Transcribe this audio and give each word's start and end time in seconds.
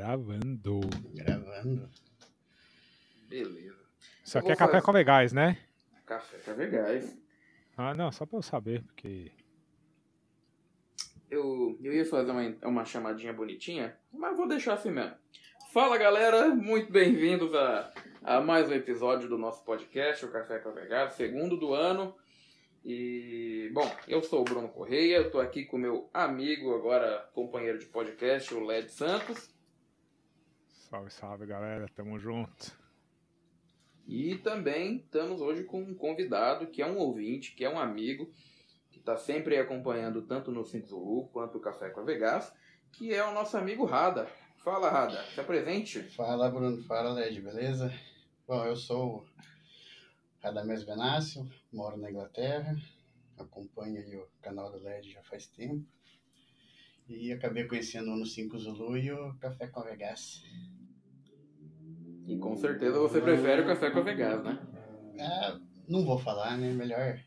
Gravando. 0.00 0.80
Gravando. 1.14 1.88
Beleza. 3.30 3.74
Isso 4.22 4.36
Eu 4.36 4.40
aqui 4.42 4.52
é 4.52 4.56
café 4.56 4.72
fazer- 4.72 4.84
com 4.84 4.92
vegais, 4.92 5.32
né? 5.32 5.56
Café 6.04 6.36
Café 6.36 6.66
Gás. 6.66 7.18
Ah, 7.78 7.94
não, 7.94 8.12
só 8.12 8.26
pra 8.26 8.36
eu 8.38 8.42
saber, 8.42 8.82
porque. 8.82 9.32
Eu, 11.30 11.78
eu 11.82 11.94
ia 11.94 12.04
fazer 12.04 12.30
uma, 12.30 12.42
uma 12.64 12.84
chamadinha 12.84 13.32
bonitinha, 13.32 13.96
mas 14.12 14.36
vou 14.36 14.46
deixar 14.46 14.74
assim 14.74 14.90
mesmo. 14.90 15.14
Fala 15.72 15.96
galera, 15.96 16.54
muito 16.54 16.92
bem-vindos 16.92 17.54
a, 17.54 17.90
a 18.22 18.40
mais 18.42 18.68
um 18.68 18.74
episódio 18.74 19.30
do 19.30 19.38
nosso 19.38 19.64
podcast, 19.64 20.26
o 20.26 20.30
Café 20.30 20.58
com 20.58 20.72
Vegada, 20.72 21.10
segundo 21.12 21.56
do 21.56 21.72
ano. 21.72 22.14
E, 22.84 23.70
bom, 23.72 23.90
eu 24.06 24.22
sou 24.22 24.42
o 24.42 24.44
Bruno 24.44 24.68
Correia, 24.68 25.16
eu 25.16 25.30
tô 25.30 25.40
aqui 25.40 25.64
com 25.64 25.78
meu 25.78 26.10
amigo, 26.12 26.74
agora 26.74 27.30
companheiro 27.32 27.78
de 27.78 27.86
podcast, 27.86 28.52
o 28.52 28.62
Led 28.62 28.92
Santos. 28.92 29.55
Salve, 30.88 31.10
salve, 31.10 31.46
galera. 31.46 31.88
Tamo 31.96 32.16
junto. 32.16 32.72
E 34.06 34.36
também 34.36 34.98
estamos 34.98 35.40
hoje 35.40 35.64
com 35.64 35.82
um 35.82 35.96
convidado 35.96 36.68
que 36.68 36.80
é 36.80 36.86
um 36.86 36.96
ouvinte, 36.98 37.56
que 37.56 37.64
é 37.64 37.68
um 37.68 37.76
amigo, 37.76 38.32
que 38.92 39.00
está 39.00 39.16
sempre 39.16 39.58
acompanhando 39.58 40.22
tanto 40.22 40.52
no 40.52 40.64
Cinco 40.64 40.86
Zulu 40.86 41.28
quanto 41.32 41.58
o 41.58 41.60
Café 41.60 41.90
com 41.90 42.00
a 42.00 42.04
Vegas, 42.04 42.52
que 42.92 43.12
é 43.12 43.24
o 43.26 43.34
nosso 43.34 43.56
amigo 43.56 43.84
Rada. 43.84 44.28
Fala, 44.58 44.88
Rada, 44.88 45.24
se 45.34 45.40
apresente. 45.40 46.02
Fala, 46.14 46.48
Bruno. 46.48 46.80
Fala, 46.84 47.14
Led, 47.14 47.40
beleza? 47.40 47.92
Bom, 48.46 48.64
eu 48.64 48.76
sou 48.76 49.16
o 49.16 49.26
Radamés 50.40 50.84
Benácio, 50.84 51.50
moro 51.72 51.96
na 51.96 52.12
Inglaterra, 52.12 52.76
acompanho 53.36 54.00
aí 54.00 54.16
o 54.16 54.28
canal 54.40 54.70
do 54.70 54.78
Led 54.78 55.10
já 55.10 55.22
faz 55.24 55.48
tempo. 55.48 55.84
E 57.08 57.32
acabei 57.32 57.64
conhecendo 57.66 58.12
o 58.12 58.16
No 58.16 58.26
5 58.26 58.56
Zulu 58.58 58.96
e 58.96 59.12
o 59.12 59.34
Café 59.38 59.66
com 59.66 59.82
Vegas. 59.82 60.42
E 62.26 62.36
com 62.38 62.56
certeza 62.56 62.98
você 62.98 63.20
prefere 63.20 63.62
o 63.62 63.66
Café 63.66 63.90
com 63.90 64.00
a 64.00 64.02
Vegas, 64.02 64.42
né? 64.42 64.58
Ah, 65.20 65.58
não 65.88 66.04
vou 66.04 66.18
falar, 66.18 66.58
né? 66.58 66.72
Melhor. 66.72 67.18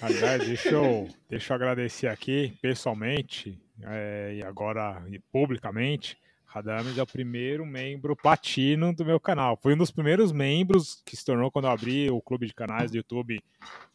Aliás, 0.00 0.44
deixa 0.44 0.70
eu, 0.70 1.08
deixa 1.28 1.52
eu 1.52 1.54
agradecer 1.54 2.08
aqui 2.08 2.52
pessoalmente 2.60 3.60
é, 3.82 4.34
e 4.36 4.42
agora 4.42 5.02
publicamente. 5.30 6.18
Radames 6.44 6.96
é 6.98 7.02
o 7.02 7.06
primeiro 7.06 7.66
membro 7.66 8.14
platino 8.14 8.94
do 8.94 9.04
meu 9.04 9.18
canal. 9.18 9.56
Foi 9.60 9.74
um 9.74 9.76
dos 9.78 9.90
primeiros 9.90 10.30
membros 10.30 11.02
que 11.04 11.16
se 11.16 11.24
tornou 11.24 11.50
quando 11.50 11.64
eu 11.64 11.72
abri 11.72 12.08
o 12.10 12.20
clube 12.20 12.46
de 12.46 12.54
canais 12.54 12.92
do 12.92 12.96
YouTube 12.96 13.42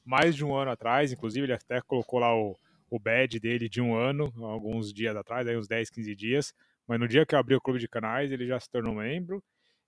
mais 0.06 0.36
de 0.36 0.44
um 0.44 0.54
ano 0.54 0.72
atrás. 0.72 1.12
Inclusive, 1.14 1.46
ele 1.46 1.54
até 1.54 1.80
colocou 1.82 2.20
lá 2.20 2.36
o, 2.36 2.58
o 2.90 3.00
badge 3.00 3.40
dele 3.40 3.70
de 3.70 3.80
um 3.80 3.96
ano, 3.96 4.34
alguns 4.44 4.94
dias 4.94 5.16
atrás, 5.16 5.48
aí 5.48 5.56
uns 5.56 5.70
10, 5.70 5.90
15 5.90 6.16
dias. 6.16 6.54
Mas 6.90 7.00
no 7.00 7.08
dia 7.08 7.23
que 7.23 7.36
eu 7.36 7.40
abri 7.40 7.54
o 7.56 7.62
clube 7.62 7.80
de 7.80 7.88
canais, 7.88 8.32
ele 8.32 8.48
já 8.48 8.59
se 8.59 8.68
tornou 8.68 8.95
membro. 8.95 9.44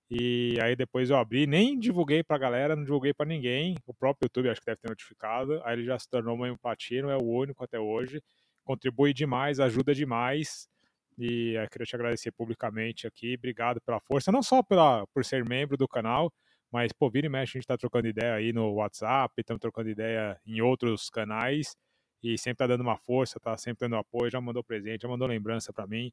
E 0.07 0.55
aí 0.61 0.75
depois 0.75 1.09
eu 1.09 1.17
abri, 1.17 1.47
nem 1.47 1.79
divulguei 1.79 2.23
pra 2.23 2.37
galera, 2.37 2.75
não 2.75 2.83
divulguei 2.83 3.11
pra 3.11 3.25
ninguém. 3.25 3.75
O 3.87 3.93
próprio 3.93 4.27
YouTube 4.27 4.49
acho 4.49 4.61
que 4.61 4.67
deve 4.67 4.77
ter 4.79 4.87
notificado. 4.87 5.59
Aí 5.63 5.73
ele 5.77 5.85
já 5.85 5.97
se 5.97 6.07
tornou 6.07 6.37
membro 6.37 6.59
platino, 6.59 7.09
é 7.09 7.17
o 7.17 7.23
único 7.23 7.63
até 7.63 7.79
hoje. 7.79 8.21
Contribui 8.63 9.15
demais, 9.15 9.59
ajuda 9.59 9.95
demais. 9.95 10.69
E 11.17 11.53
eu 11.55 11.67
queria 11.69 11.87
te 11.87 11.95
agradecer 11.95 12.31
publicamente 12.33 13.07
aqui. 13.07 13.33
Obrigado 13.35 13.81
pela 13.81 13.99
força, 13.99 14.31
não 14.31 14.43
só 14.43 14.61
pela, 14.61 15.07
por 15.07 15.25
ser 15.25 15.43
membro 15.43 15.75
do 15.75 15.87
canal, 15.87 16.31
mas 16.71 16.93
pô, 16.93 17.09
vira 17.09 17.25
e 17.25 17.29
mexe, 17.29 17.57
a 17.57 17.59
gente 17.59 17.67
tá 17.67 17.77
trocando 17.77 18.07
ideia 18.07 18.35
aí 18.35 18.53
no 18.53 18.73
WhatsApp, 18.73 19.33
estamos 19.39 19.59
trocando 19.59 19.89
ideia 19.89 20.39
em 20.45 20.61
outros 20.61 21.09
canais. 21.09 21.75
E 22.23 22.37
sempre 22.37 22.57
tá 22.59 22.67
dando 22.67 22.81
uma 22.81 22.97
força, 22.97 23.39
tá 23.39 23.57
sempre 23.57 23.87
dando 23.87 23.95
apoio, 23.95 24.29
já 24.29 24.39
mandou 24.39 24.63
presente, 24.63 25.01
já 25.01 25.07
mandou 25.07 25.27
lembrança 25.27 25.73
pra 25.73 25.87
mim. 25.87 26.11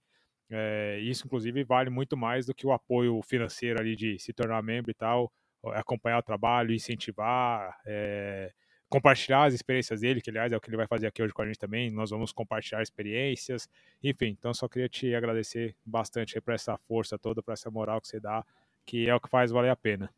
É, 0.51 0.99
isso, 1.01 1.27
inclusive, 1.27 1.63
vale 1.65 1.91
muito 1.91 2.17
mais 2.17 2.47
do 2.47 2.55
que 2.55 2.67
o 2.67 2.73
apoio 2.73 3.21
financeiro 3.23 3.81
ali 3.81 3.95
de 3.95 4.19
se 4.19 4.33
tornar 4.33 4.63
membro 4.63 4.91
e 4.91 4.95
tal, 4.95 5.31
acompanhar 5.75 6.19
o 6.19 6.23
trabalho, 6.23 6.73
incentivar, 6.73 7.79
é, 7.85 8.53
compartilhar 8.89 9.45
as 9.45 9.55
experiências 9.55 10.01
dele, 10.01 10.21
que 10.21 10.31
aliás 10.31 10.51
é 10.51 10.57
o 10.57 10.61
que 10.61 10.71
ele 10.71 10.77
vai 10.77 10.87
fazer 10.87 11.07
aqui 11.07 11.23
hoje 11.23 11.35
com 11.35 11.43
a 11.43 11.47
gente 11.47 11.59
também. 11.59 11.91
Nós 11.91 12.11
vamos 12.11 12.33
compartilhar 12.33 12.83
experiências, 12.83 13.69
enfim. 14.03 14.29
Então, 14.39 14.55
só 14.55 14.67
queria 14.69 14.89
te 14.89 15.15
agradecer 15.15 15.77
bastante 15.85 16.41
por 16.41 16.55
essa 16.55 16.77
força 16.79 17.19
toda, 17.19 17.43
por 17.43 17.53
essa 17.53 17.71
moral 17.71 18.01
que 18.01 18.09
você 18.09 18.19
dá, 18.19 18.45
que 18.87 19.09
é 19.09 19.15
o 19.15 19.21
que 19.21 19.29
faz 19.29 19.51
valer 19.51 19.71
a 19.71 19.77
pena. 19.77 20.11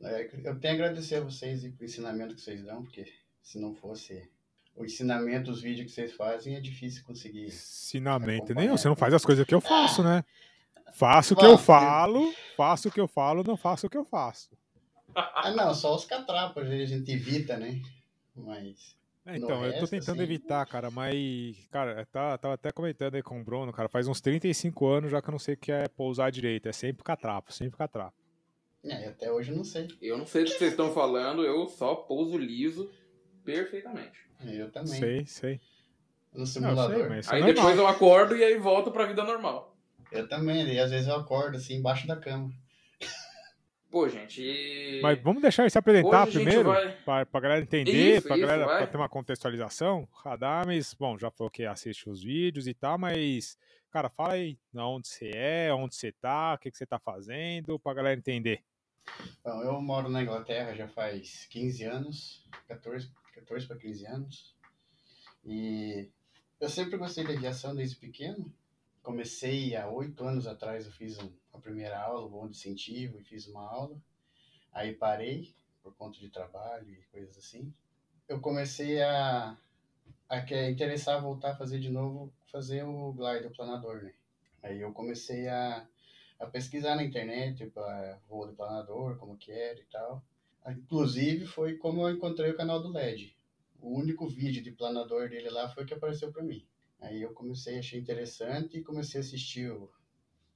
É, 0.00 0.30
Eu 0.44 0.58
tenho 0.58 0.74
a 0.74 0.76
agradecer 0.76 1.16
a 1.16 1.20
vocês 1.20 1.64
e 1.64 1.70
pelo 1.70 1.84
ensinamento 1.84 2.34
que 2.34 2.40
vocês 2.40 2.62
dão, 2.62 2.82
porque 2.84 3.12
se 3.42 3.58
não 3.58 3.74
fosse 3.74 4.30
o 4.74 4.84
ensinamento, 4.84 5.50
os 5.50 5.60
vídeos 5.60 5.86
que 5.88 5.92
vocês 5.92 6.12
fazem, 6.12 6.56
é 6.56 6.60
difícil 6.60 7.04
conseguir. 7.04 7.46
Ensinamento. 7.46 8.30
Nem 8.30 8.64
Acompanhar. 8.64 8.78
você 8.78 8.88
não 8.88 8.96
faz 8.96 9.14
as 9.14 9.24
coisas 9.24 9.46
que 9.46 9.54
eu 9.54 9.60
faço, 9.60 10.02
né? 10.02 10.24
Faço 10.94 11.34
o 11.34 11.36
que 11.36 11.44
eu 11.44 11.52
Bom, 11.52 11.58
falo, 11.58 12.32
faço 12.56 12.88
o 12.88 12.92
que 12.92 13.00
eu 13.00 13.08
falo, 13.08 13.42
não 13.46 13.56
faço 13.56 13.86
o 13.86 13.90
que 13.90 13.96
eu 13.96 14.04
faço. 14.04 14.50
Ah, 15.14 15.50
não, 15.50 15.74
só 15.74 15.94
os 15.94 16.04
catrapos 16.04 16.62
a 16.64 16.84
gente 16.86 17.10
evita, 17.10 17.56
né? 17.56 17.80
Mas. 18.34 18.96
É, 19.24 19.38
No 19.38 19.44
então, 19.44 19.64
eu 19.64 19.78
tô 19.78 19.86
tentando 19.86 20.14
assim- 20.14 20.22
evitar, 20.22 20.66
cara, 20.66 20.90
mas, 20.90 21.56
cara, 21.70 22.04
tá, 22.10 22.36
tava 22.36 22.54
até 22.54 22.72
comentando 22.72 23.14
aí 23.14 23.22
com 23.22 23.40
o 23.40 23.44
Bruno, 23.44 23.72
cara, 23.72 23.88
faz 23.88 24.08
uns 24.08 24.20
35 24.20 24.86
anos 24.88 25.10
já 25.12 25.22
que 25.22 25.28
eu 25.28 25.32
não 25.32 25.38
sei 25.38 25.54
o 25.54 25.56
que 25.58 25.70
é 25.70 25.86
pousar 25.88 26.30
direito, 26.32 26.68
é 26.68 26.72
sempre 26.72 27.04
catrapo, 27.04 27.52
sempre 27.52 27.78
catrapo. 27.78 28.14
É, 28.84 29.06
até 29.08 29.30
hoje 29.30 29.52
eu 29.52 29.56
não 29.56 29.62
sei. 29.64 29.86
Eu 30.00 30.18
não 30.18 30.26
sei 30.26 30.42
do 30.44 30.50
que 30.50 30.58
vocês 30.58 30.72
estão 30.72 30.92
falando, 30.92 31.44
eu 31.44 31.68
só 31.68 31.94
pouso 31.94 32.36
liso 32.36 32.90
perfeitamente. 33.44 34.18
Eu 34.44 34.70
também. 34.70 34.88
Sei, 34.98 35.26
sei. 35.26 35.60
No 36.32 36.40
Não, 36.40 36.46
simulador. 36.46 36.96
sei, 36.96 37.08
mas 37.08 37.26
isso 37.26 37.32
é 37.34 37.36
Aí 37.36 37.40
normal. 37.42 37.54
depois 37.62 37.78
eu 37.78 37.86
acordo 37.86 38.36
e 38.36 38.42
aí 38.42 38.56
volto 38.58 38.90
pra 38.90 39.06
vida 39.06 39.22
normal. 39.24 39.76
Eu 40.10 40.28
também, 40.28 40.66
e 40.72 40.78
às 40.78 40.90
vezes 40.90 41.06
eu 41.08 41.16
acordo 41.16 41.56
assim 41.56 41.74
embaixo 41.74 42.06
da 42.06 42.16
cama. 42.16 42.50
Pô, 43.90 44.08
gente, 44.08 44.40
e... 44.42 45.00
Mas 45.02 45.20
vamos 45.20 45.42
deixar 45.42 45.64
ele 45.64 45.70
se 45.70 45.76
apresentar 45.76 46.26
primeiro, 46.26 46.64
vai- 46.64 46.96
pra, 47.04 47.26
pra 47.26 47.40
galera 47.40 47.60
entender, 47.60 48.16
Isso, 48.16 48.26
pra 48.26 48.36
isso, 48.38 48.46
galera 48.46 48.64
vai. 48.66 48.78
pra 48.78 48.86
ter 48.86 48.96
uma 48.96 49.08
contextualização. 49.08 50.08
Radames, 50.24 50.94
bom, 50.94 51.18
já 51.18 51.30
falou 51.30 51.50
que 51.50 51.66
assiste 51.66 52.08
os 52.08 52.22
vídeos 52.22 52.66
e 52.66 52.72
tal, 52.72 52.96
mas, 52.96 53.58
cara, 53.90 54.08
fala 54.08 54.32
aí 54.32 54.58
de 54.72 54.80
onde 54.80 55.06
você 55.08 55.30
é, 55.34 55.74
onde 55.74 55.94
você 55.94 56.10
tá, 56.10 56.54
o 56.54 56.58
que, 56.58 56.70
que 56.70 56.76
você 56.78 56.86
tá 56.86 56.98
fazendo, 56.98 57.78
pra 57.78 57.92
galera 57.92 58.18
entender. 58.18 58.62
Bom, 59.44 59.62
eu 59.62 59.78
moro 59.82 60.08
na 60.08 60.22
Inglaterra 60.22 60.74
já 60.74 60.88
faz 60.88 61.46
15 61.50 61.84
anos, 61.84 62.46
14, 62.68 63.10
14 63.32 63.66
para 63.66 63.76
15 63.78 64.06
anos. 64.06 64.54
E 65.44 66.08
eu 66.60 66.68
sempre 66.68 66.96
gostei 66.96 67.24
da 67.24 67.32
aviação 67.32 67.74
desde 67.74 67.96
pequeno. 67.96 68.52
Comecei 69.02 69.74
há 69.74 69.88
oito 69.88 70.24
anos 70.24 70.46
atrás, 70.46 70.86
eu 70.86 70.92
fiz 70.92 71.18
um- 71.18 71.32
a 71.52 71.58
primeira 71.58 71.98
aula, 72.00 72.28
voo 72.28 72.48
de 72.48 72.56
incentivo, 72.56 73.18
e 73.18 73.24
fiz 73.24 73.46
uma 73.48 73.66
aula. 73.68 74.00
Aí 74.72 74.94
parei, 74.94 75.54
por 75.82 75.94
conta 75.96 76.18
de 76.18 76.28
trabalho 76.30 76.88
e 76.88 77.02
coisas 77.10 77.36
assim. 77.36 77.72
Eu 78.28 78.40
comecei 78.40 79.02
a, 79.02 79.56
a 80.28 80.40
que- 80.42 80.70
interessar 80.70 81.20
voltar 81.20 81.52
a 81.52 81.56
fazer 81.56 81.80
de 81.80 81.90
novo, 81.90 82.32
fazer 82.50 82.84
o 82.84 83.12
glide, 83.12 83.46
o 83.48 83.50
planador, 83.52 84.02
né? 84.02 84.14
Aí 84.62 84.80
eu 84.80 84.92
comecei 84.92 85.48
a 85.48 85.86
a 86.38 86.46
pesquisar 86.46 86.96
na 86.96 87.04
internet 87.04 87.66
para 87.70 88.18
voo 88.28 88.48
de 88.48 88.54
planador, 88.56 89.16
como 89.16 89.36
que 89.36 89.52
era 89.52 89.78
e 89.78 89.84
tal. 89.84 90.20
Inclusive 90.70 91.46
foi 91.46 91.76
como 91.76 92.02
eu 92.08 92.14
encontrei 92.14 92.50
o 92.50 92.56
canal 92.56 92.80
do 92.80 92.96
LED. 92.96 93.36
O 93.80 93.98
único 93.98 94.28
vídeo 94.28 94.62
de 94.62 94.70
planador 94.72 95.28
dele 95.28 95.50
lá 95.50 95.68
foi 95.68 95.82
o 95.82 95.86
que 95.86 95.94
apareceu 95.94 96.32
para 96.32 96.42
mim. 96.44 96.64
Aí 97.00 97.20
eu 97.20 97.32
comecei, 97.32 97.78
achei 97.78 97.98
interessante 98.00 98.78
e 98.78 98.82
comecei 98.82 99.20
a 99.20 99.24
assistir 99.24 99.70
o- 99.72 99.90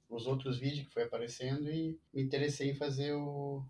os 0.09 0.25
outros 0.27 0.57
vídeos 0.59 0.87
que 0.87 0.93
foi 0.93 1.03
aparecendo 1.03 1.69
e 1.69 1.99
me 2.13 2.21
interessei 2.23 2.69
em 2.71 2.75
fazer 2.75 3.13
o 3.13 3.63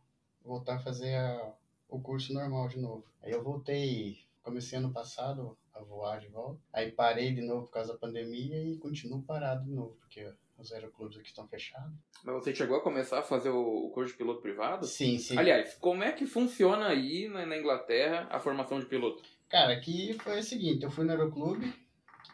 voltar 0.44 0.76
a 0.76 0.80
fazer 0.80 1.16
a- 1.16 1.56
o 1.90 2.00
curso 2.00 2.34
normal 2.34 2.68
de 2.68 2.78
novo. 2.80 3.06
Aí 3.22 3.32
eu 3.32 3.44
voltei, 3.44 4.20
comecei 4.44 4.78
ano 4.78 4.94
passado 4.94 5.58
a 5.74 5.82
voar 5.82 6.20
de 6.20 6.28
volta. 6.28 6.62
Aí 6.72 6.92
parei 6.92 7.34
de 7.34 7.42
novo 7.42 7.66
por 7.66 7.72
causa 7.72 7.94
da 7.94 8.00
pandemia 8.00 8.64
e 8.64 8.78
continuo 8.78 9.24
parado 9.24 9.66
de 9.66 9.72
novo, 9.72 9.96
porque 9.96 10.32
os 10.58 10.72
aeroclubes 10.72 11.18
aqui 11.18 11.28
estão 11.28 11.48
fechados. 11.48 11.94
Mas 12.24 12.36
você 12.36 12.54
chegou 12.54 12.78
a 12.78 12.82
começar 12.82 13.20
a 13.20 13.24
fazer 13.24 13.50
o 13.50 13.90
curso 13.94 14.12
de 14.12 14.18
piloto 14.18 14.42
privado? 14.42 14.86
Sim, 14.86 15.18
sim. 15.18 15.38
Aliás, 15.38 15.76
como 15.76 16.04
é 16.04 16.12
que 16.12 16.26
funciona 16.26 16.88
aí 16.88 17.28
na 17.28 17.58
Inglaterra 17.58 18.28
a 18.30 18.40
formação 18.40 18.80
de 18.80 18.86
piloto? 18.86 19.24
Cara, 19.50 19.74
aqui 19.74 20.14
foi 20.20 20.40
o 20.40 20.44
seguinte, 20.44 20.84
eu 20.84 20.92
fui 20.92 21.06
no 21.06 21.12
aeroclube, 21.12 21.74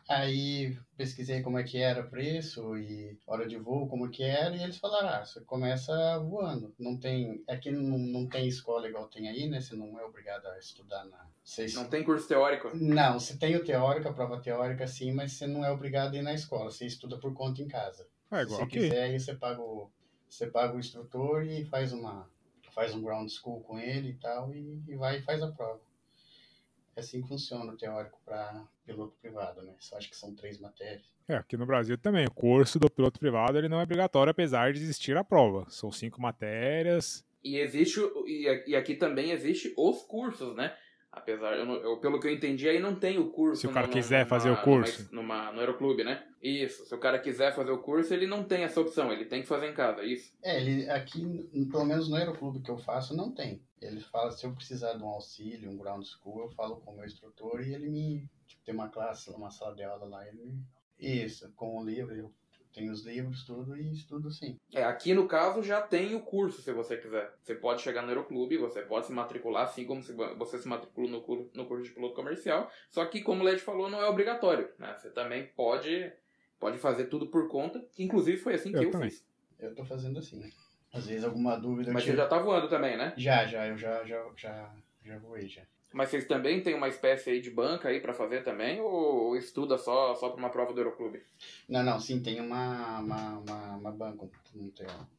aí 0.08 0.78
pesquisei 0.98 1.42
como 1.42 1.58
é 1.58 1.64
que 1.64 1.78
era 1.78 2.02
o 2.02 2.10
preço 2.10 2.78
e 2.78 3.18
hora 3.26 3.48
de 3.48 3.58
voo, 3.58 3.88
como 3.88 4.10
que 4.10 4.24
era, 4.24 4.56
e 4.56 4.64
eles 4.64 4.78
falaram, 4.78 5.10
ah, 5.10 5.26
você 5.26 5.42
começa 5.42 6.20
voando. 6.20 6.74
Não 6.78 6.98
tem, 6.98 7.44
aqui 7.48 7.72
não, 7.72 7.98
não 7.98 8.28
tem 8.28 8.48
escola 8.48 8.88
igual 8.88 9.08
tem 9.08 9.28
aí, 9.28 9.48
né? 9.48 9.60
Você 9.62 9.76
não 9.76 10.00
é 10.00 10.04
obrigado 10.04 10.46
a 10.48 10.58
estudar 10.58 11.06
na... 11.06 11.28
Você 11.44 11.68
Não 11.74 11.86
tem 11.86 12.04
curso 12.04 12.28
teórico? 12.28 12.72
Não, 12.74 13.20
você 13.20 13.38
tem 13.38 13.56
o 13.56 13.64
teórico, 13.64 14.08
a 14.08 14.14
prova 14.14 14.40
teórica 14.42 14.88
sim, 14.88 15.12
mas 15.12 15.34
você 15.34 15.48
não 15.48 15.64
é 15.66 15.72
obrigado 15.72 16.14
a 16.14 16.18
ir 16.18 16.22
na 16.22 16.34
escola, 16.34 16.72
você 16.72 16.86
estuda 16.86 17.18
por 17.18 17.34
conta 17.34 17.62
em 17.62 17.68
casa. 17.68 18.08
É 18.32 18.38
Se 18.38 18.44
igual 18.44 18.58
você 18.60 18.64
aqui. 18.64 18.80
quiser, 18.80 19.04
aí 19.04 19.20
você 19.20 19.36
paga 19.36 19.62
o, 19.62 19.90
você 20.30 20.48
paga 20.48 20.76
o 20.76 20.80
instrutor 20.80 21.44
e 21.44 21.66
faz 21.66 21.92
uma 21.94 22.32
faz 22.74 22.96
um 22.96 23.04
ground 23.04 23.30
school 23.30 23.62
com 23.62 23.78
ele 23.78 24.10
e 24.10 24.14
tal 24.16 24.52
e, 24.52 24.82
e 24.88 24.96
vai 24.96 25.20
e 25.20 25.22
faz 25.22 25.44
a 25.44 25.52
prova. 25.52 25.80
É 26.96 27.00
assim 27.00 27.22
que 27.22 27.28
funciona 27.28 27.72
o 27.72 27.78
teórico 27.78 28.20
para 28.26 28.66
piloto 28.86 29.16
privado, 29.22 29.62
né? 29.62 29.74
Só 29.80 29.98
acho 29.98 30.10
que 30.10 30.16
são 30.16 30.34
três 30.36 30.60
matérias. 30.60 31.04
É, 31.28 31.36
aqui 31.36 31.58
no 31.58 31.66
Brasil 31.66 31.98
também. 31.98 32.26
O 32.26 32.32
curso 32.32 32.80
do 32.80 32.90
piloto 32.90 33.20
privado 33.20 33.58
ele 33.58 33.70
não 33.70 33.80
é 33.80 33.84
obrigatório, 33.84 34.32
apesar 34.32 34.74
de 34.74 34.82
existir 34.82 35.16
a 35.18 35.24
prova. 35.24 35.66
São 35.70 35.92
cinco 35.92 36.22
matérias. 36.22 37.26
E 37.44 37.58
existe 37.58 38.00
e 38.26 38.76
aqui 38.76 38.96
também 38.96 39.32
existe 39.32 39.74
os 39.78 40.04
cursos, 40.04 40.56
né? 40.56 40.76
Apesar, 41.14 41.56
eu, 41.56 41.66
eu, 41.66 41.98
pelo 41.98 42.20
que 42.20 42.28
eu 42.28 42.32
entendi, 42.32 42.68
aí 42.68 42.80
não 42.80 42.96
tem 42.96 43.20
o 43.20 43.30
curso. 43.30 43.62
Se 43.62 43.68
o 43.68 43.72
cara 43.72 43.88
quiser 43.88 44.26
fazer 44.26 44.50
o 44.50 44.58
curso. 44.58 45.08
Numa, 45.14 45.44
numa, 45.44 45.52
no 45.52 45.60
aeroclube, 45.60 46.04
né? 46.04 46.24
Isso. 46.42 46.86
Se 46.86 46.96
o 46.96 46.98
cara 46.98 47.20
quiser 47.20 47.54
fazer 47.54 47.70
o 47.70 47.78
curso, 47.78 48.12
ele 48.12 48.26
não 48.26 48.44
tem 48.44 48.64
essa 48.64 48.82
opção. 48.82 49.14
Ele 49.14 49.26
tem 49.26 49.44
que 49.44 49.48
fazer 49.48 49.70
em 49.70 49.76
casa, 49.76 50.02
é 50.02 50.08
isso? 50.08 50.34
É, 50.42 50.60
ele, 50.60 50.90
aqui, 50.90 51.48
pelo 51.72 51.86
menos 51.86 52.10
no 52.10 52.16
aeroclube 52.16 52.62
que 52.62 52.72
eu 52.72 52.80
faço, 52.80 53.16
não 53.16 53.32
tem. 53.32 53.62
Ele 53.84 54.00
fala, 54.00 54.32
se 54.32 54.46
eu 54.46 54.54
precisar 54.54 54.94
de 54.94 55.04
um 55.04 55.08
auxílio, 55.08 55.70
um 55.70 55.78
ground 55.78 56.04
school, 56.06 56.42
eu 56.42 56.50
falo 56.50 56.78
com 56.78 56.92
o 56.92 56.96
meu 56.96 57.06
instrutor 57.06 57.62
e 57.62 57.74
ele 57.74 57.90
me... 57.90 58.30
Tipo, 58.48 58.64
tem 58.64 58.74
uma 58.74 58.90
classe, 58.90 59.30
uma 59.32 59.52
sala 59.52 59.76
de 59.76 59.84
aula 59.84 60.06
lá, 60.06 60.28
ele 60.28 60.44
me... 60.44 60.66
Isso, 60.98 61.52
com 61.54 61.78
o 61.78 61.84
livro, 61.84 62.16
eu 62.16 62.34
tem 62.74 62.90
os 62.90 63.06
livros, 63.06 63.44
tudo, 63.44 63.78
e 63.78 63.92
estudo 63.92 64.32
sim. 64.32 64.60
É, 64.74 64.84
aqui 64.84 65.14
no 65.14 65.28
caso 65.28 65.62
já 65.62 65.80
tem 65.80 66.16
o 66.16 66.22
curso, 66.22 66.62
se 66.62 66.74
você 66.74 66.98
quiser. 66.98 67.32
Você 67.42 67.54
pode 67.54 67.82
chegar 67.84 68.02
no 68.02 68.10
Aeroclube, 68.10 68.58
você 68.58 68.82
pode 68.82 69.06
se 69.06 69.12
matricular, 69.12 69.66
assim 69.66 69.86
como 69.86 70.02
se 70.02 70.12
você 70.12 70.58
se 70.58 70.68
matricula 70.68 71.08
no, 71.08 71.22
curso, 71.22 71.52
no 71.54 71.68
curso 71.68 71.84
de 71.84 71.92
piloto 71.92 72.16
comercial. 72.16 72.70
Só 72.90 73.06
que, 73.06 73.22
como 73.22 73.42
o 73.42 73.46
Led 73.46 73.62
falou, 73.62 73.90
não 73.90 74.02
é 74.02 74.10
obrigatório. 74.10 74.70
Né? 74.80 74.96
Você 74.98 75.12
também 75.12 75.48
pode, 75.56 76.12
pode 76.60 76.80
fazer 76.80 77.06
tudo 77.06 77.28
por 77.28 77.48
conta, 77.48 77.86
inclusive 77.98 78.38
foi 78.38 78.56
assim 78.56 78.72
que 78.72 78.78
eu, 78.78 78.92
eu 78.92 79.02
fiz. 79.02 79.24
Eu 79.60 79.76
tô 79.76 79.86
fazendo 79.86 80.18
assim. 80.18 80.42
Às 80.94 81.08
vezes 81.08 81.24
alguma 81.26 81.58
dúvida. 81.58 81.92
Mas 81.92 82.04
você 82.04 82.16
já 82.16 82.28
tá 82.28 82.38
voando 82.38 82.70
também, 82.70 82.96
né? 82.96 83.14
Já, 83.18 83.46
já, 83.48 83.68
eu 83.68 83.76
já, 83.76 84.04
já, 84.06 84.24
já, 84.38 84.76
já 85.04 85.18
voei 85.18 85.50
já. 85.50 85.64
Mas 85.92 86.10
vocês 86.10 86.26
também 86.26 86.62
têm 86.62 86.76
uma 86.76 86.88
espécie 86.88 87.32
aí 87.32 87.42
de 87.42 87.52
banca 87.52 87.90
aí 87.90 88.00
para 88.00 88.14
fazer 88.14 88.44
também? 88.44 88.80
Ou 88.80 89.36
estuda 89.36 89.78
só, 89.78 90.16
só 90.16 90.30
para 90.30 90.40
uma 90.40 90.50
prova 90.50 90.74
do 90.74 90.80
Aeroclube? 90.80 91.24
Não, 91.68 91.84
não, 91.84 92.00
sim, 92.00 92.22
tem 92.22 92.40
uma, 92.40 93.00
uma, 93.00 93.40
uma, 93.40 93.76
uma 93.78 93.92
banca, 93.92 94.28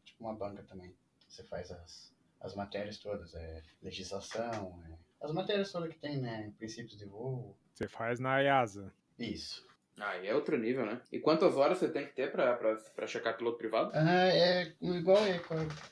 tipo 0.04 0.24
uma 0.24 0.34
banca 0.34 0.62
também. 0.64 0.94
Você 1.28 1.44
faz 1.44 1.70
as, 1.70 2.12
as 2.40 2.54
matérias 2.54 2.98
todas, 2.98 3.34
é 3.34 3.62
legislação, 3.82 4.80
é, 4.88 4.94
as 5.24 5.32
matérias 5.32 5.70
todas 5.70 5.92
que 5.92 5.98
tem, 5.98 6.18
né? 6.18 6.52
Princípios 6.58 6.98
de 6.98 7.04
voo. 7.04 7.56
Você 7.72 7.88
faz 7.88 8.18
na 8.18 8.40
IASA. 8.40 8.92
Isso. 9.18 9.66
Aí 9.98 10.26
é 10.26 10.34
outro 10.34 10.58
nível, 10.58 10.84
né? 10.84 11.00
E 11.12 11.18
quantas 11.18 11.56
horas 11.56 11.78
você 11.78 11.88
tem 11.88 12.06
que 12.06 12.12
ter 12.12 12.32
para 12.32 13.06
checar 13.06 13.36
piloto 13.36 13.58
privado? 13.58 13.90
Ah, 13.94 14.28
é 14.28 14.72
igual 14.80 15.18
é 15.24 15.40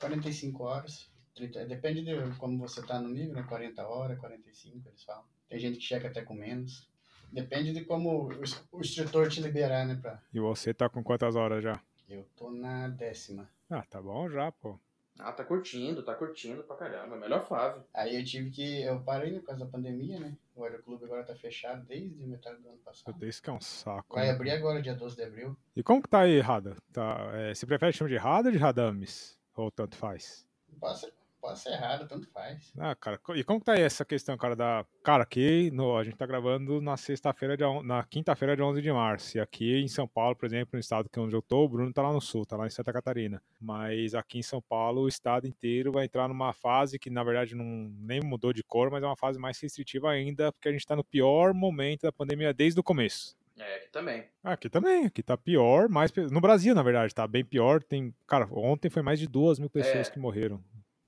45 0.00 0.64
horas. 0.64 1.10
30, 1.34 1.64
depende 1.66 2.02
de 2.04 2.38
como 2.38 2.58
você 2.58 2.84
tá 2.84 3.00
no 3.00 3.08
nível, 3.08 3.34
né? 3.34 3.44
40 3.49 3.87
horas, 3.87 4.19
45, 4.19 4.88
eles 4.88 5.02
falam. 5.02 5.25
Tem 5.49 5.58
gente 5.58 5.78
que 5.78 5.84
checa 5.84 6.08
até 6.08 6.22
com 6.22 6.34
menos. 6.34 6.90
Depende 7.32 7.72
de 7.72 7.84
como 7.84 8.28
o, 8.28 8.76
o 8.76 8.81
instrutor 8.81 9.28
te 9.28 9.40
liberar, 9.40 9.87
né? 9.87 9.99
Pra... 10.00 10.20
E 10.32 10.38
você 10.38 10.75
tá 10.75 10.88
com 10.88 11.02
quantas 11.02 11.34
horas 11.34 11.62
já? 11.62 11.81
Eu 12.08 12.25
tô 12.37 12.50
na 12.50 12.88
décima. 12.88 13.49
Ah, 13.70 13.82
tá 13.88 14.02
bom 14.02 14.28
já, 14.28 14.52
pô. 14.52 14.78
Ah, 15.25 15.33
tá 15.33 15.45
curtindo, 15.45 16.03
tá 16.03 16.15
curtindo 16.15 16.63
pra 16.65 16.77
caramba. 16.77 17.17
Melhor 17.17 17.47
fase. 17.47 17.81
Aí 17.95 18.17
eu 18.17 18.25
tive 18.25 18.51
que. 18.51 18.83
Eu 18.83 19.01
parei 19.01 19.31
né, 19.31 19.39
por 19.39 19.47
causa 19.47 19.65
da 19.65 19.71
pandemia, 19.71 20.19
né? 20.19 20.37
O 20.55 20.65
aeroclube 20.65 21.05
agora 21.05 21.25
tá 21.25 21.35
fechado 21.35 21.85
desde 21.87 22.25
metade 22.25 22.61
do 22.61 22.69
ano 22.69 22.79
passado. 22.79 23.17
Desde 23.19 23.41
que 23.41 23.49
é 23.49 23.53
um 23.53 23.61
saco. 23.61 24.15
Vai 24.15 24.27
né? 24.27 24.33
abrir 24.33 24.51
agora, 24.51 24.83
dia 24.83 24.95
12 24.95 25.17
de 25.17 25.23
abril. 25.23 25.57
E 25.75 25.83
como 25.83 26.03
que 26.03 26.09
tá 26.09 26.21
aí, 26.21 26.41
Rada? 26.41 26.77
Tá, 26.93 27.31
é, 27.35 27.55
você 27.55 27.65
prefere 27.65 27.93
chamar 27.93 28.09
de 28.11 28.17
Rada 28.17 28.49
ou 28.49 28.53
de 28.53 28.59
Radames? 28.59 29.39
Ou 29.55 29.71
tanto 29.71 29.97
faz? 29.97 30.47
Passa, 30.81 31.11
Pode 31.43 31.59
ser 31.59 31.71
errado, 31.71 32.06
tanto 32.06 32.31
faz. 32.31 32.73
Ah, 32.79 32.94
cara, 32.94 33.19
e 33.35 33.43
como 33.43 33.61
tá 33.61 33.73
aí 33.73 33.81
essa 33.81 34.05
questão, 34.05 34.39
cara, 34.39 34.55
da... 34.55 34.87
Cara, 35.03 35.25
aqui 35.25 35.73
no... 35.73 35.97
a 35.97 36.05
gente 36.05 36.17
tá 36.17 36.25
gravando 36.25 36.81
na 36.81 36.97
sexta-feira, 36.97 37.56
de... 37.56 37.65
na 37.83 38.05
quinta-feira 38.05 38.55
de 38.55 38.62
11 38.62 38.81
de 38.81 38.93
março, 38.93 39.37
e 39.37 39.41
aqui 39.41 39.81
em 39.81 39.89
São 39.89 40.06
Paulo, 40.06 40.37
por 40.37 40.47
exemplo, 40.47 40.69
no 40.75 40.79
estado 40.79 41.09
que 41.11 41.19
é 41.19 41.23
onde 41.23 41.35
eu 41.35 41.43
tô, 41.43 41.65
o 41.65 41.69
Bruno 41.69 41.93
tá 41.93 42.00
lá 42.00 42.12
no 42.12 42.21
sul, 42.21 42.47
tá 42.47 42.56
lá 42.56 42.69
em 42.69 42.71
Santa 42.71 42.93
Catarina, 42.93 43.43
mas 43.61 44.15
aqui 44.15 44.39
em 44.39 44.43
São 44.43 44.62
Paulo 44.62 45.00
o 45.00 45.09
estado 45.09 45.49
inteiro 45.49 45.91
vai 45.91 46.05
entrar 46.05 46.29
numa 46.29 46.53
fase 46.53 46.97
que, 46.97 47.11
na 47.11 47.25
verdade, 47.25 47.56
não 47.56 47.91
nem 47.99 48.21
mudou 48.21 48.53
de 48.53 48.62
cor, 48.62 48.88
mas 48.88 49.03
é 49.03 49.06
uma 49.06 49.17
fase 49.17 49.37
mais 49.37 49.59
restritiva 49.59 50.12
ainda, 50.12 50.53
porque 50.53 50.69
a 50.69 50.73
gente 50.73 50.87
tá 50.87 50.95
no 50.95 51.03
pior 51.03 51.53
momento 51.53 52.03
da 52.03 52.12
pandemia 52.12 52.55
desde 52.55 52.79
o 52.79 52.85
começo. 52.85 53.37
É, 53.59 53.77
aqui 53.79 53.88
também. 53.91 54.25
Aqui 54.45 54.71
também, 54.71 55.06
aqui 55.06 55.23
tá 55.25 55.37
pior, 55.37 55.88
mais 55.88 56.12
no 56.31 56.41
Brasil, 56.41 56.73
na 56.73 56.85
verdade, 56.85 57.12
tá 57.12 57.27
bem 57.27 57.45
pior. 57.45 57.83
Tem, 57.83 58.15
cara, 58.29 58.49
ontem 58.53 58.88
foi 58.88 59.03
mais 59.03 59.19
de 59.19 59.27
duas 59.27 59.59
mil 59.59 59.69
pessoas 59.69 60.09
é. 60.09 60.11
que 60.11 60.21
morreram. 60.21 60.62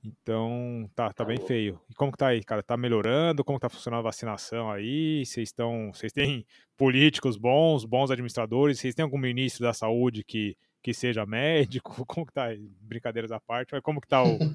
Então, 0.04 0.88
tá, 0.94 1.08
tá, 1.08 1.14
tá 1.14 1.24
bem 1.24 1.38
feio. 1.38 1.80
E 1.88 1.94
como 1.94 2.12
que 2.12 2.18
tá 2.18 2.28
aí, 2.28 2.44
cara? 2.44 2.62
Tá 2.62 2.76
melhorando? 2.76 3.42
Como 3.42 3.58
tá 3.58 3.70
funcionando 3.70 4.00
a 4.00 4.02
vacinação 4.02 4.70
aí? 4.70 5.24
Vocês 5.24 5.48
estão. 5.48 5.90
Vocês 5.94 6.12
têm 6.12 6.44
políticos 6.76 7.38
bons, 7.38 7.86
bons 7.86 8.10
administradores? 8.10 8.78
Vocês 8.78 8.94
têm 8.94 9.02
algum 9.02 9.16
ministro 9.16 9.64
da 9.64 9.72
saúde 9.72 10.22
que, 10.22 10.58
que 10.82 10.92
seja 10.92 11.24
médico? 11.24 11.94
Como 12.04 12.26
que 12.26 12.34
tá 12.34 12.44
aí? 12.44 12.70
Brincadeiras 12.82 13.32
à 13.32 13.40
parte, 13.40 13.72
mas 13.72 13.82
como 13.82 13.98
que 13.98 14.08
tá 14.08 14.22
o. 14.22 14.38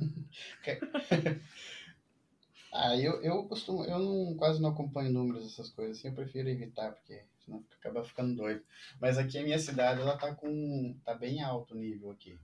ah, 2.72 2.96
eu, 2.96 3.20
eu 3.24 3.44
costumo. 3.46 3.84
Eu 3.86 3.98
não, 3.98 4.36
quase 4.36 4.62
não 4.62 4.70
acompanho 4.70 5.12
números 5.12 5.46
dessas 5.46 5.72
coisas 5.72 5.98
assim, 5.98 6.10
eu 6.10 6.14
prefiro 6.14 6.48
evitar, 6.48 6.92
porque 6.92 7.24
senão 7.44 7.66
acaba 7.80 8.04
ficando 8.04 8.36
doido. 8.36 8.62
Mas 9.02 9.18
aqui 9.18 9.40
a 9.40 9.44
minha 9.44 9.58
cidade, 9.58 10.02
ela 10.02 10.16
tá 10.16 10.36
com. 10.36 10.96
tá 11.04 11.16
bem 11.16 11.42
alto 11.42 11.74
o 11.74 11.78
nível 11.78 12.12
aqui 12.12 12.38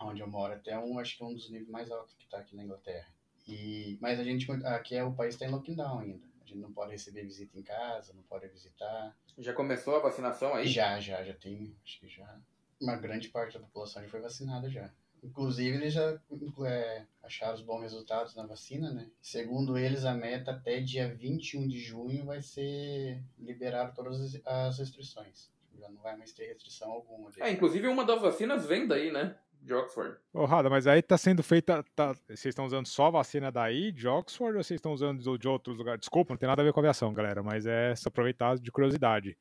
onde 0.00 0.20
eu 0.20 0.28
moro, 0.28 0.54
até 0.54 0.78
um, 0.78 0.98
acho 0.98 1.16
que 1.16 1.22
é 1.22 1.26
um 1.26 1.34
dos 1.34 1.50
níveis 1.50 1.68
mais 1.68 1.90
altos 1.90 2.14
que 2.14 2.24
está 2.24 2.38
aqui 2.38 2.54
na 2.54 2.64
Inglaterra. 2.64 3.06
E, 3.46 3.96
mas 4.00 4.18
a 4.18 4.24
gente, 4.24 4.50
aqui 4.64 4.96
é 4.96 5.04
o 5.04 5.12
país 5.12 5.34
está 5.34 5.46
em 5.46 5.50
lockdown 5.50 6.00
ainda. 6.00 6.26
A 6.42 6.46
gente 6.46 6.58
não 6.58 6.72
pode 6.72 6.92
receber 6.92 7.24
visita 7.24 7.58
em 7.58 7.62
casa, 7.62 8.12
não 8.12 8.22
pode 8.22 8.46
visitar. 8.48 9.16
Já 9.38 9.52
começou 9.52 9.96
a 9.96 10.00
vacinação 10.00 10.54
aí? 10.54 10.66
Já, 10.66 11.00
já, 11.00 11.22
já 11.24 11.34
tem, 11.34 11.74
acho 11.84 12.00
que 12.00 12.08
já. 12.08 12.40
Uma 12.80 12.96
grande 12.96 13.28
parte 13.28 13.54
da 13.54 13.60
população 13.60 14.02
já 14.02 14.08
foi 14.08 14.20
vacinada 14.20 14.68
já. 14.68 14.90
Inclusive, 15.22 15.76
eles 15.76 15.92
já 15.92 16.20
é, 16.66 17.04
acharam 17.22 17.54
os 17.54 17.62
bons 17.62 17.80
resultados 17.80 18.34
na 18.34 18.46
vacina, 18.46 18.92
né? 18.92 19.10
Segundo 19.20 19.76
eles, 19.76 20.04
a 20.04 20.14
meta 20.14 20.52
até 20.52 20.80
dia 20.80 21.12
21 21.12 21.66
de 21.66 21.80
junho 21.80 22.24
vai 22.24 22.40
ser 22.42 23.22
liberar 23.38 23.92
todas 23.92 24.40
as 24.44 24.78
restrições. 24.78 25.50
Já 25.78 25.88
não 25.88 26.00
vai 26.00 26.16
mais 26.16 26.32
ter 26.32 26.46
restrição 26.46 26.90
alguma. 26.90 27.30
É, 27.40 27.50
inclusive 27.50 27.88
uma 27.88 28.04
das 28.04 28.20
vacinas 28.20 28.66
vem 28.66 28.86
daí, 28.86 29.10
né? 29.10 29.36
De 29.66 29.74
Oxford. 29.74 30.16
Ô, 30.32 30.44
Rada, 30.44 30.70
mas 30.70 30.86
aí 30.86 31.02
tá 31.02 31.18
sendo 31.18 31.42
feita. 31.42 31.84
Tá, 31.94 32.12
vocês 32.28 32.46
estão 32.46 32.64
usando 32.64 32.86
só 32.86 33.06
a 33.06 33.10
vacina 33.10 33.50
daí, 33.50 33.90
de 33.90 34.06
Oxford, 34.06 34.56
ou 34.56 34.62
vocês 34.62 34.78
estão 34.78 34.92
usando 34.92 35.20
de 35.36 35.48
outros 35.48 35.76
lugares? 35.76 36.00
Desculpa, 36.00 36.32
não 36.32 36.38
tem 36.38 36.48
nada 36.48 36.62
a 36.62 36.64
ver 36.64 36.72
com 36.72 36.80
a 36.80 36.82
aviação, 36.82 37.12
galera, 37.12 37.42
mas 37.42 37.66
é 37.66 37.94
só 37.96 38.08
aproveitar 38.08 38.56
de 38.58 38.70
curiosidade. 38.70 39.36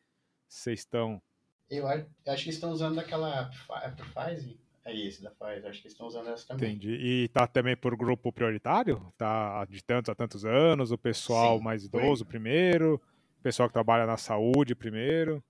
Vocês 0.49 0.79
estão. 0.79 1.21
Eu 1.69 1.87
acho 1.87 2.43
que 2.43 2.49
estão 2.49 2.71
usando 2.71 2.99
aquela 2.99 3.49
Pfizer. 3.67 4.57
É 4.83 4.93
isso, 4.93 5.23
da 5.23 5.31
Pfizer. 5.31 5.67
Acho 5.67 5.81
que 5.81 5.87
estão 5.87 6.07
usando 6.07 6.29
essa 6.29 6.47
também. 6.47 6.71
Entendi. 6.71 6.95
E 6.95 7.27
tá 7.29 7.47
também 7.47 7.75
por 7.75 7.95
grupo 7.95 8.31
prioritário? 8.31 9.01
Tá 9.17 9.65
de 9.65 9.83
tantos 9.83 10.09
a 10.09 10.15
tantos 10.15 10.45
anos? 10.45 10.91
O 10.91 10.97
pessoal 10.97 11.57
Sim, 11.57 11.63
mais 11.63 11.85
idoso 11.85 12.23
foi. 12.23 12.29
primeiro? 12.31 13.01
O 13.39 13.43
pessoal 13.43 13.69
que 13.69 13.73
trabalha 13.73 14.05
na 14.05 14.17
saúde 14.17 14.75
primeiro? 14.75 15.43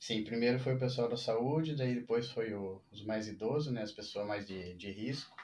Sim, 0.00 0.24
primeiro 0.24 0.58
foi 0.58 0.74
o 0.74 0.78
pessoal 0.78 1.10
da 1.10 1.16
saúde, 1.16 1.76
daí 1.76 1.94
depois 1.94 2.30
foi 2.30 2.54
o, 2.54 2.80
os 2.90 3.04
mais 3.04 3.28
idosos, 3.28 3.70
né, 3.70 3.82
as 3.82 3.92
pessoas 3.92 4.26
mais 4.26 4.46
de, 4.46 4.74
de 4.74 4.90
risco. 4.90 5.36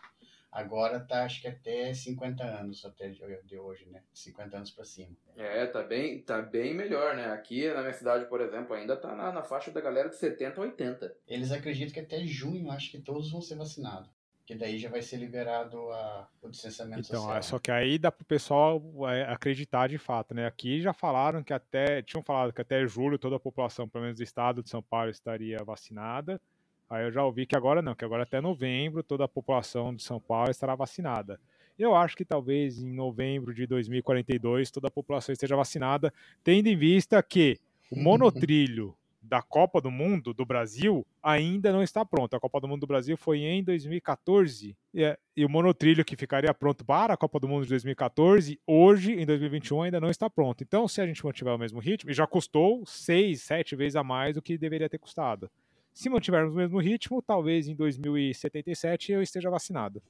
Agora 0.50 0.98
tá, 0.98 1.24
acho 1.24 1.42
que 1.42 1.46
até 1.46 1.92
50 1.92 2.42
anos 2.42 2.82
até 2.82 3.10
de, 3.10 3.58
hoje, 3.58 3.84
né? 3.90 4.02
50 4.14 4.56
anos 4.56 4.70
para 4.70 4.86
cima. 4.86 5.14
É, 5.36 5.66
tá 5.66 5.82
bem, 5.82 6.22
tá 6.22 6.40
bem 6.40 6.72
melhor, 6.72 7.14
né? 7.14 7.26
Aqui 7.26 7.68
na 7.68 7.82
minha 7.82 7.92
cidade, 7.92 8.24
por 8.24 8.40
exemplo, 8.40 8.74
ainda 8.74 8.96
tá 8.96 9.14
na, 9.14 9.30
na 9.30 9.42
faixa 9.42 9.70
da 9.70 9.82
galera 9.82 10.08
de 10.08 10.16
70 10.16 10.58
a 10.58 10.64
80. 10.64 11.14
Eles 11.28 11.52
acreditam 11.52 11.92
que 11.92 12.00
até 12.00 12.24
junho, 12.24 12.70
acho 12.70 12.90
que 12.90 12.98
todos 12.98 13.30
vão 13.30 13.42
ser 13.42 13.56
vacinados 13.56 14.15
que 14.46 14.54
daí 14.54 14.78
já 14.78 14.88
vai 14.88 15.02
ser 15.02 15.16
liberado 15.16 15.90
a, 15.90 16.28
o 16.40 16.48
distanciamento 16.48 17.00
então, 17.00 17.20
social. 17.20 17.36
É, 17.36 17.42
só 17.42 17.58
que 17.58 17.70
aí 17.70 17.98
dá 17.98 18.12
pro 18.12 18.24
pessoal 18.24 18.80
é, 19.10 19.24
acreditar 19.24 19.88
de 19.88 19.98
fato, 19.98 20.32
né? 20.32 20.46
Aqui 20.46 20.80
já 20.80 20.92
falaram 20.92 21.42
que 21.42 21.52
até, 21.52 22.00
tinham 22.00 22.22
falado 22.22 22.52
que 22.52 22.60
até 22.60 22.86
julho 22.86 23.18
toda 23.18 23.34
a 23.34 23.40
população, 23.40 23.88
pelo 23.88 24.04
menos 24.04 24.18
do 24.18 24.22
estado 24.22 24.62
de 24.62 24.70
São 24.70 24.80
Paulo, 24.80 25.10
estaria 25.10 25.58
vacinada. 25.64 26.40
Aí 26.88 27.04
eu 27.04 27.10
já 27.10 27.24
ouvi 27.24 27.44
que 27.44 27.56
agora 27.56 27.82
não, 27.82 27.96
que 27.96 28.04
agora 28.04 28.22
até 28.22 28.40
novembro 28.40 29.02
toda 29.02 29.24
a 29.24 29.28
população 29.28 29.92
de 29.92 30.04
São 30.04 30.20
Paulo 30.20 30.48
estará 30.48 30.76
vacinada. 30.76 31.40
Eu 31.76 31.96
acho 31.96 32.16
que 32.16 32.24
talvez 32.24 32.78
em 32.78 32.92
novembro 32.92 33.52
de 33.52 33.66
2042 33.66 34.70
toda 34.70 34.86
a 34.86 34.92
população 34.92 35.32
esteja 35.32 35.56
vacinada, 35.56 36.14
tendo 36.44 36.68
em 36.68 36.76
vista 36.76 37.20
que 37.20 37.58
o 37.90 37.96
monotrilho 38.00 38.96
da 39.26 39.42
Copa 39.42 39.80
do 39.80 39.90
Mundo 39.90 40.32
do 40.32 40.46
Brasil 40.46 41.06
ainda 41.22 41.72
não 41.72 41.82
está 41.82 42.04
pronta. 42.04 42.36
A 42.36 42.40
Copa 42.40 42.60
do 42.60 42.68
Mundo 42.68 42.80
do 42.80 42.86
Brasil 42.86 43.16
foi 43.16 43.40
em 43.40 43.62
2014 43.62 44.76
e, 44.94 45.04
é, 45.04 45.18
e, 45.36 45.44
o 45.44 45.48
monotrilho 45.48 46.04
que 46.04 46.16
ficaria 46.16 46.52
pronto 46.54 46.84
para 46.84 47.14
a 47.14 47.16
Copa 47.16 47.40
do 47.40 47.48
Mundo 47.48 47.64
de 47.64 47.70
2014, 47.70 48.58
hoje, 48.66 49.12
em 49.12 49.26
2021, 49.26 49.82
ainda 49.82 50.00
não 50.00 50.10
está 50.10 50.30
pronto. 50.30 50.62
Então, 50.62 50.86
se 50.86 51.00
a 51.00 51.06
gente 51.06 51.24
mantiver 51.24 51.54
o 51.54 51.58
mesmo 51.58 51.80
ritmo, 51.80 52.10
e 52.10 52.14
já 52.14 52.26
custou 52.26 52.84
seis, 52.86 53.42
sete 53.42 53.74
vezes 53.74 53.96
a 53.96 54.04
mais 54.04 54.34
do 54.34 54.42
que 54.42 54.56
deveria 54.56 54.88
ter 54.88 54.98
custado. 54.98 55.50
Se 55.92 56.08
mantivermos 56.08 56.54
o 56.54 56.56
mesmo 56.56 56.78
ritmo, 56.78 57.20
talvez 57.20 57.68
em 57.68 57.74
2077 57.74 59.12
eu 59.12 59.22
esteja 59.22 59.50
vacinado. 59.50 60.02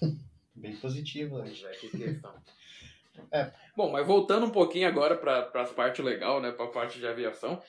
Bem 0.54 0.76
positivo, 0.76 1.38
né? 1.38 1.50
Que 1.80 1.88
questão. 1.88 2.34
É. 3.32 3.50
Bom, 3.76 3.90
mas 3.90 4.06
voltando 4.06 4.46
um 4.46 4.50
pouquinho 4.50 4.86
agora 4.86 5.16
para 5.16 5.62
as 5.62 5.72
partes 5.72 6.04
legal, 6.04 6.40
né? 6.40 6.52
Para 6.52 6.66
a 6.66 6.68
parte 6.68 6.98
de 6.98 7.06
aviação, 7.06 7.60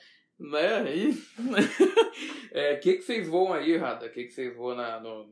né? 0.42 0.96
E 0.96 1.22
é, 2.52 2.76
que 2.76 2.94
que 2.94 3.02
vocês 3.02 3.28
voam 3.28 3.52
aí, 3.52 3.76
Rada? 3.76 4.08
Que 4.08 4.24
que 4.24 4.32
vocês 4.32 4.54
voam 4.54 4.76
na, 4.76 5.00
no, 5.00 5.28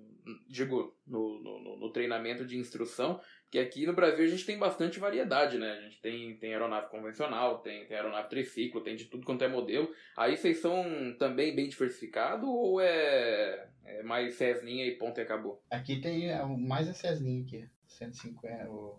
digo, 0.48 0.94
no, 1.06 1.40
no, 1.42 1.76
no, 1.78 1.92
treinamento 1.92 2.44
de 2.44 2.56
instrução? 2.56 3.20
Que 3.50 3.58
aqui 3.58 3.84
no 3.84 3.92
Brasil 3.92 4.24
a 4.24 4.28
gente 4.28 4.46
tem 4.46 4.58
bastante 4.58 5.00
variedade, 5.00 5.58
né? 5.58 5.72
A 5.72 5.80
gente 5.82 6.00
tem, 6.00 6.36
tem 6.36 6.52
aeronave 6.52 6.88
convencional, 6.88 7.58
tem, 7.58 7.84
tem 7.86 7.96
aeronave 7.96 8.28
triciclo, 8.28 8.80
tem 8.80 8.94
de 8.94 9.06
tudo 9.06 9.26
quanto 9.26 9.42
é 9.42 9.48
modelo. 9.48 9.92
Aí 10.16 10.36
vocês 10.36 10.58
são 10.58 10.84
também 11.18 11.54
bem 11.54 11.68
diversificados 11.68 12.48
ou 12.48 12.80
é, 12.80 13.68
é 13.84 14.02
mais 14.04 14.34
Cessninha 14.34 14.86
e 14.86 14.96
ponto 14.96 15.18
e 15.18 15.22
acabou? 15.22 15.60
Aqui 15.68 16.00
tem 16.00 16.30
é, 16.30 16.44
mais 16.44 16.88
a 16.88 16.94
Cessninha 16.94 17.42
aqui. 17.42 17.68
150, 17.88 18.70
o, 18.70 18.98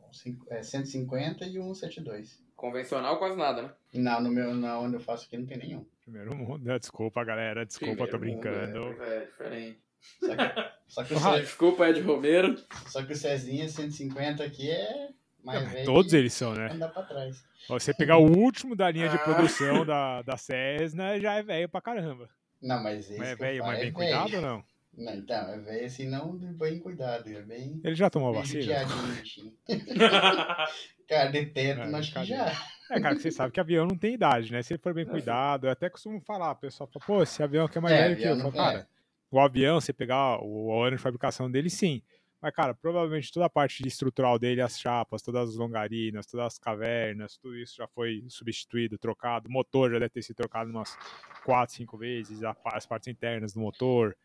é, 0.49 0.61
150 0.61 1.45
e 1.45 1.59
um 1.59 1.73
72. 1.73 2.43
Convencional 2.55 3.17
quase 3.17 3.37
nada, 3.37 3.61
né? 3.63 3.73
Não, 3.93 4.21
no 4.21 4.29
meu, 4.29 4.53
na 4.53 4.79
onde 4.79 4.95
eu 4.95 4.99
faço 4.99 5.25
aqui 5.25 5.37
não 5.37 5.45
tem 5.45 5.57
nenhum. 5.57 5.85
Primeiro 6.03 6.35
mundo, 6.35 6.65
né? 6.65 6.79
desculpa 6.79 7.23
galera, 7.23 7.65
desculpa, 7.65 8.07
Primeiro 8.07 8.11
tô 8.11 8.17
brincando. 8.17 8.79
Mundo, 8.85 9.03
é, 9.03 9.17
é 9.17 9.25
diferente. 9.25 9.79
Só 10.19 10.35
que, 10.35 10.43
só 10.87 11.03
que 11.03 11.13
o 11.13 11.17
ah, 11.17 11.39
Desculpa, 11.39 11.89
Ed 11.89 12.01
Romero. 12.01 12.55
Só 12.87 13.03
que 13.03 13.13
o 13.13 13.15
Cezinha 13.15 13.69
150 13.69 14.43
aqui 14.43 14.69
é 14.69 15.09
mais 15.43 15.71
velho. 15.71 15.85
Todos 15.85 16.13
eles 16.13 16.33
são, 16.33 16.53
né? 16.53 16.71
Andar 16.71 16.89
pra 16.89 17.03
trás. 17.03 17.43
Você 17.67 17.93
pegar 17.93 18.17
o 18.17 18.25
último 18.25 18.75
da 18.75 18.89
linha 18.89 19.09
de 19.09 19.15
ah. 19.17 19.19
produção 19.19 19.85
da, 19.85 20.21
da 20.21 20.37
Cessna 20.37 21.19
já 21.19 21.35
é 21.35 21.43
velho 21.43 21.69
pra 21.69 21.81
caramba. 21.81 22.29
Não, 22.61 22.81
mas 22.81 22.99
esse 22.99 23.17
mas 23.17 23.29
é 23.29 23.35
velho, 23.35 23.63
mas 23.63 23.77
é 23.77 23.81
bem 23.81 23.89
é 23.89 23.91
cuidado 23.91 24.35
ou 24.35 24.41
não? 24.41 24.63
Não, 24.93 25.13
então, 25.15 25.49
é 25.49 25.57
velho 25.57 25.85
assim, 25.85 26.07
não 26.07 26.37
bem 26.37 26.79
cuidado, 26.79 27.29
é 27.29 27.41
bem... 27.41 27.79
Ele 27.83 27.95
já 27.95 28.09
tomou 28.09 28.33
vacina? 28.33 28.81
Assim. 28.81 29.53
cara, 31.07 31.31
de 31.31 31.45
teto, 31.47 31.81
é, 31.81 31.95
acho 31.95 32.13
que 32.13 32.25
já. 32.25 32.51
É, 32.91 32.99
cara, 32.99 33.17
você 33.17 33.31
sabe 33.31 33.53
que 33.53 33.59
avião 33.59 33.85
não 33.85 33.97
tem 33.97 34.15
idade, 34.15 34.51
né? 34.51 34.61
Se 34.61 34.73
ele 34.73 34.81
for 34.81 34.93
bem 34.93 35.05
cuidado, 35.05 35.65
eu 35.65 35.71
até 35.71 35.89
costumo 35.89 36.19
falar, 36.19 36.51
o 36.51 36.55
pessoal 36.57 36.89
fala, 36.91 37.05
pô, 37.05 37.23
esse 37.23 37.41
avião 37.41 37.65
aqui 37.65 37.77
é 37.77 37.81
mais 37.81 37.95
é, 37.95 38.01
velho 38.03 38.17
que 38.17 38.23
eu. 38.23 38.31
Eu 38.31 38.39
falo, 38.39 38.51
cara, 38.51 38.87
o 39.31 39.39
avião, 39.39 39.79
você 39.79 39.93
pegar 39.93 40.43
o 40.43 40.83
ano 40.83 40.97
de 40.97 41.01
fabricação 41.01 41.49
dele, 41.49 41.69
sim. 41.69 42.01
Mas, 42.41 42.53
cara, 42.53 42.73
provavelmente 42.73 43.31
toda 43.31 43.45
a 43.45 43.49
parte 43.49 43.87
estrutural 43.87 44.37
dele, 44.37 44.61
as 44.61 44.77
chapas, 44.77 45.21
todas 45.21 45.51
as 45.51 45.55
longarinas, 45.55 46.25
todas 46.25 46.47
as 46.47 46.59
cavernas, 46.59 47.37
tudo 47.37 47.55
isso 47.55 47.77
já 47.77 47.87
foi 47.87 48.25
substituído, 48.27 48.97
trocado. 48.97 49.47
O 49.47 49.51
motor 49.51 49.89
já 49.91 49.99
deve 49.99 50.09
ter 50.09 50.23
sido 50.23 50.35
trocado 50.35 50.69
umas 50.69 50.97
4, 51.45 51.73
5 51.73 51.97
vezes, 51.97 52.41
as 52.43 52.85
partes 52.85 53.07
internas 53.07 53.53
do 53.53 53.61
motor, 53.61 54.17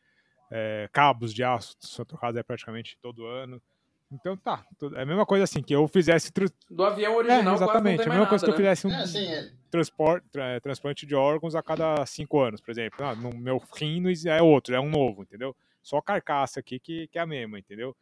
é, 0.50 0.88
cabos 0.92 1.32
de 1.32 1.44
aço 1.44 1.76
são 1.78 2.04
trocados 2.04 2.42
praticamente 2.42 2.99
todo 3.00 3.26
ano. 3.26 3.62
Então 4.10 4.36
tá, 4.36 4.64
é 4.94 5.02
a 5.02 5.06
mesma 5.06 5.26
coisa 5.26 5.44
assim, 5.44 5.60
que 5.60 5.75
eu 5.75 5.86
fizesse. 5.88 6.32
Do 6.70 6.84
avião 6.84 7.16
original, 7.16 7.54
é, 7.54 7.56
exatamente. 7.56 8.02
a 8.02 8.08
mesma 8.08 8.26
coisa 8.26 8.46
nada, 8.46 8.46
que 8.46 8.50
eu 8.50 8.56
fizesse 8.56 8.86
um 8.86 8.90
é, 8.90 9.02
assim, 9.02 9.26
é... 9.26 9.50
transporte, 9.68 10.26
tra 10.30 10.60
transplante 10.60 11.04
de 11.04 11.14
órgãos 11.14 11.56
a 11.56 11.62
cada 11.62 12.06
cinco 12.06 12.40
anos, 12.40 12.60
por 12.60 12.70
exemplo. 12.70 13.04
Ah, 13.04 13.16
no 13.16 13.34
meu 13.34 13.60
rim 13.75 14.04
é 14.26 14.40
outro, 14.40 14.75
é 14.75 14.80
um 14.80 14.88
novo, 14.88 15.22
entendeu? 15.22 15.56
Só 15.82 15.98
a 15.98 16.02
carcaça 16.02 16.60
aqui 16.60 16.78
que, 16.78 17.08
que 17.08 17.18
é 17.18 17.22
a 17.22 17.26
mesma, 17.26 17.58
entendeu? 17.58 17.96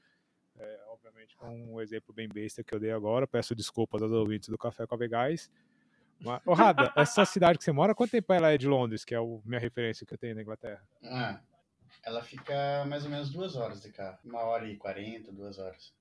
É, 0.59 0.81
obviamente, 0.89 1.37
com 1.37 1.75
um 1.75 1.81
exemplo 1.81 2.15
bem 2.15 2.29
besta 2.29 2.63
que 2.63 2.75
eu 2.75 2.81
dei 2.81 2.93
agora, 2.93 3.27
peço 3.27 3.55
desculpas 3.55 4.03
aos 4.03 4.13
ouvintes 4.13 4.49
do 4.49 4.59
Café 4.59 4.87
com 4.87 4.95
a 4.95 4.99
Vegais. 4.99 5.51
Mas, 6.21 6.41
oh, 6.47 6.55
Rada, 6.55 6.93
essa 6.97 7.25
cidade 7.25 7.59
que 7.59 7.65
você 7.65 7.73
mora, 7.73 7.95
quanto 7.95 8.11
tempo 8.11 8.33
ela 8.33 8.53
é 8.53 8.59
de 8.59 8.69
Londres, 8.69 9.05
que 9.05 9.15
é 9.15 9.19
a 9.19 9.23
minha 9.45 9.59
referência 9.59 10.07
que 10.07 10.15
eu 10.15 10.19
tenho 10.19 10.35
na 10.35 10.43
Inglaterra? 10.43 10.83
Ah, 11.03 11.41
ela 12.05 12.23
fica 12.23 12.85
mais 12.87 13.05
ou 13.05 13.11
menos 13.11 13.31
duas 13.31 13.57
horas 13.57 13.81
de 13.81 13.91
carro. 13.91 14.19
Uma 14.25 14.41
hora 14.41 14.67
e 14.67 14.77
quarenta, 14.77 15.33
duas 15.33 15.59
horas. 15.59 15.93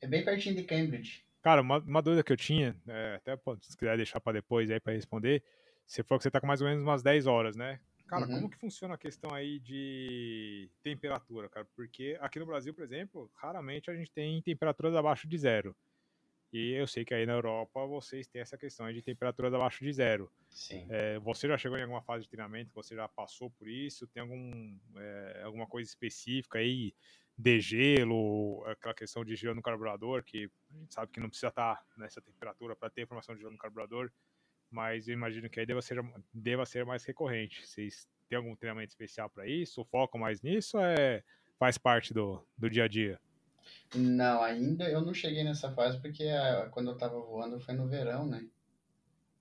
É 0.00 0.06
bem 0.06 0.24
pertinho 0.24 0.54
de 0.54 0.64
Cambridge. 0.64 1.24
Cara, 1.42 1.62
uma, 1.62 1.78
uma 1.78 2.02
dúvida 2.02 2.22
que 2.22 2.32
eu 2.32 2.36
tinha, 2.36 2.76
é, 2.88 3.14
até 3.16 3.36
se 3.62 3.76
quiser 3.76 3.96
deixar 3.96 4.20
para 4.20 4.34
depois 4.34 4.70
aí 4.70 4.80
para 4.80 4.92
responder, 4.92 5.42
você 5.86 6.02
falou 6.02 6.18
que 6.18 6.24
você 6.24 6.30
tá 6.30 6.40
com 6.40 6.46
mais 6.46 6.60
ou 6.60 6.66
menos 6.66 6.82
umas 6.82 7.02
10 7.02 7.26
horas, 7.26 7.56
né? 7.56 7.80
Cara, 8.06 8.26
uhum. 8.26 8.34
como 8.34 8.50
que 8.50 8.58
funciona 8.58 8.94
a 8.94 8.98
questão 8.98 9.32
aí 9.34 9.58
de 9.58 10.70
temperatura, 10.82 11.48
cara? 11.48 11.66
Porque 11.74 12.16
aqui 12.20 12.38
no 12.38 12.46
Brasil, 12.46 12.72
por 12.72 12.84
exemplo, 12.84 13.30
raramente 13.34 13.90
a 13.90 13.94
gente 13.94 14.10
tem 14.10 14.40
temperaturas 14.42 14.94
abaixo 14.94 15.26
de 15.26 15.38
zero. 15.38 15.74
E 16.52 16.72
eu 16.72 16.86
sei 16.86 17.04
que 17.04 17.12
aí 17.12 17.26
na 17.26 17.34
Europa 17.34 17.84
vocês 17.86 18.26
têm 18.26 18.40
essa 18.40 18.56
questão 18.56 18.90
de 18.92 19.02
temperaturas 19.02 19.52
abaixo 19.52 19.84
de 19.84 19.92
zero. 19.92 20.30
Sim. 20.48 20.86
É, 20.88 21.18
você 21.18 21.48
já 21.48 21.58
chegou 21.58 21.76
em 21.76 21.82
alguma 21.82 22.02
fase 22.02 22.24
de 22.24 22.30
treinamento? 22.30 22.72
Você 22.74 22.94
já 22.94 23.08
passou 23.08 23.50
por 23.50 23.68
isso? 23.68 24.06
Tem 24.06 24.22
algum, 24.22 24.78
é, 24.96 25.42
alguma 25.44 25.66
coisa 25.66 25.88
específica 25.88 26.58
aí 26.58 26.94
de 27.36 27.60
gelo, 27.60 28.64
aquela 28.66 28.94
questão 28.94 29.24
de 29.24 29.36
gelo 29.36 29.54
no 29.54 29.62
carburador, 29.62 30.24
que 30.24 30.50
a 30.70 30.78
gente 30.78 30.94
sabe 30.94 31.12
que 31.12 31.20
não 31.20 31.28
precisa 31.28 31.48
estar 31.48 31.84
nessa 31.96 32.22
temperatura 32.22 32.74
para 32.74 32.88
ter 32.88 33.06
formação 33.06 33.34
de 33.34 33.42
gelo 33.42 33.52
no 33.52 33.58
carburador, 33.58 34.10
mas 34.70 35.06
eu 35.06 35.14
imagino 35.14 35.50
que 35.50 35.60
aí 35.60 35.66
deva 35.66 35.82
ser, 35.82 36.02
deva 36.32 36.64
ser 36.64 36.86
mais 36.86 37.04
recorrente. 37.04 37.66
Vocês 37.66 38.08
têm 38.28 38.38
algum 38.38 38.56
treinamento 38.56 38.88
especial 38.88 39.28
para 39.28 39.46
isso? 39.46 39.84
Focam 39.84 40.18
mais 40.20 40.40
nisso 40.40 40.78
é, 40.78 41.22
faz 41.58 41.76
parte 41.76 42.14
do, 42.14 42.46
do 42.56 42.70
dia 42.70 42.84
a 42.84 42.88
dia? 42.88 43.20
Não, 43.94 44.42
ainda 44.42 44.88
eu 44.88 45.00
não 45.00 45.14
cheguei 45.14 45.44
nessa 45.44 45.72
fase 45.72 46.00
porque 46.00 46.24
a, 46.24 46.64
ah, 46.64 46.68
quando 46.68 46.90
eu 46.90 46.96
tava 46.96 47.20
voando 47.20 47.60
foi 47.60 47.74
no 47.74 47.86
verão, 47.86 48.26
né? 48.26 48.46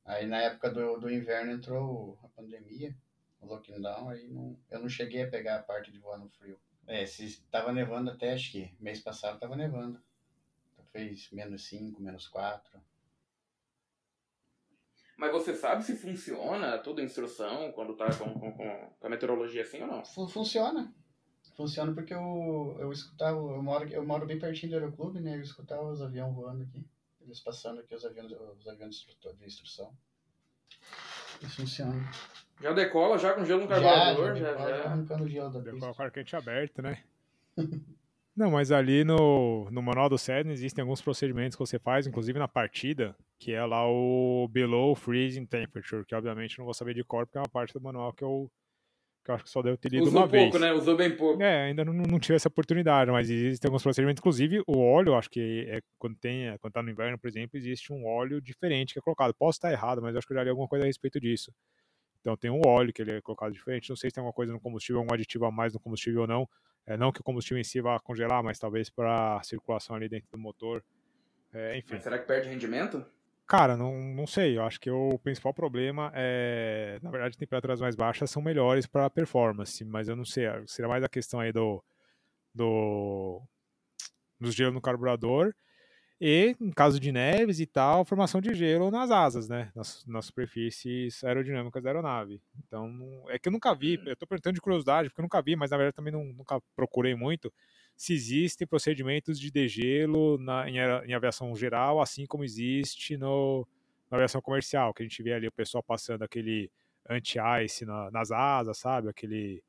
Aí 0.05 0.25
na 0.27 0.41
época 0.41 0.69
do, 0.69 0.97
do 0.97 1.11
inverno 1.11 1.51
entrou 1.51 2.17
a 2.23 2.27
pandemia, 2.29 2.95
o 3.41 3.47
lockdown, 3.47 4.09
aí 4.09 4.27
não, 4.27 4.57
eu 4.69 4.79
não 4.79 4.89
cheguei 4.89 5.23
a 5.23 5.29
pegar 5.29 5.57
a 5.57 5.63
parte 5.63 5.91
de 5.91 5.99
voar 5.99 6.17
no 6.17 6.29
frio. 6.29 6.59
É, 6.87 7.05
se 7.05 7.41
tava 7.49 7.73
nevando 7.73 8.11
até, 8.11 8.33
acho 8.33 8.51
que 8.51 8.73
mês 8.79 8.99
passado 8.99 9.39
tava 9.39 9.55
nevando. 9.55 9.99
Então 10.73 10.85
fez 10.85 11.29
menos 11.31 11.65
5, 11.67 12.01
menos 12.01 12.27
4. 12.27 12.79
Mas 15.17 15.31
você 15.31 15.55
sabe 15.55 15.83
se 15.83 15.95
funciona 15.95 16.77
toda 16.77 17.01
a 17.01 17.05
instrução 17.05 17.71
quando 17.71 17.95
tá 17.95 18.07
com, 18.15 18.33
com, 18.33 18.51
com 18.51 19.07
a 19.07 19.09
meteorologia 19.09 19.63
assim 19.63 19.81
ou 19.81 19.87
não? 19.87 20.05
Funciona. 20.05 20.93
Funciona 21.55 21.93
porque 21.93 22.13
eu, 22.13 22.77
eu 22.79 22.91
escutava, 22.91 23.37
eu 23.37 23.63
moro, 23.63 23.87
eu 23.87 24.05
moro 24.05 24.25
bem 24.25 24.37
pertinho 24.37 24.71
do 24.71 24.75
aeroclube, 24.75 25.21
né? 25.21 25.37
Eu 25.37 25.41
escutava 25.41 25.89
os 25.89 26.01
aviões 26.01 26.33
voando 26.33 26.63
aqui. 26.63 26.85
Eles 27.21 27.39
passando 27.39 27.79
aqui, 27.79 27.95
os 27.95 28.05
aviões, 28.05 28.31
os 28.31 28.67
aviões 28.67 29.05
de 29.39 29.45
instrução. 29.45 29.91
Isso 31.41 31.55
funciona. 31.55 32.11
Já 32.61 32.71
decola 32.71 33.17
já 33.17 33.33
com 33.33 33.45
gelo 33.45 33.61
no 33.61 33.67
carburador? 33.67 34.35
Já, 34.35 34.53
já, 34.53 34.57
já, 34.57 34.77
já. 34.77 34.83
arrancando 34.85 35.27
gelo 35.27 35.49
da 35.49 35.71
pista. 35.71 35.93
com 35.93 36.03
o 36.03 36.11
quente 36.11 36.35
aberto, 36.35 36.81
né? 36.81 37.03
Não, 38.35 38.51
mas 38.51 38.69
ali 38.69 39.05
no, 39.05 39.69
no 39.71 39.81
manual 39.81 40.09
do 40.09 40.17
CERN 40.17 40.51
existem 40.51 40.81
alguns 40.81 41.01
procedimentos 41.01 41.55
que 41.55 41.65
você 41.65 41.79
faz, 41.79 42.05
inclusive 42.05 42.37
na 42.37 42.49
partida, 42.49 43.15
que 43.39 43.53
é 43.53 43.63
lá 43.63 43.87
o 43.87 44.45
Below 44.51 44.93
Freezing 44.93 45.45
Temperature, 45.45 46.03
que 46.05 46.13
obviamente 46.13 46.57
não 46.57 46.65
vou 46.65 46.73
saber 46.73 46.93
de 46.93 47.03
cor, 47.03 47.25
porque 47.25 47.37
é 47.37 47.41
uma 47.41 47.47
parte 47.47 47.73
do 47.73 47.79
manual 47.79 48.11
que 48.11 48.25
eu, 48.25 48.51
que 49.25 49.31
eu 49.31 49.35
acho 49.35 49.43
que 49.43 49.49
só 49.49 49.61
devo 49.63 49.75
ter 49.75 49.89
lido 49.89 50.03
Usou 50.03 50.21
uma 50.21 50.29
pouco, 50.29 50.51
vez. 50.51 50.61
né? 50.61 50.71
Usou 50.71 50.95
bem 50.95 51.17
pouco. 51.17 51.41
É, 51.41 51.65
ainda 51.65 51.83
não, 51.83 51.93
não 51.93 52.19
tive 52.19 52.35
essa 52.35 52.47
oportunidade, 52.47 53.09
mas 53.11 53.27
existem 53.27 53.67
alguns 53.67 53.81
procedimentos, 53.81 54.21
inclusive 54.21 54.61
o 54.67 54.79
óleo, 54.79 55.15
acho 55.15 55.29
que 55.29 55.65
é, 55.67 55.81
quando, 55.97 56.15
tem, 56.15 56.55
quando 56.59 56.73
tá 56.73 56.83
no 56.83 56.91
inverno, 56.91 57.17
por 57.17 57.27
exemplo, 57.27 57.57
existe 57.57 57.91
um 57.91 58.05
óleo 58.05 58.39
diferente 58.39 58.93
que 58.93 58.99
é 58.99 59.01
colocado. 59.01 59.33
Posso 59.33 59.57
estar 59.57 59.71
errado, 59.71 60.01
mas 60.01 60.15
acho 60.15 60.27
que 60.27 60.33
eu 60.33 60.37
já 60.37 60.43
li 60.43 60.49
alguma 60.49 60.67
coisa 60.67 60.85
a 60.85 60.87
respeito 60.87 61.19
disso. 61.19 61.51
Então 62.21 62.37
tem 62.37 62.51
um 62.51 62.61
óleo 62.65 62.93
que 62.93 63.01
ele 63.01 63.13
é 63.13 63.21
colocado 63.21 63.51
diferente. 63.51 63.89
Não 63.89 63.95
sei 63.95 64.09
se 64.09 64.13
tem 64.13 64.21
alguma 64.21 64.33
coisa 64.33 64.53
no 64.53 64.59
combustível, 64.59 64.99
algum 64.99 65.13
aditivo 65.13 65.45
a 65.45 65.51
mais 65.51 65.73
no 65.73 65.79
combustível 65.79 66.21
ou 66.21 66.27
não. 66.27 66.47
É, 66.85 66.95
não 66.95 67.11
que 67.11 67.19
o 67.19 67.23
combustível 67.23 67.59
em 67.59 67.63
si 67.63 67.81
vá 67.81 67.99
congelar, 67.99 68.43
mas 68.43 68.59
talvez 68.59 68.91
para 68.91 69.37
a 69.37 69.43
circulação 69.43 69.95
ali 69.95 70.07
dentro 70.07 70.27
do 70.31 70.37
motor. 70.37 70.83
É, 71.51 71.77
enfim. 71.77 71.93
Mas 71.93 72.03
será 72.03 72.19
que 72.19 72.27
perde 72.27 72.47
rendimento? 72.47 73.03
Cara, 73.47 73.77
não, 73.77 73.93
não 74.01 74.25
sei. 74.25 74.57
Eu 74.57 74.63
acho 74.63 74.79
que 74.79 74.89
o 74.89 75.19
principal 75.19 75.53
problema 75.53 76.11
é, 76.15 76.99
na 77.01 77.11
verdade, 77.11 77.37
temperaturas 77.37 77.79
mais 77.79 77.95
baixas 77.95 78.31
são 78.31 78.41
melhores 78.41 78.87
para 78.87 79.09
performance, 79.09 79.83
mas 79.85 80.07
eu 80.07 80.15
não 80.15 80.25
sei. 80.25 80.45
Seria 80.67 80.89
mais 80.89 81.03
a 81.03 81.09
questão 81.09 81.39
aí 81.39 81.51
do 81.51 81.83
do 82.53 83.41
dos 84.39 84.55
gelo 84.55 84.73
no 84.73 84.81
carburador 84.81 85.53
e, 86.21 86.55
em 86.61 86.71
caso 86.71 86.99
de 86.99 87.11
neves 87.11 87.59
e 87.59 87.65
tal, 87.67 88.05
formação 88.05 88.41
de 88.41 88.53
gelo 88.55 88.91
nas 88.91 89.11
asas, 89.11 89.49
né? 89.49 89.71
Nas, 89.75 90.05
nas 90.07 90.25
superfícies 90.27 91.23
aerodinâmicas 91.23 91.83
da 91.83 91.89
aeronave. 91.91 92.41
Então, 92.65 92.89
é 93.29 93.39
que 93.39 93.49
eu 93.49 93.53
nunca 93.53 93.73
vi, 93.75 93.99
eu 94.05 94.13
estou 94.13 94.27
perguntando 94.27 94.55
de 94.55 94.61
curiosidade, 94.61 95.09
porque 95.09 95.21
eu 95.21 95.23
nunca 95.25 95.41
vi, 95.41 95.55
mas 95.55 95.71
na 95.71 95.77
verdade 95.77 95.95
também 95.95 96.13
não, 96.13 96.23
nunca 96.25 96.61
procurei 96.75 97.15
muito, 97.15 97.53
se 97.95 98.13
existem 98.13 98.67
procedimentos 98.67 99.39
de 99.39 99.51
degelo 99.51 100.37
na, 100.37 100.69
em, 100.69 100.77
em 100.77 101.13
aviação 101.13 101.55
geral, 101.55 102.01
assim 102.01 102.25
como 102.25 102.43
existe 102.43 103.17
no, 103.17 103.67
na 104.09 104.17
aviação 104.17 104.41
comercial, 104.41 104.93
que 104.93 105.01
a 105.03 105.05
gente 105.05 105.21
vê 105.23 105.33
ali 105.33 105.47
o 105.47 105.51
pessoal 105.51 105.83
passando 105.83 106.23
aquele 106.23 106.69
anti-ice 107.09 107.85
na, 107.85 108.11
nas 108.11 108.31
asas, 108.31 108.77
sabe? 108.77 109.09
Aquele, 109.09 109.63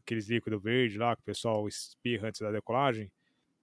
aqueles 0.00 0.28
líquidos 0.28 0.62
verdes 0.62 0.96
lá 0.96 1.16
que 1.16 1.22
o 1.22 1.24
pessoal 1.24 1.66
espirra 1.66 2.28
antes 2.28 2.40
da 2.40 2.50
decolagem. 2.50 3.10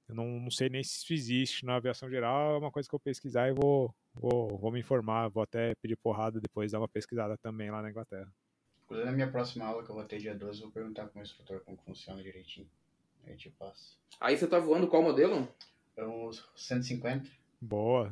Eu 0.07 0.15
não, 0.15 0.25
não 0.39 0.51
sei 0.51 0.69
nem 0.69 0.83
se 0.83 0.97
isso 0.97 1.13
existe 1.13 1.65
na 1.65 1.75
aviação 1.75 2.09
geral, 2.09 2.55
é 2.55 2.57
uma 2.57 2.71
coisa 2.71 2.89
que 2.89 2.95
eu 2.95 2.99
pesquisar 2.99 3.47
e 3.47 3.53
vou, 3.53 3.93
vou, 4.13 4.57
vou 4.57 4.71
me 4.71 4.79
informar, 4.79 5.29
vou 5.29 5.43
até 5.43 5.75
pedir 5.75 5.95
porrada 5.97 6.41
depois, 6.41 6.71
dar 6.71 6.79
uma 6.79 6.87
pesquisada 6.87 7.37
também 7.37 7.69
lá 7.69 7.81
na 7.81 7.91
Inglaterra. 7.91 8.31
Na 8.89 9.11
minha 9.11 9.29
próxima 9.29 9.65
aula, 9.65 9.83
que 9.83 9.91
eu 9.91 9.95
vou 9.95 10.03
ter 10.03 10.17
dia 10.17 10.33
12, 10.33 10.61
eu 10.61 10.65
vou 10.65 10.73
perguntar 10.73 11.05
para 11.07 11.19
o 11.19 11.21
instrutor 11.21 11.61
como 11.63 11.77
funciona 11.77 12.23
direitinho. 12.23 12.67
Aí 13.27 13.35
te 13.35 13.49
passo. 13.49 13.97
Aí 14.19 14.37
você 14.37 14.47
tá 14.47 14.59
voando 14.59 14.87
qual 14.87 15.01
modelo? 15.03 15.47
É 15.95 16.05
uns 16.05 16.47
150. 16.55 17.29
Boa. 17.61 18.11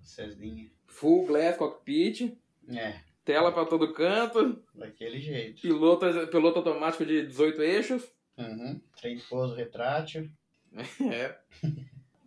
Ceslinha. 0.00 0.70
Full 0.86 1.26
glass 1.26 1.56
cockpit, 1.56 2.36
É, 2.68 3.00
tela 3.24 3.52
pra 3.52 3.64
todo 3.64 3.92
canto, 3.92 4.62
daquele 4.74 5.18
jeito. 5.20 5.62
piloto, 5.62 6.06
piloto 6.28 6.58
automático 6.58 7.04
de 7.04 7.26
18 7.26 7.62
eixos. 7.62 8.12
Uhum. 8.36 8.80
Trem 9.00 9.16
de 9.16 9.22
pouso 9.24 9.54
retrátil. 9.54 10.30
É. 11.12 11.38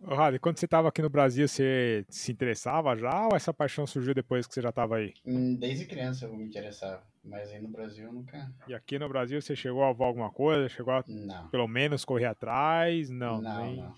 Ô, 0.02 0.14
Rally, 0.14 0.38
quando 0.38 0.56
você 0.58 0.66
estava 0.66 0.88
aqui 0.88 1.02
no 1.02 1.08
Brasil, 1.10 1.48
você 1.48 2.04
se 2.08 2.30
interessava 2.30 2.94
já 2.96 3.26
ou 3.26 3.34
essa 3.34 3.52
paixão 3.52 3.86
surgiu 3.88 4.14
depois 4.14 4.46
que 4.46 4.54
você 4.54 4.62
já 4.62 4.68
estava 4.68 4.96
aí? 4.98 5.12
Hum, 5.24 5.56
Desde 5.56 5.84
criança 5.84 6.26
eu 6.26 6.36
me 6.36 6.44
interessava. 6.44 7.02
Mas 7.26 7.50
aí 7.50 7.60
no 7.60 7.68
Brasil 7.68 8.12
nunca. 8.12 8.48
E 8.68 8.74
aqui 8.74 8.98
no 8.98 9.08
Brasil 9.08 9.40
você 9.42 9.56
chegou 9.56 9.82
a 9.82 9.92
voar 9.92 10.06
alguma 10.08 10.30
coisa? 10.30 10.68
Chegou 10.68 10.94
a 10.94 11.04
Não. 11.06 11.48
pelo 11.48 11.66
menos 11.66 12.04
correr 12.04 12.26
atrás? 12.26 13.10
Não, 13.10 13.40
não, 13.42 13.56
nem- 13.60 13.76
não. 13.76 13.94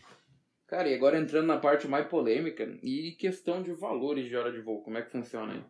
Cara, 0.67 0.89
e 0.89 0.95
agora 0.95 1.19
entrando 1.19 1.47
na 1.47 1.59
parte 1.59 1.89
mais 1.89 2.07
polêmica 2.09 2.65
e 2.83 3.13
questão 3.13 3.63
de 3.63 3.73
valores 3.73 4.27
de 4.29 4.37
hora 4.37 4.53
de 4.53 4.61
voo, 4.61 4.83
como 4.83 4.99
é 4.99 5.03
que 5.03 5.11
funciona 5.11 5.53
aí? 5.55 5.65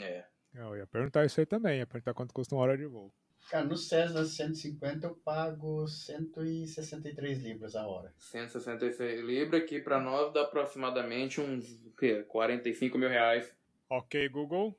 É. 0.00 0.24
Eu 0.54 0.76
ia 0.76 0.86
perguntar 0.86 1.24
isso 1.24 1.40
aí 1.40 1.46
também, 1.46 1.78
ia 1.78 1.86
perguntar 1.86 2.14
quanto 2.14 2.32
custa 2.32 2.54
uma 2.54 2.62
hora 2.62 2.76
de 2.76 2.86
voo. 2.86 3.12
Cara, 3.50 3.64
no 3.64 3.76
Cessna 3.76 4.24
150 4.24 5.06
eu 5.06 5.14
pago 5.16 5.86
163 5.86 7.42
libras 7.42 7.74
a 7.76 7.86
hora. 7.86 8.12
166 8.16 9.20
libras, 9.20 9.64
que 9.64 9.80
pra 9.80 10.00
nós 10.00 10.32
dá 10.32 10.42
aproximadamente 10.42 11.40
uns 11.40 11.84
o 11.84 11.90
quê? 11.92 12.22
45 12.22 12.96
mil 12.96 13.08
reais. 13.08 13.52
Ok, 13.90 14.28
Google. 14.28 14.74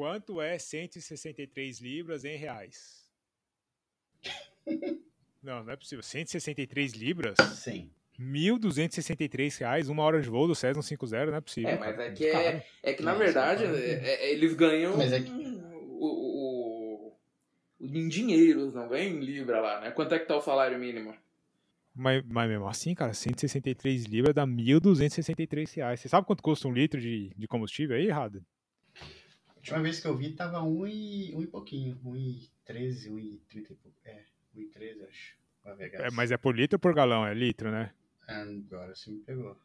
Quanto 0.00 0.40
é 0.40 0.56
163 0.58 1.78
libras 1.78 2.24
em 2.24 2.34
reais? 2.34 3.06
Não, 5.42 5.62
não 5.62 5.72
é 5.74 5.76
possível. 5.76 6.02
163 6.02 6.92
libras? 6.94 7.34
Sim. 7.56 7.90
1.263 8.18 9.58
reais, 9.58 9.90
uma 9.90 10.02
hora 10.02 10.22
de 10.22 10.30
voo 10.30 10.46
do 10.46 10.54
Cessna 10.54 10.82
50, 10.82 11.26
não 11.26 11.34
é 11.36 11.40
possível. 11.42 11.68
É, 11.68 11.78
mas 11.78 11.96
cara. 11.96 12.08
é 12.08 12.12
que 12.12 12.24
é-. 12.26 12.66
É 12.82 12.94
que 12.94 13.02
na 13.02 13.12
Nossa, 13.12 13.24
verdade 13.24 13.64
é- 13.64 14.24
é- 14.24 14.32
eles 14.32 14.54
ganham 14.54 14.96
Mas 14.96 15.12
é 15.12 15.20
que- 15.20 15.30
o, 15.30 16.06
o, 16.06 17.08
o- 17.08 17.16
em 17.82 18.08
dinheiros, 18.08 18.72
não 18.72 18.88
ganham 18.88 19.16
em 19.18 19.20
libra 19.20 19.60
lá, 19.60 19.82
né? 19.82 19.90
Quanto 19.90 20.14
é 20.14 20.18
que 20.18 20.24
tá 20.26 20.34
o 20.34 20.40
salário 20.40 20.78
mínimo? 20.78 21.14
Mas, 21.94 22.24
mas 22.26 22.48
mesmo 22.48 22.66
assim, 22.66 22.94
cara, 22.94 23.12
163 23.12 24.04
libras 24.06 24.34
dá 24.34 24.46
1.263 24.46 25.74
reais. 25.74 26.00
Você 26.00 26.08
sabe 26.08 26.26
quanto 26.26 26.42
custa 26.42 26.66
um 26.68 26.72
litro 26.72 26.98
de, 26.98 27.34
de 27.36 27.46
combustível 27.46 27.96
aí, 27.96 28.08
Rada? 28.08 28.42
A 29.60 29.62
última 29.62 29.82
vez 29.82 30.00
que 30.00 30.06
eu 30.06 30.16
vi 30.16 30.32
tava 30.32 30.62
1 30.62 30.86
e, 30.86 31.34
um 31.34 31.42
e 31.42 31.46
pouquinho. 31.46 32.00
1 32.02 32.16
e 32.16 32.50
13, 32.64 33.10
1 33.10 33.18
e 33.18 33.42
30 33.48 33.72
e 33.72 33.76
pouco. 33.76 33.98
É, 34.04 34.24
1 34.56 34.60
e 34.60 34.66
13 34.66 35.02
acho. 35.04 35.36
É, 35.78 36.10
mas 36.10 36.30
é 36.32 36.38
por 36.38 36.56
litro 36.56 36.76
ou 36.76 36.80
por 36.80 36.94
galão? 36.94 37.26
É 37.26 37.34
litro, 37.34 37.70
né? 37.70 37.92
Agora 38.26 38.94
você 38.94 39.10
me 39.10 39.18
pegou. 39.20 39.56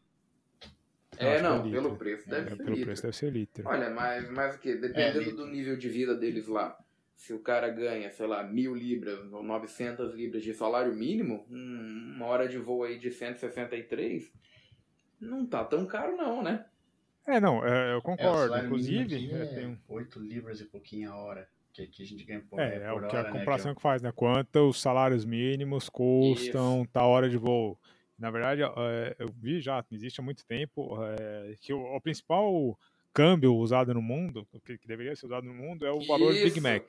Eu 1.18 1.28
É, 1.30 1.38
que 1.38 1.44
não, 1.44 1.66
é 1.66 1.72
pelo 1.72 1.96
preço 1.96 2.30
deve 2.30 2.48
É, 2.48 2.50
ser 2.50 2.58
pelo 2.58 2.70
litro. 2.72 2.86
preço 2.86 3.02
deve 3.04 3.16
ser 3.16 3.32
litro. 3.32 3.64
Olha, 3.66 3.90
mas, 3.90 4.30
mas 4.30 4.56
o 4.56 4.60
quê? 4.60 4.76
Dependendo 4.76 5.20
litro. 5.20 5.38
do 5.38 5.48
nível 5.48 5.78
de 5.78 5.88
vida 5.88 6.14
deles 6.14 6.48
lá. 6.48 6.78
Se 7.16 7.32
o 7.32 7.40
cara 7.40 7.70
ganha, 7.70 8.12
sei 8.12 8.28
lá, 8.28 8.44
mil 8.44 8.76
libras 8.76 9.32
ou 9.32 9.42
900 9.42 10.14
libras 10.14 10.44
de 10.44 10.54
salário 10.54 10.94
mínimo, 10.94 11.46
hum, 11.50 12.14
uma 12.18 12.26
hora 12.26 12.50
de 12.50 12.58
voo 12.58 12.84
aí 12.84 13.00
de 13.00 13.10
163, 13.12 14.30
não 15.22 15.46
tá 15.46 15.64
tão 15.64 15.86
caro 15.86 16.18
não, 16.18 16.44
né? 16.44 16.66
É, 17.28 17.40
não, 17.40 17.66
é, 17.66 17.94
eu 17.94 17.98
É, 17.98 18.02
concordo. 18.02 18.56
mínimo 18.56 18.66
Inclusive, 18.66 19.16
é, 19.34 19.42
é 19.42 19.46
tem 19.56 19.68
um- 19.68 19.78
8 19.88 20.20
libras 20.20 20.60
e 20.62 20.66
pouquinho 20.66 21.12
a 21.12 21.16
hora. 21.16 21.48
Que 21.74 21.82
aqui 21.82 22.04
a 22.04 22.06
gente 22.06 22.24
ganha 22.24 22.42
por, 22.50 22.60
É, 22.60 22.76
é 22.76 22.90
por 22.92 23.04
o 23.04 23.08
que 23.10 23.16
hora, 23.18 23.22
a 23.22 23.24
né, 23.24 23.30
comparação 23.40 23.72
que 23.72 23.78
que 23.78 23.82
faz, 23.82 24.02
né? 24.02 24.12
Quanto 24.16 24.70
os 24.70 24.80
salários 24.80 25.26
mínimos 25.26 25.90
custam 25.90 26.86
tal 26.94 27.10
hora 27.10 27.30
de 27.30 27.38
voo. 27.38 27.78
Na 28.18 28.32
verdade, 28.32 28.62
é, 28.64 29.16
eu 29.20 29.28
vi 29.36 29.60
já, 29.60 29.84
existe 29.92 30.22
há 30.22 30.24
muito 30.24 30.46
tempo, 30.46 30.98
é, 31.04 31.56
que 31.60 31.74
o, 31.74 31.82
o 31.96 32.00
principal 32.00 32.80
câmbio 33.14 33.54
usado 33.56 33.94
no 33.94 34.02
mundo, 34.02 34.48
o 34.54 34.60
que, 34.62 34.78
que 34.78 34.88
deveria 34.88 35.16
ser 35.18 35.26
usado 35.26 35.46
no 35.46 35.54
mundo, 35.54 35.86
é 35.86 35.92
o 35.92 36.06
valor 36.08 36.32
Big 36.34 36.48
Isso. 36.48 36.62
Mac. 36.62 36.84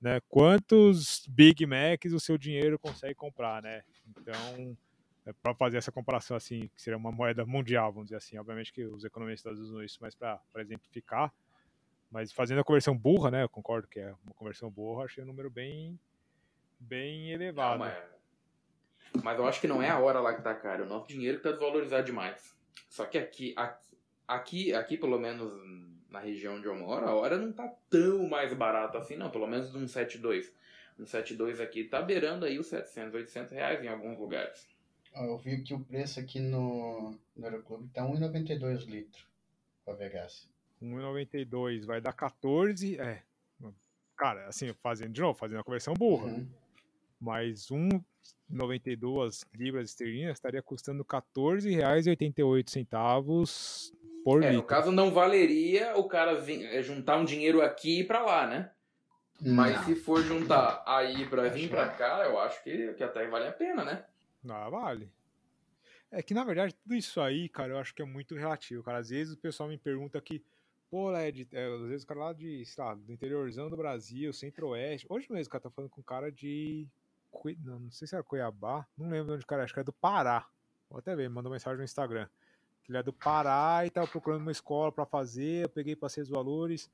Né? 0.00 0.20
Quantos 0.28 1.26
Big 1.28 1.66
Macs 1.66 2.12
o 2.12 2.20
seu 2.20 2.36
dinheiro 2.38 2.78
consegue 2.78 3.14
comprar, 3.14 3.62
né? 3.62 3.82
Então, 4.08 4.76
é, 5.26 5.32
para 5.32 5.54
fazer 5.54 5.78
essa 5.78 5.92
comparação 5.92 6.36
assim, 6.36 6.68
que 6.74 6.82
seria 6.82 6.96
uma 6.96 7.12
moeda 7.12 7.44
mundial, 7.44 7.92
vamos 7.92 8.06
dizer 8.06 8.16
assim, 8.16 8.38
obviamente 8.38 8.72
que 8.72 8.84
os 8.84 9.04
economistas 9.04 9.58
usam 9.58 9.82
isso 9.82 9.98
mais 10.00 10.14
para 10.14 10.40
exemplificar, 10.58 11.32
mas 12.10 12.32
fazendo 12.32 12.60
a 12.60 12.64
conversão 12.64 12.96
burra, 12.96 13.30
né? 13.30 13.42
Eu 13.42 13.48
concordo 13.48 13.88
que 13.88 13.98
é 13.98 14.14
uma 14.24 14.34
conversão 14.34 14.70
burra, 14.70 15.04
achei 15.04 15.24
um 15.24 15.26
número 15.26 15.50
bem, 15.50 15.98
bem 16.78 17.32
elevado. 17.32 17.78
Não, 17.78 17.86
mas... 17.86 19.22
mas 19.22 19.38
eu 19.38 19.46
acho 19.46 19.60
que 19.60 19.66
não 19.66 19.82
é 19.82 19.90
a 19.90 19.98
hora 19.98 20.20
lá 20.20 20.34
que 20.34 20.42
tá 20.42 20.54
caro, 20.54 20.84
o 20.84 20.88
nosso 20.88 21.08
dinheiro 21.08 21.38
que 21.38 21.44
tá 21.44 21.50
desvalorizado 21.50 22.04
demais. 22.04 22.54
Só 22.88 23.04
que 23.06 23.18
aqui, 23.18 23.52
aqui, 23.56 23.94
aqui, 24.28 24.74
aqui 24.74 24.96
pelo 24.96 25.18
menos 25.18 25.52
na 26.14 26.20
região 26.20 26.54
onde 26.54 26.66
eu 26.66 26.76
moro, 26.76 27.06
a 27.06 27.14
hora 27.14 27.36
não 27.36 27.52
tá 27.52 27.68
tão 27.90 28.28
mais 28.28 28.54
barata 28.54 28.98
assim, 28.98 29.16
não. 29.16 29.30
Pelo 29.30 29.48
menos 29.48 29.74
um 29.74 29.84
7,2. 29.84 30.52
Um 30.96 31.02
7,2 31.02 31.60
aqui 31.60 31.82
tá 31.82 32.00
beirando 32.00 32.44
aí 32.44 32.56
os 32.56 32.68
700, 32.68 33.14
800 33.14 33.52
reais 33.52 33.82
em 33.82 33.88
alguns 33.88 34.16
lugares. 34.16 34.73
Ó, 35.14 35.24
Eu 35.24 35.38
vi 35.38 35.62
que 35.62 35.72
o 35.74 35.80
preço 35.80 36.18
aqui 36.20 36.40
no, 36.40 37.16
no 37.36 37.44
Aeroclube 37.44 37.88
tá 37.88 38.02
1,92 38.02 38.84
litro 38.86 39.24
pra 39.84 39.94
Vegas. 39.94 40.48
1,92 40.82 41.84
vai 41.86 42.00
dar 42.00 42.12
14. 42.12 43.00
É. 43.00 43.22
Cara, 44.16 44.46
assim, 44.46 44.72
fazendo 44.74 45.12
de 45.12 45.20
novo, 45.20 45.36
fazendo 45.38 45.58
a 45.60 45.64
conversão 45.64 45.94
burra. 45.94 46.26
Uhum. 46.26 46.46
Mas 47.20 47.68
1,92 47.70 49.44
libras 49.54 49.90
esterlinas 49.90 50.36
estaria 50.36 50.62
custando 50.62 51.02
R$ 51.02 51.08
14,88 51.08 53.92
por 54.24 54.42
É, 54.42 54.46
no 54.46 54.52
litro. 54.52 54.66
caso 54.66 54.90
não 54.92 55.10
valeria 55.12 55.96
o 55.98 56.04
cara 56.04 56.40
vir, 56.40 56.64
é, 56.66 56.80
juntar 56.82 57.16
um 57.18 57.24
dinheiro 57.24 57.60
aqui 57.60 58.00
e 58.00 58.04
pra 58.04 58.24
lá, 58.24 58.46
né? 58.46 58.70
Mas 59.40 59.74
Não. 59.76 59.84
se 59.84 59.96
for 59.96 60.22
juntar 60.22 60.82
aí 60.86 61.26
pra 61.28 61.48
vir 61.48 61.68
que- 61.68 61.74
cá, 61.74 62.22
eu 62.24 62.38
acho 62.38 62.62
que, 62.62 62.94
que 62.94 63.02
até 63.02 63.26
vale 63.26 63.48
a 63.48 63.52
pena, 63.52 63.84
né? 63.84 64.04
Ah, 64.48 64.68
vale. 64.68 65.10
É 66.10 66.22
que, 66.22 66.34
na 66.34 66.44
verdade, 66.44 66.74
tudo 66.74 66.94
isso 66.94 67.20
aí, 67.20 67.48
cara, 67.48 67.72
eu 67.72 67.78
acho 67.78 67.94
que 67.94 68.02
é 68.02 68.04
muito 68.04 68.36
relativo, 68.36 68.82
cara. 68.82 68.98
Às 68.98 69.08
vezes 69.08 69.34
o 69.34 69.38
pessoal 69.38 69.68
me 69.68 69.76
pergunta 69.76 70.20
que, 70.20 70.44
pô, 70.90 71.10
Led, 71.10 71.48
é, 71.50 71.66
às 71.66 71.88
vezes 71.88 72.04
o 72.04 72.06
cara 72.06 72.20
lá 72.20 72.32
de, 72.32 72.64
sei 72.64 72.84
lá, 72.84 72.94
do 72.94 73.12
interiorzão 73.12 73.68
do 73.68 73.76
Brasil, 73.76 74.32
centro-oeste. 74.32 75.06
Hoje 75.08 75.26
mesmo 75.30 75.48
o 75.48 75.50
cara 75.50 75.62
tá 75.62 75.70
falando 75.70 75.90
com 75.90 76.00
um 76.00 76.04
cara 76.04 76.30
de. 76.30 76.86
Não, 77.64 77.80
não 77.80 77.90
sei 77.90 78.06
se 78.06 78.14
era 78.14 78.22
Cuiabá, 78.22 78.86
não 78.96 79.10
lembro 79.10 79.26
de 79.26 79.32
onde 79.32 79.44
o 79.44 79.46
cara 79.46 79.62
é, 79.62 79.64
acho 79.64 79.74
que 79.74 79.80
era 79.80 79.84
do 79.84 79.92
Pará. 79.92 80.46
Vou 80.88 81.00
até 81.00 81.16
ver, 81.16 81.28
mandou 81.28 81.50
mensagem 81.50 81.78
no 81.78 81.84
Instagram. 81.84 82.28
Que 82.84 82.92
ele 82.92 82.98
é 82.98 83.02
do 83.02 83.12
Pará 83.12 83.84
e 83.84 83.90
tava 83.90 84.06
procurando 84.06 84.42
uma 84.42 84.52
escola 84.52 84.92
pra 84.92 85.04
fazer, 85.04 85.64
eu 85.64 85.68
peguei, 85.68 85.96
passei 85.96 86.22
os 86.22 86.28
valores. 86.28 86.88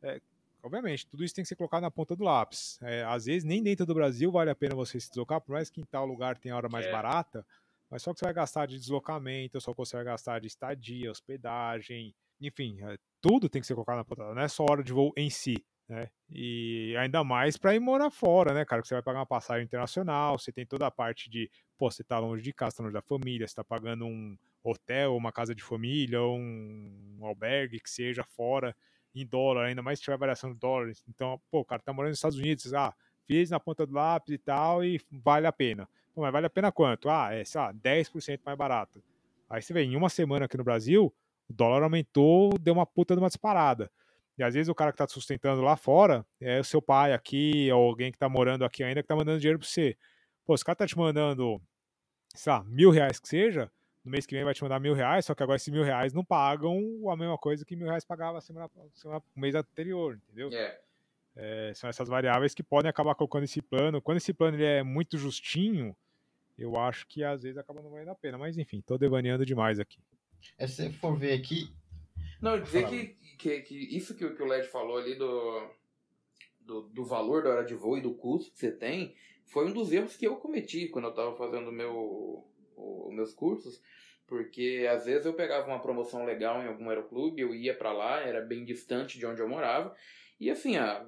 É, 0.00 0.20
obviamente, 0.62 1.06
tudo 1.06 1.24
isso 1.24 1.34
tem 1.34 1.42
que 1.44 1.48
ser 1.48 1.56
colocado 1.56 1.82
na 1.82 1.90
ponta 1.90 2.14
do 2.16 2.24
lápis. 2.24 2.78
É, 2.82 3.04
às 3.04 3.26
vezes, 3.26 3.44
nem 3.44 3.62
dentro 3.62 3.86
do 3.86 3.94
Brasil 3.94 4.30
vale 4.30 4.50
a 4.50 4.54
pena 4.54 4.74
você 4.74 5.00
se 5.00 5.08
deslocar, 5.10 5.40
por 5.40 5.52
mais 5.52 5.70
que 5.70 5.80
em 5.80 5.84
tal 5.84 6.06
lugar 6.06 6.38
tenha 6.38 6.56
hora 6.56 6.68
mais 6.68 6.86
É. 6.86 6.90
barata, 6.90 7.46
mas 7.90 8.02
só 8.02 8.12
que 8.12 8.20
você 8.20 8.24
vai 8.26 8.34
gastar 8.34 8.66
de 8.66 8.78
deslocamento, 8.78 9.60
só 9.60 9.72
que 9.72 9.78
você 9.78 9.96
vai 9.96 10.04
gastar 10.04 10.40
de 10.40 10.46
estadia, 10.46 11.10
hospedagem, 11.10 12.14
enfim, 12.40 12.78
é, 12.82 12.96
tudo 13.20 13.48
tem 13.48 13.60
que 13.60 13.66
ser 13.66 13.74
colocado 13.74 13.96
na 13.96 14.04
ponta, 14.04 14.34
não 14.34 14.42
é 14.42 14.48
só 14.48 14.64
hora 14.70 14.82
de 14.82 14.92
voo 14.92 15.12
em 15.16 15.28
si. 15.30 15.56
Né? 15.88 16.08
E 16.30 16.94
ainda 16.96 17.24
mais 17.24 17.56
para 17.56 17.74
ir 17.74 17.80
morar 17.80 18.10
fora, 18.12 18.54
né, 18.54 18.64
cara? 18.64 18.80
Que 18.80 18.86
você 18.86 18.94
vai 18.94 19.02
pagar 19.02 19.18
uma 19.18 19.26
passagem 19.26 19.64
internacional, 19.64 20.38
você 20.38 20.52
tem 20.52 20.64
toda 20.64 20.86
a 20.86 20.90
parte 20.90 21.28
de, 21.28 21.50
pô, 21.76 21.90
você 21.90 22.04
tá 22.04 22.16
longe 22.18 22.42
de 22.44 22.52
casa, 22.52 22.76
tá 22.76 22.82
longe 22.84 22.92
da 22.94 23.02
família, 23.02 23.46
você 23.48 23.56
tá 23.56 23.64
pagando 23.64 24.06
um 24.06 24.38
hotel, 24.62 25.16
uma 25.16 25.32
casa 25.32 25.52
de 25.52 25.64
família, 25.64 26.22
um, 26.22 27.16
um 27.18 27.26
albergue 27.26 27.80
que 27.80 27.90
seja 27.90 28.22
fora 28.22 28.76
em 29.14 29.26
dólar, 29.26 29.66
ainda 29.66 29.82
mais 29.82 29.98
se 29.98 30.04
tiver 30.04 30.16
variação 30.16 30.52
de 30.52 30.58
dólares. 30.58 31.02
Então, 31.08 31.40
pô, 31.50 31.60
o 31.60 31.64
cara 31.64 31.82
tá 31.82 31.92
morando 31.92 32.10
nos 32.10 32.18
Estados 32.18 32.38
Unidos, 32.38 32.72
ah, 32.74 32.94
fiz 33.26 33.50
na 33.50 33.60
ponta 33.60 33.86
do 33.86 33.94
lápis 33.94 34.34
e 34.34 34.38
tal, 34.38 34.84
e 34.84 35.00
vale 35.10 35.46
a 35.46 35.52
pena. 35.52 35.88
Pô, 36.14 36.22
mas 36.22 36.32
vale 36.32 36.46
a 36.46 36.50
pena 36.50 36.72
quanto? 36.72 37.08
Ah, 37.08 37.32
é, 37.32 37.44
sei 37.44 37.60
lá, 37.60 37.72
10% 37.72 38.40
mais 38.44 38.56
barato. 38.56 39.02
Aí 39.48 39.60
você 39.60 39.72
vê, 39.72 39.82
em 39.82 39.96
uma 39.96 40.08
semana 40.08 40.44
aqui 40.44 40.56
no 40.56 40.64
Brasil, 40.64 41.12
o 41.48 41.52
dólar 41.52 41.82
aumentou, 41.82 42.56
deu 42.58 42.74
uma 42.74 42.86
puta 42.86 43.14
de 43.14 43.20
uma 43.20 43.28
disparada. 43.28 43.90
E 44.38 44.42
às 44.42 44.54
vezes 44.54 44.68
o 44.68 44.74
cara 44.74 44.92
que 44.92 44.98
tá 44.98 45.06
te 45.06 45.12
sustentando 45.12 45.60
lá 45.60 45.76
fora 45.76 46.24
é 46.40 46.60
o 46.60 46.64
seu 46.64 46.80
pai 46.80 47.12
aqui, 47.12 47.70
ou 47.72 47.88
alguém 47.88 48.10
que 48.10 48.18
tá 48.18 48.28
morando 48.28 48.64
aqui 48.64 48.82
ainda 48.82 49.02
que 49.02 49.08
tá 49.08 49.16
mandando 49.16 49.38
dinheiro 49.38 49.58
pra 49.58 49.68
você. 49.68 49.96
Pô, 50.46 50.56
se 50.56 50.62
o 50.62 50.66
cara 50.66 50.76
tá 50.76 50.86
te 50.86 50.96
mandando, 50.96 51.60
sei 52.34 52.52
lá, 52.52 52.64
mil 52.64 52.90
reais 52.90 53.20
que 53.20 53.28
seja, 53.28 53.70
no 54.04 54.10
mês 54.10 54.24
que 54.26 54.34
vem 54.34 54.44
vai 54.44 54.54
te 54.54 54.62
mandar 54.62 54.80
mil 54.80 54.94
reais, 54.94 55.24
só 55.26 55.34
que 55.34 55.42
agora 55.42 55.56
esses 55.56 55.72
mil 55.72 55.82
reais 55.82 56.12
não 56.12 56.24
pagam 56.24 56.78
a 57.10 57.16
mesma 57.16 57.36
coisa 57.36 57.64
que 57.64 57.76
mil 57.76 57.86
reais 57.86 58.04
pagava 58.04 58.40
semana, 58.40 58.70
semana, 58.94 59.22
no 59.34 59.40
mês 59.40 59.54
anterior, 59.54 60.18
entendeu? 60.26 60.50
É. 60.52 60.80
É, 61.36 61.72
são 61.74 61.88
essas 61.88 62.08
variáveis 62.08 62.54
que 62.54 62.62
podem 62.62 62.88
acabar 62.90 63.14
colocando 63.14 63.44
esse 63.44 63.62
plano. 63.62 64.02
Quando 64.02 64.16
esse 64.18 64.32
plano 64.32 64.56
ele 64.56 64.64
é 64.64 64.82
muito 64.82 65.16
justinho, 65.16 65.96
eu 66.58 66.76
acho 66.76 67.06
que 67.06 67.22
às 67.22 67.42
vezes 67.42 67.56
acaba 67.56 67.80
não 67.80 67.90
valendo 67.90 68.08
a 68.10 68.14
pena. 68.14 68.36
Mas 68.36 68.58
enfim, 68.58 68.80
tô 68.80 68.98
devaneando 68.98 69.46
demais 69.46 69.78
aqui. 69.78 69.98
É, 70.58 70.66
se 70.66 70.76
você 70.76 70.90
for 70.90 71.16
ver 71.16 71.32
aqui, 71.38 71.72
Não, 72.42 72.60
dizer 72.60 72.86
que, 72.88 73.06
que, 73.38 73.60
que 73.60 73.96
isso 73.96 74.14
que, 74.16 74.24
o- 74.24 74.34
que 74.34 74.42
o 74.42 74.46
Led 74.46 74.66
falou 74.68 74.98
ali 74.98 75.14
do, 75.14 75.70
do, 76.60 76.82
do 76.88 77.04
valor 77.04 77.42
da 77.44 77.50
hora 77.50 77.64
de 77.64 77.74
voo 77.74 77.96
e 77.96 78.00
do 78.02 78.14
custo 78.14 78.50
que 78.52 78.58
você 78.58 78.72
tem, 78.72 79.14
foi 79.46 79.66
um 79.66 79.72
dos 79.72 79.92
erros 79.92 80.16
que 80.16 80.26
eu 80.26 80.36
cometi 80.36 80.88
quando 80.88 81.04
eu 81.06 81.10
estava 81.10 81.36
fazendo 81.36 81.70
meu, 81.70 81.94
o- 81.96 82.49
os 83.06 83.14
meus 83.14 83.34
cursos, 83.34 83.82
porque 84.26 84.86
às 84.90 85.06
vezes 85.06 85.26
eu 85.26 85.34
pegava 85.34 85.66
uma 85.66 85.82
promoção 85.82 86.24
legal 86.24 86.62
em 86.62 86.68
algum 86.68 86.88
aeroclube, 86.88 87.42
eu 87.42 87.54
ia 87.54 87.76
para 87.76 87.92
lá, 87.92 88.20
era 88.20 88.40
bem 88.40 88.64
distante 88.64 89.18
de 89.18 89.26
onde 89.26 89.40
eu 89.40 89.48
morava, 89.48 89.94
e 90.38 90.50
assim, 90.50 90.76
a, 90.76 91.04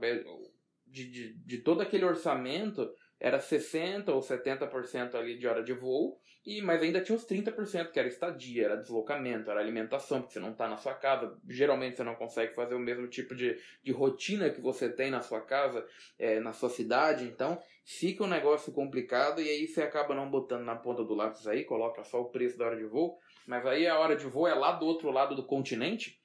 de, 0.86 1.10
de, 1.10 1.34
de 1.34 1.58
todo 1.58 1.80
aquele 1.80 2.04
orçamento, 2.04 2.92
era 3.22 3.38
60% 3.38 4.08
ou 4.08 4.20
70% 4.20 5.14
ali 5.14 5.38
de 5.38 5.46
hora 5.46 5.62
de 5.62 5.72
voo, 5.72 6.18
e 6.44 6.60
mas 6.60 6.82
ainda 6.82 7.00
tinha 7.00 7.16
os 7.16 7.24
30% 7.24 7.92
que 7.92 7.98
era 8.00 8.08
estadia, 8.08 8.64
era 8.64 8.76
deslocamento, 8.76 9.48
era 9.48 9.60
alimentação, 9.60 10.20
porque 10.20 10.32
você 10.34 10.40
não 10.40 10.50
está 10.50 10.66
na 10.68 10.76
sua 10.76 10.92
casa. 10.92 11.38
Geralmente 11.48 11.96
você 11.96 12.02
não 12.02 12.16
consegue 12.16 12.52
fazer 12.52 12.74
o 12.74 12.80
mesmo 12.80 13.06
tipo 13.06 13.32
de, 13.32 13.56
de 13.80 13.92
rotina 13.92 14.50
que 14.50 14.60
você 14.60 14.88
tem 14.88 15.08
na 15.08 15.22
sua 15.22 15.40
casa, 15.40 15.86
é, 16.18 16.40
na 16.40 16.52
sua 16.52 16.68
cidade, 16.68 17.24
então 17.24 17.62
fica 17.84 18.24
um 18.24 18.26
negócio 18.26 18.72
complicado 18.72 19.40
e 19.40 19.48
aí 19.48 19.68
você 19.68 19.82
acaba 19.82 20.16
não 20.16 20.28
botando 20.28 20.64
na 20.64 20.74
ponta 20.74 21.04
do 21.04 21.14
lápis 21.14 21.46
aí, 21.46 21.62
coloca 21.62 22.02
só 22.02 22.20
o 22.20 22.28
preço 22.28 22.58
da 22.58 22.66
hora 22.66 22.76
de 22.76 22.86
voo, 22.86 23.20
mas 23.46 23.64
aí 23.64 23.86
a 23.86 24.00
hora 24.00 24.16
de 24.16 24.26
voo 24.26 24.48
é 24.48 24.54
lá 24.54 24.72
do 24.72 24.84
outro 24.84 25.12
lado 25.12 25.36
do 25.36 25.46
continente, 25.46 26.20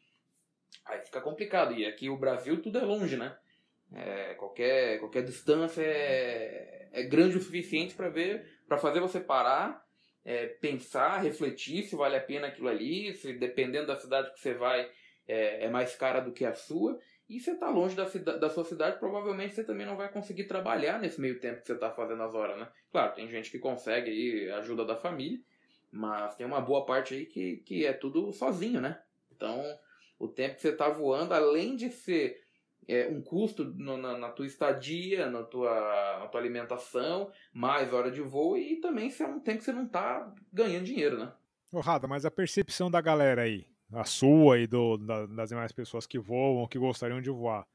aí 0.84 1.00
fica 1.02 1.22
complicado. 1.22 1.76
E 1.76 1.86
aqui 1.86 2.10
o 2.10 2.18
Brasil 2.18 2.60
tudo 2.60 2.80
é 2.80 2.82
longe, 2.82 3.18
né? 3.18 3.38
É, 3.94 4.34
qualquer, 4.34 5.00
qualquer 5.00 5.24
distância 5.24 5.82
é, 5.82 6.77
é 6.92 7.04
grande 7.04 7.38
o 7.38 7.42
suficiente 7.42 7.96
para 7.96 8.10
ver, 8.10 8.46
para 8.68 8.78
fazer 8.78 9.00
você 9.00 9.20
parar, 9.20 9.86
é, 10.24 10.48
pensar, 10.48 11.20
refletir 11.20 11.84
se 11.84 11.96
vale 11.96 12.16
a 12.16 12.22
pena 12.22 12.48
aquilo 12.48 12.68
ali, 12.68 13.14
se 13.14 13.34
dependendo 13.34 13.88
da 13.88 13.96
cidade 13.96 14.34
que 14.34 14.40
você 14.40 14.54
vai 14.54 14.90
é, 15.28 15.66
é 15.66 15.70
mais 15.70 15.96
cara 15.96 16.20
do 16.20 16.32
que 16.32 16.46
a 16.46 16.54
sua. 16.54 17.00
E 17.30 17.40
você 17.40 17.52
está 17.52 17.70
longe 17.70 17.96
da, 17.96 18.06
da 18.38 18.50
sua 18.50 18.64
cidade, 18.64 19.00
provavelmente 19.00 19.54
você 19.54 19.64
também 19.64 19.86
não 19.86 19.98
vai 19.98 20.10
conseguir 20.10 20.46
trabalhar 20.46 21.00
nesse 21.00 21.20
meio 21.20 21.40
tempo 21.40 21.60
que 21.60 21.68
você 21.68 21.74
está 21.74 21.92
fazendo 21.92 22.24
as 22.24 22.34
horas, 22.34 22.58
né? 22.58 22.70
Claro, 22.90 23.16
tem 23.16 23.30
gente 23.30 23.52
que 23.52 23.60
consegue 23.60 24.10
aí 24.10 24.52
ajuda 24.52 24.86
da 24.86 24.96
família, 24.96 25.40
mas 25.92 26.36
tem 26.36 26.46
uma 26.46 26.62
boa 26.62 26.86
parte 26.86 27.14
aí 27.14 27.26
que, 27.26 27.58
que 27.58 27.86
é 27.86 27.92
tudo 27.92 28.32
sozinho, 28.32 28.80
né? 28.80 29.02
Então, 29.36 29.62
o 30.18 30.28
tempo 30.28 30.56
que 30.56 30.62
você 30.62 30.70
está 30.70 30.88
voando, 30.88 31.34
além 31.34 31.76
de 31.76 31.90
ser 31.90 32.42
é, 32.88 33.08
um 33.08 33.22
custo 33.22 33.66
no, 33.66 33.98
na, 33.98 34.18
na, 34.18 34.30
tua 34.30 34.46
estadia, 34.46 35.30
na 35.30 35.44
tua, 35.44 36.20
na 36.20 36.28
tua 36.28 36.40
alimentação, 36.40 37.32
mais 37.52 37.94
hora 37.94 38.10
de 38.10 38.22
voo 38.22 38.58
e 38.58 38.78
também 38.78 39.10
se 39.10 39.24
é 39.24 39.28
um 39.28 39.40
tempo 39.40 39.60
que 39.60 39.66
você 39.66 39.74
não 39.74 39.86
está 39.86 40.34
ganhando 40.52 40.86
dinheiro, 40.86 41.18
né? 41.18 41.34
Ô, 41.72 41.82
Rada, 41.82 42.08
mas 42.08 42.26
a 42.26 42.32
percepção 42.32 42.90
da 42.90 43.02
galera 43.02 43.42
aí, 43.42 43.68
a 43.92 44.06
sua 44.06 44.60
e 44.60 44.68
do, 44.68 44.98
da, 44.98 45.26
das 45.26 45.50
demais 45.50 45.72
pessoas 45.74 46.08
que 46.08 46.18
voam, 46.18 46.68
que 46.68 46.80
gostariam 46.80 47.22
de 47.22 47.30
voar, 47.30 47.68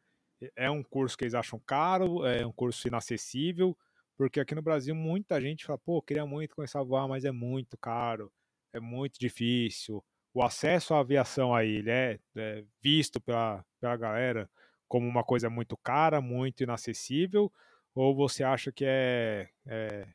é 0.56 0.70
um 0.70 0.82
curso 0.82 1.16
que 1.16 1.24
eles 1.24 1.34
acham 1.34 1.60
caro, 1.60 2.24
é 2.24 2.44
um 2.44 2.52
curso 2.52 2.88
inacessível, 2.88 3.76
porque 4.16 4.40
aqui 4.40 4.54
no 4.54 4.62
Brasil 4.62 4.94
muita 4.94 5.40
gente 5.40 5.64
fala, 5.64 5.78
pô, 5.78 6.00
queria 6.00 6.24
muito 6.24 6.54
começar 6.54 6.80
a 6.80 6.84
voar, 6.84 7.06
mas 7.06 7.24
é 7.24 7.30
muito 7.30 7.76
caro, 7.76 8.32
é 8.72 8.80
muito 8.80 9.20
difícil. 9.20 10.02
O 10.34 10.42
acesso 10.42 10.94
à 10.94 11.00
aviação 11.00 11.54
aí, 11.54 11.76
ele 11.76 11.90
é, 11.90 12.18
é 12.36 12.64
visto 12.80 13.20
pela, 13.20 13.62
pela 13.78 13.96
galera 13.96 14.48
como 14.92 15.08
uma 15.08 15.24
coisa 15.24 15.48
muito 15.48 15.74
cara, 15.74 16.20
muito 16.20 16.62
inacessível, 16.62 17.50
ou 17.94 18.14
você 18.14 18.44
acha 18.44 18.70
que 18.70 18.84
é, 18.86 19.48
é 19.64 20.06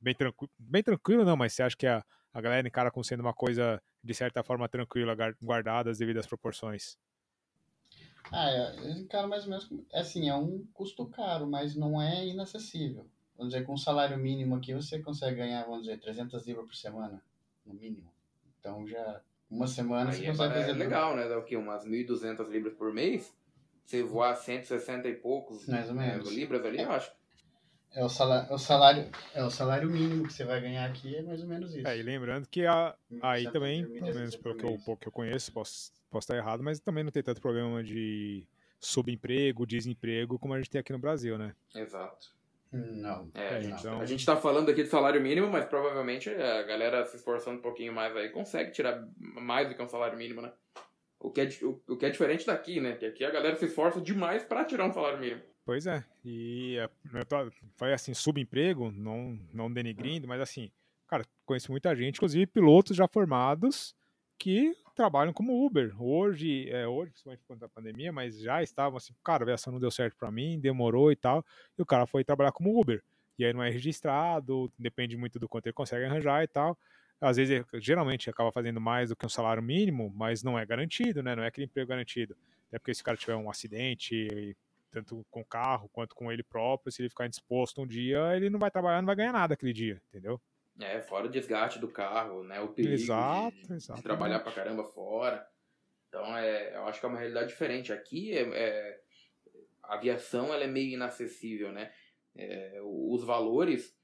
bem, 0.00 0.14
tranquilo, 0.14 0.52
bem 0.56 0.80
tranquilo, 0.80 1.24
não, 1.24 1.36
mas 1.36 1.52
você 1.52 1.64
acha 1.64 1.76
que 1.76 1.88
a, 1.88 2.04
a 2.32 2.40
galera 2.40 2.68
encara 2.68 2.92
como 2.92 3.02
sendo 3.02 3.18
uma 3.18 3.34
coisa 3.34 3.82
de 4.00 4.14
certa 4.14 4.44
forma 4.44 4.68
tranquila, 4.68 5.16
guardada 5.42 5.90
as 5.90 5.98
devidas 5.98 6.24
proporções? 6.24 6.96
Ah, 8.30 8.48
eu 8.76 8.90
encaro 8.90 9.28
mais 9.28 9.42
ou 9.42 9.50
menos, 9.50 9.68
assim, 9.92 10.28
é 10.28 10.36
um 10.36 10.64
custo 10.72 11.04
caro, 11.06 11.44
mas 11.44 11.74
não 11.74 12.00
é 12.00 12.24
inacessível. 12.24 13.04
Vamos 13.36 13.52
dizer, 13.52 13.66
com 13.66 13.72
um 13.72 13.76
salário 13.76 14.16
mínimo 14.16 14.54
aqui 14.54 14.72
você 14.72 15.00
consegue 15.00 15.38
ganhar, 15.38 15.64
vamos 15.64 15.82
dizer, 15.82 15.98
300 15.98 16.46
libras 16.46 16.66
por 16.66 16.76
semana, 16.76 17.20
no 17.66 17.74
mínimo. 17.74 18.08
Então 18.60 18.86
já, 18.86 19.20
uma 19.50 19.66
semana 19.66 20.10
Aí 20.10 20.18
você 20.18 20.24
é, 20.26 20.28
consegue 20.28 20.54
fazer... 20.54 20.70
É 20.70 20.74
legal, 20.74 21.16
né? 21.16 21.28
Dá 21.28 21.36
o 21.36 21.42
quê? 21.42 21.56
Umas 21.56 21.84
1.200 21.84 22.48
libras 22.48 22.74
por 22.74 22.94
mês? 22.94 23.34
Você 23.84 24.02
voar 24.02 24.34
160 24.34 25.08
e 25.08 25.14
poucos 25.14 25.66
Mais 25.66 25.88
ou 25.88 25.94
menos. 25.94 26.28
É, 26.28 26.34
libras 26.34 26.64
ali, 26.64 26.80
eu 26.82 26.92
acho. 26.92 27.12
É 27.94 28.02
o, 28.02 28.08
salário, 28.08 28.50
é, 28.50 28.54
o 28.54 28.58
salário, 28.58 29.10
é 29.34 29.44
o 29.44 29.50
salário 29.50 29.90
mínimo 29.90 30.26
que 30.26 30.32
você 30.32 30.44
vai 30.44 30.60
ganhar 30.62 30.88
aqui, 30.88 31.14
é 31.14 31.22
mais 31.22 31.42
ou 31.42 31.46
menos 31.46 31.74
isso. 31.74 31.86
É, 31.86 31.98
e 31.98 32.02
lembrando 32.02 32.48
que 32.48 32.64
a, 32.64 32.94
aí 33.20 33.50
também, 33.50 33.86
pelo 33.86 34.14
menos 34.14 34.34
pelo 34.34 34.54
que 34.54 34.64
eu, 34.64 34.96
que 34.96 35.08
eu 35.08 35.12
conheço, 35.12 35.52
posso, 35.52 35.92
posso 36.10 36.24
estar 36.24 36.36
errado, 36.36 36.62
mas 36.62 36.80
também 36.80 37.04
não 37.04 37.10
tem 37.10 37.22
tanto 37.22 37.42
problema 37.42 37.84
de 37.84 38.46
subemprego, 38.80 39.66
desemprego, 39.66 40.38
como 40.38 40.54
a 40.54 40.56
gente 40.56 40.70
tem 40.70 40.80
aqui 40.80 40.92
no 40.92 40.98
Brasil, 40.98 41.36
né? 41.36 41.54
Exato. 41.74 42.28
Não. 42.72 43.30
É, 43.34 43.56
é, 43.56 43.64
então... 43.64 44.00
A 44.00 44.06
gente 44.06 44.24
tá 44.24 44.36
falando 44.36 44.70
aqui 44.70 44.82
de 44.82 44.88
salário 44.88 45.20
mínimo, 45.20 45.48
mas 45.48 45.66
provavelmente 45.66 46.30
a 46.30 46.62
galera 46.62 47.04
se 47.04 47.16
esforçando 47.16 47.58
um 47.58 47.62
pouquinho 47.62 47.92
mais 47.92 48.16
aí 48.16 48.30
consegue 48.30 48.70
tirar 48.70 49.06
mais 49.18 49.68
do 49.68 49.74
que 49.74 49.82
um 49.82 49.88
salário 49.88 50.16
mínimo, 50.16 50.40
né? 50.40 50.50
O 51.22 51.30
que, 51.30 51.40
é, 51.40 51.48
o, 51.62 51.80
o 51.88 51.96
que 51.96 52.04
é 52.04 52.10
diferente 52.10 52.44
daqui, 52.44 52.80
né? 52.80 52.96
Que 52.96 53.06
aqui 53.06 53.24
a 53.24 53.30
galera 53.30 53.54
se 53.54 53.66
esforça 53.66 54.00
demais 54.00 54.42
para 54.42 54.64
tirar 54.64 54.86
um 54.86 54.92
salário 54.92 55.20
mínimo. 55.20 55.40
Pois 55.64 55.86
é. 55.86 56.04
E 56.24 56.76
foi 57.76 57.92
assim, 57.92 58.12
subemprego, 58.12 58.90
não, 58.90 59.38
não 59.54 59.72
denigrindo, 59.72 60.26
mas 60.26 60.40
assim, 60.40 60.68
cara, 61.06 61.24
conheço 61.46 61.70
muita 61.70 61.94
gente, 61.94 62.16
inclusive 62.16 62.44
pilotos 62.46 62.96
já 62.96 63.06
formados 63.06 63.94
que 64.36 64.74
trabalham 64.96 65.32
como 65.32 65.64
Uber. 65.64 65.94
Hoje, 66.02 66.68
é, 66.68 66.88
hoje, 66.88 67.12
principalmente 67.12 67.44
conta 67.46 67.60
da 67.60 67.68
pandemia, 67.68 68.10
mas 68.10 68.40
já 68.40 68.60
estavam 68.60 68.96
assim, 68.96 69.14
cara, 69.22 69.44
a 69.44 69.44
aviação 69.44 69.72
não 69.72 69.78
deu 69.78 69.92
certo 69.92 70.16
para 70.16 70.32
mim, 70.32 70.58
demorou 70.58 71.12
e 71.12 71.16
tal, 71.16 71.44
e 71.78 71.82
o 71.82 71.86
cara 71.86 72.04
foi 72.04 72.24
trabalhar 72.24 72.50
como 72.50 72.76
Uber. 72.78 73.00
E 73.38 73.44
aí 73.44 73.52
não 73.52 73.62
é 73.62 73.70
registrado, 73.70 74.70
depende 74.76 75.16
muito 75.16 75.38
do 75.38 75.48
quanto 75.48 75.66
ele 75.66 75.72
consegue 75.72 76.04
arranjar 76.04 76.42
e 76.42 76.48
tal 76.48 76.76
às 77.22 77.36
vezes 77.36 77.64
geralmente 77.74 78.28
acaba 78.28 78.50
fazendo 78.50 78.80
mais 78.80 79.10
do 79.10 79.16
que 79.16 79.24
um 79.24 79.28
salário 79.28 79.62
mínimo, 79.62 80.12
mas 80.14 80.42
não 80.42 80.58
é 80.58 80.66
garantido, 80.66 81.22
né? 81.22 81.36
Não 81.36 81.44
é 81.44 81.46
aquele 81.46 81.66
emprego 81.66 81.88
garantido. 81.88 82.36
Até 82.68 82.78
porque 82.78 82.92
se 82.92 83.00
o 83.00 83.04
cara 83.04 83.16
tiver 83.16 83.36
um 83.36 83.48
acidente, 83.48 84.56
tanto 84.90 85.24
com 85.30 85.40
o 85.40 85.44
carro 85.44 85.88
quanto 85.92 86.16
com 86.16 86.32
ele 86.32 86.42
próprio, 86.42 86.90
se 86.90 87.00
ele 87.00 87.08
ficar 87.08 87.26
indisposto 87.26 87.80
um 87.80 87.86
dia, 87.86 88.36
ele 88.36 88.50
não 88.50 88.58
vai 88.58 88.70
trabalhar, 88.70 89.00
não 89.00 89.06
vai 89.06 89.14
ganhar 89.14 89.32
nada 89.32 89.54
aquele 89.54 89.72
dia, 89.72 90.02
entendeu? 90.08 90.40
É, 90.80 91.00
fora 91.00 91.26
o 91.26 91.30
desgaste 91.30 91.78
do 91.78 91.88
carro, 91.88 92.42
né? 92.42 92.60
O 92.60 92.68
perigo 92.68 92.94
exato, 92.94 93.56
de, 93.68 93.94
de 93.94 94.02
trabalhar 94.02 94.40
pra 94.40 94.52
caramba 94.52 94.84
fora. 94.84 95.46
Então, 96.08 96.36
é, 96.36 96.74
eu 96.74 96.86
acho 96.86 96.98
que 96.98 97.06
é 97.06 97.08
uma 97.08 97.18
realidade 97.18 97.48
diferente. 97.48 97.92
Aqui, 97.92 98.36
é, 98.36 98.42
é 98.42 99.00
a 99.82 99.94
aviação 99.94 100.52
ela 100.52 100.64
é 100.64 100.66
meio 100.66 100.92
inacessível, 100.92 101.70
né? 101.70 101.92
É, 102.34 102.80
os 102.82 103.22
valores, 103.22 103.96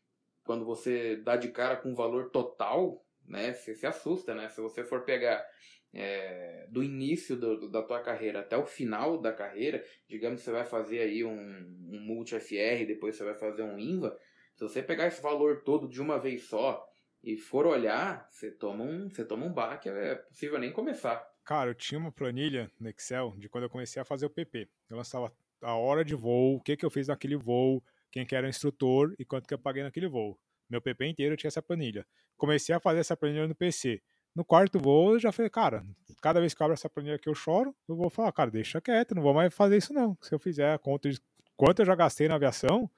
quando 0.44 0.64
você 0.64 1.16
dá 1.16 1.36
de 1.36 1.48
cara 1.48 1.76
com 1.76 1.92
o 1.92 1.96
valor 1.96 2.30
total, 2.30 3.04
né? 3.28 3.52
Você 3.52 3.74
se 3.74 3.86
assusta, 3.86 4.34
né? 4.34 4.48
Se 4.48 4.60
você 4.60 4.84
for 4.84 5.04
pegar 5.04 5.44
é, 5.92 6.66
do 6.70 6.82
início 6.82 7.36
do, 7.36 7.70
da 7.70 7.82
tua 7.82 8.00
carreira 8.00 8.40
até 8.40 8.56
o 8.56 8.66
final 8.66 9.20
da 9.20 9.32
carreira, 9.32 9.84
digamos 10.08 10.40
que 10.40 10.44
você 10.44 10.50
vai 10.50 10.64
fazer 10.64 11.00
aí 11.00 11.24
um, 11.24 11.30
um 11.30 12.00
multi-FR, 12.00 12.86
depois 12.86 13.16
você 13.16 13.24
vai 13.24 13.34
fazer 13.34 13.62
um 13.62 13.78
INVA, 13.78 14.18
se 14.54 14.62
você 14.62 14.82
pegar 14.82 15.06
esse 15.06 15.22
valor 15.22 15.62
todo 15.62 15.88
de 15.88 16.02
uma 16.02 16.18
vez 16.18 16.44
só 16.44 16.84
e 17.22 17.36
for 17.36 17.66
olhar, 17.66 18.28
você 18.30 18.50
toma 18.50 18.84
um, 18.84 19.08
você 19.08 19.24
toma 19.24 19.46
um 19.46 19.52
baque, 19.52 19.88
é 19.88 20.16
possível 20.16 20.58
nem 20.58 20.72
começar. 20.72 21.24
Cara, 21.44 21.70
eu 21.70 21.74
tinha 21.74 21.98
uma 21.98 22.12
planilha 22.12 22.70
no 22.78 22.88
Excel 22.90 23.34
de 23.38 23.48
quando 23.48 23.64
eu 23.64 23.70
comecei 23.70 24.02
a 24.02 24.04
fazer 24.04 24.26
o 24.26 24.30
PP. 24.30 24.68
Eu 24.90 24.96
lançava 24.96 25.32
a 25.62 25.74
hora 25.74 26.04
de 26.04 26.14
voo, 26.14 26.56
o 26.56 26.60
que, 26.60 26.76
que 26.76 26.84
eu 26.84 26.90
fiz 26.90 27.08
naquele 27.08 27.36
voo, 27.36 27.82
quem 28.10 28.26
que 28.26 28.34
era 28.34 28.46
o 28.46 28.50
instrutor 28.50 29.14
e 29.18 29.24
quanto 29.24 29.46
que 29.46 29.54
eu 29.54 29.58
paguei 29.58 29.82
naquele 29.82 30.08
voo. 30.08 30.38
Meu 30.68 30.82
PP 30.82 31.06
inteiro 31.06 31.36
tinha 31.36 31.48
essa 31.48 31.62
planilha. 31.62 32.06
Comecei 32.38 32.74
a 32.74 32.80
fazer 32.80 33.00
essa 33.00 33.16
planilha 33.16 33.46
no 33.46 33.54
PC. 33.54 34.00
No 34.34 34.44
quarto 34.44 34.78
voo, 34.78 35.14
eu 35.14 35.18
já 35.18 35.32
falei, 35.32 35.50
cara, 35.50 35.84
cada 36.22 36.40
vez 36.40 36.54
que 36.54 36.62
eu 36.62 36.64
abro 36.64 36.74
essa 36.74 36.88
planilha 36.88 37.18
que 37.18 37.28
eu 37.28 37.34
choro, 37.34 37.74
eu 37.88 37.96
vou 37.96 38.08
falar, 38.08 38.32
cara, 38.32 38.50
deixa 38.50 38.80
quieto, 38.80 39.14
não 39.14 39.22
vou 39.22 39.34
mais 39.34 39.52
fazer 39.52 39.76
isso 39.76 39.92
não. 39.92 40.16
Se 40.22 40.32
eu 40.32 40.38
fizer 40.38 40.72
a 40.72 40.78
conta 40.78 41.10
de 41.10 41.20
quanto 41.56 41.80
eu 41.82 41.86
já 41.86 41.94
gastei 41.94 42.28
na 42.28 42.36
aviação, 42.36 42.88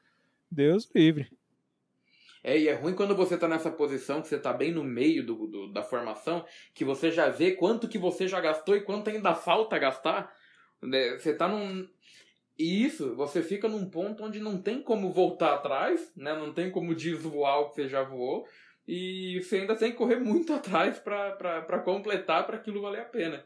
Deus 0.50 0.90
livre. 0.94 1.30
É, 2.42 2.58
e 2.58 2.68
é 2.68 2.74
ruim 2.74 2.94
quando 2.94 3.14
você 3.14 3.36
tá 3.36 3.46
nessa 3.46 3.70
posição, 3.70 4.22
que 4.22 4.28
você 4.28 4.38
tá 4.38 4.52
bem 4.52 4.72
no 4.72 4.82
meio 4.82 5.24
do, 5.24 5.46
do, 5.46 5.72
da 5.72 5.82
formação, 5.82 6.44
que 6.74 6.84
você 6.84 7.10
já 7.10 7.28
vê 7.28 7.52
quanto 7.52 7.88
que 7.88 7.98
você 7.98 8.26
já 8.26 8.40
gastou 8.40 8.76
e 8.76 8.80
quanto 8.80 9.10
ainda 9.10 9.34
falta 9.34 9.78
gastar. 9.78 10.34
Né? 10.82 11.18
Você 11.18 11.34
tá 11.34 11.46
num. 11.46 11.86
E 12.58 12.84
isso, 12.84 13.14
você 13.14 13.42
fica 13.42 13.68
num 13.68 13.88
ponto 13.88 14.24
onde 14.24 14.40
não 14.40 14.60
tem 14.60 14.82
como 14.82 15.10
voltar 15.10 15.54
atrás, 15.54 16.12
né? 16.14 16.34
Não 16.34 16.52
tem 16.52 16.70
como 16.70 16.94
desvoar 16.94 17.60
o 17.60 17.70
que 17.70 17.76
você 17.76 17.88
já 17.88 18.02
voou. 18.02 18.46
E 18.86 19.40
você 19.42 19.56
ainda 19.56 19.76
tem 19.76 19.92
que 19.92 19.98
correr 19.98 20.16
muito 20.16 20.52
atrás 20.54 20.98
para 20.98 21.78
completar 21.84 22.46
para 22.46 22.56
aquilo 22.56 22.82
valer 22.82 23.00
a 23.00 23.04
pena. 23.04 23.44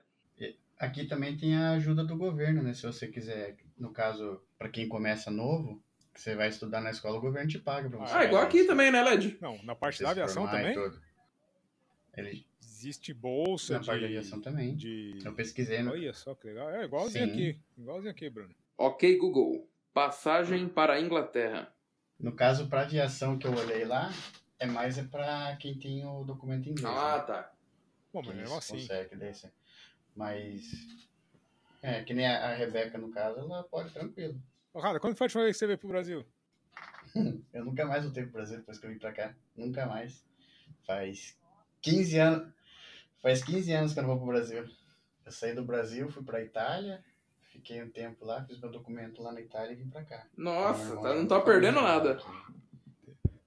Aqui 0.78 1.06
também 1.06 1.36
tem 1.36 1.54
a 1.54 1.72
ajuda 1.72 2.04
do 2.04 2.16
governo, 2.16 2.62
né? 2.62 2.74
Se 2.74 2.82
você 2.82 3.06
quiser, 3.06 3.56
no 3.78 3.92
caso, 3.92 4.40
para 4.58 4.68
quem 4.68 4.88
começa 4.88 5.30
novo, 5.30 5.80
que 6.12 6.20
você 6.20 6.34
vai 6.34 6.48
estudar 6.48 6.80
na 6.80 6.90
escola, 6.90 7.16
o 7.16 7.20
governo 7.20 7.48
te 7.48 7.58
paga 7.58 7.88
pra 7.88 7.98
você. 7.98 8.14
Ah, 8.14 8.24
igual 8.24 8.42
aqui 8.42 8.64
também, 8.64 8.90
né, 8.90 9.02
Led? 9.02 9.38
Não, 9.40 9.62
na 9.62 9.74
parte 9.74 10.02
da 10.02 10.10
aviação 10.10 10.46
também. 10.46 10.76
Ele... 12.16 12.46
Existe 12.62 13.14
bolsa 13.14 13.74
na 13.74 13.78
de... 13.78 13.86
parte 13.86 14.00
da 14.00 14.06
aviação 14.06 14.40
também. 14.40 14.76
De... 14.76 15.18
Eu 15.24 15.32
pesquisei, 15.32 15.82
né? 15.82 15.90
Olha 15.90 16.12
só 16.12 16.34
que 16.34 16.48
legal. 16.48 16.68
É 16.70 16.84
igualzinho 16.84 17.26
Sim. 17.26 17.32
aqui. 17.32 17.60
Igualzinho 17.78 18.10
aqui, 18.10 18.28
Bruno. 18.28 18.54
Ok, 18.76 19.16
Google. 19.16 19.66
Passagem 19.94 20.68
para 20.68 20.94
a 20.94 21.00
Inglaterra. 21.00 21.72
No 22.18 22.32
caso, 22.32 22.68
para 22.68 22.82
aviação 22.82 23.38
que 23.38 23.46
eu 23.46 23.54
olhei 23.54 23.84
lá, 23.84 24.12
é 24.64 24.66
mais 24.66 24.98
é 24.98 25.04
para 25.04 25.56
quem 25.56 25.78
tem 25.78 26.04
o 26.06 26.24
documento 26.24 26.68
inglês. 26.68 26.94
Ah, 26.96 27.18
né? 27.18 27.24
tá. 27.24 27.52
Bom, 28.12 28.22
mas 28.24 28.34
mesmo 28.36 28.56
assim. 28.56 28.78
conseguem 28.80 29.18
descer. 29.18 29.52
Mas. 30.14 30.62
É, 31.82 32.02
que 32.02 32.14
nem 32.14 32.26
a, 32.26 32.50
a 32.50 32.54
Rebeca, 32.54 32.96
no 32.96 33.10
caso, 33.10 33.38
ela 33.40 33.62
pode 33.64 33.92
tranquilo. 33.92 34.40
Ô, 34.72 34.80
Cara, 34.80 34.98
quando 34.98 35.16
foi 35.16 35.26
a 35.26 35.28
última 35.28 35.42
vez 35.44 35.54
que 35.56 35.58
você 35.58 35.66
veio 35.66 35.78
pro 35.78 35.88
Brasil? 35.88 36.24
Eu 37.52 37.64
nunca 37.64 37.84
mais 37.84 38.04
voltei 38.04 38.22
pro 38.24 38.32
Brasil 38.32 38.56
depois 38.58 38.78
que 38.78 38.86
eu 38.86 38.90
vim 38.90 38.98
pra 38.98 39.12
cá. 39.12 39.34
Nunca 39.56 39.86
mais. 39.86 40.24
Faz 40.86 41.36
15 41.82 42.18
anos. 42.18 42.52
Faz 43.22 43.44
15 43.44 43.72
anos 43.72 43.92
que 43.92 43.98
eu 43.98 44.02
não 44.02 44.10
vou 44.10 44.18
pro 44.18 44.26
Brasil. 44.26 44.68
Eu 45.24 45.32
saí 45.32 45.54
do 45.54 45.64
Brasil, 45.64 46.10
fui 46.10 46.22
pra 46.22 46.42
Itália, 46.42 47.02
fiquei 47.52 47.82
um 47.82 47.88
tempo 47.88 48.24
lá, 48.24 48.44
fiz 48.44 48.58
meu 48.60 48.70
documento 48.70 49.22
lá 49.22 49.32
na 49.32 49.40
Itália 49.40 49.72
e 49.72 49.76
vim 49.76 49.88
pra 49.88 50.04
cá. 50.04 50.26
Nossa, 50.36 50.92
Meu 50.94 51.00
tá- 51.00 51.14
não 51.14 51.26
tá 51.26 51.40
perdendo 51.40 51.76
família 51.80 51.94
nada. 51.96 52.12
aqui. 52.12 52.26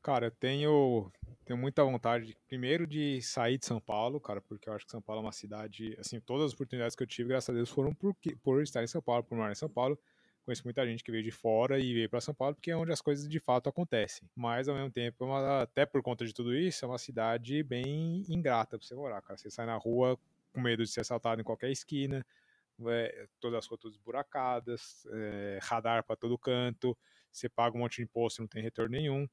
Cara, 0.08 0.28
eu 0.28 0.32
tenho, 0.32 1.12
tenho 1.44 1.60
muita 1.60 1.84
vontade, 1.84 2.34
primeiro, 2.48 2.88
de 2.88 3.22
sair 3.22 3.58
de 3.58 3.66
São 3.66 3.78
Paulo, 3.78 4.22
cara, 4.22 4.40
porque 4.40 4.70
eu 4.70 4.74
acho 4.74 4.86
que 4.86 4.92
São 4.92 5.02
Paulo 5.02 5.22
é 5.22 5.26
uma 5.26 5.34
cidade, 5.34 5.98
assim, 6.00 6.18
todas 6.22 6.46
as 6.46 6.54
oportunidades 6.54 6.96
que 6.96 7.04
eu 7.04 7.08
tive, 7.08 7.28
graças 7.28 7.50
a 7.50 7.54
Deus, 7.54 7.70
foram 7.70 7.94
por, 7.94 8.16
por 8.42 8.64
estar 8.64 8.82
em 8.82 8.88
São 8.88 9.02
Paulo, 9.02 9.26
por 9.26 9.38
morar 9.38 9.52
em 9.52 9.56
São 9.56 9.68
Paulo. 9.70 10.00
Conheço 10.46 10.64
muita 10.64 10.88
gente 10.88 11.04
que 11.04 11.12
veio 11.12 11.26
de 11.26 11.32
fora 11.32 11.78
e 11.78 11.94
veio 11.94 12.10
para 12.10 12.22
São 12.22 12.34
Paulo, 12.34 12.56
porque 12.56 12.72
é 12.72 12.78
onde 12.78 12.94
as 12.94 13.02
coisas 13.02 13.28
de 13.28 13.38
fato 13.38 13.68
acontecem. 13.68 14.30
Mas, 14.34 14.70
ao 14.70 14.76
mesmo 14.76 14.90
tempo, 14.90 15.26
é 15.26 15.28
uma- 15.28 15.62
até 15.64 15.86
por 15.86 16.02
conta 16.02 16.26
de 16.26 16.34
tudo 16.34 16.56
isso, 16.56 16.86
é 16.86 16.88
uma 16.88 16.98
cidade 16.98 17.62
bem 17.62 18.24
ingrata 18.30 18.78
pra 18.80 18.88
você 18.88 18.96
morar, 18.96 19.22
cara. 19.22 19.38
Você 19.38 19.50
sai 19.50 19.66
na 19.66 19.76
rua 19.76 20.18
com 20.54 20.62
medo 20.62 20.86
de 20.86 20.90
ser 20.90 21.02
assaltado 21.02 21.42
em 21.42 21.44
qualquer 21.44 21.70
esquina, 21.70 22.26
é, 22.88 23.28
todas 23.42 23.58
as 23.60 23.68
ruas 23.68 23.82
todas 23.82 23.98
buracadas, 23.98 25.06
é, 25.12 25.60
radar 25.62 26.02
para 26.06 26.16
todo 26.16 26.38
canto, 26.38 26.98
você 27.30 27.50
paga 27.50 27.76
um 27.76 27.82
monte 27.82 27.98
de 27.98 28.04
imposto 28.04 28.40
e 28.40 28.44
não 28.44 28.48
tem 28.48 28.64
retorno 28.64 28.92
nenhum. 28.96 29.28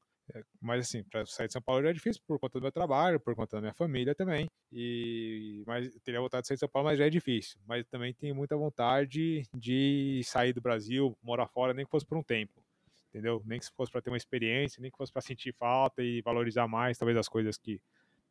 Mas 0.61 0.87
assim, 0.87 1.03
para 1.03 1.25
sair 1.25 1.47
de 1.47 1.53
São 1.53 1.61
Paulo 1.61 1.83
já 1.83 1.89
é 1.89 1.93
difícil 1.93 2.21
por 2.27 2.39
conta 2.39 2.59
do 2.59 2.63
meu 2.63 2.71
trabalho, 2.71 3.19
por 3.19 3.35
conta 3.35 3.57
da 3.57 3.61
minha 3.61 3.73
família 3.73 4.15
também. 4.15 4.49
E 4.71 5.63
mas 5.67 5.93
teria 6.03 6.19
vontade 6.19 6.43
de 6.43 6.47
sair 6.47 6.55
de 6.55 6.59
São 6.59 6.69
Paulo, 6.69 6.89
mas 6.89 6.97
já 6.97 7.05
é 7.05 7.09
difícil. 7.09 7.59
Mas 7.67 7.85
também 7.87 8.13
tenho 8.13 8.35
muita 8.35 8.57
vontade 8.57 9.47
de 9.53 10.21
sair 10.23 10.53
do 10.53 10.61
Brasil, 10.61 11.17
morar 11.21 11.47
fora, 11.47 11.73
nem 11.73 11.85
que 11.85 11.91
fosse 11.91 12.05
por 12.05 12.17
um 12.17 12.23
tempo. 12.23 12.63
Entendeu? 13.09 13.41
Nem 13.45 13.59
que 13.59 13.67
fosse 13.75 13.91
para 13.91 14.01
ter 14.01 14.09
uma 14.09 14.17
experiência, 14.17 14.81
nem 14.81 14.91
que 14.91 14.97
fosse 14.97 15.11
para 15.11 15.21
sentir 15.21 15.53
falta 15.53 16.03
e 16.03 16.21
valorizar 16.21 16.67
mais, 16.67 16.97
talvez 16.97 17.17
as 17.17 17.29
coisas 17.29 17.57
que 17.57 17.79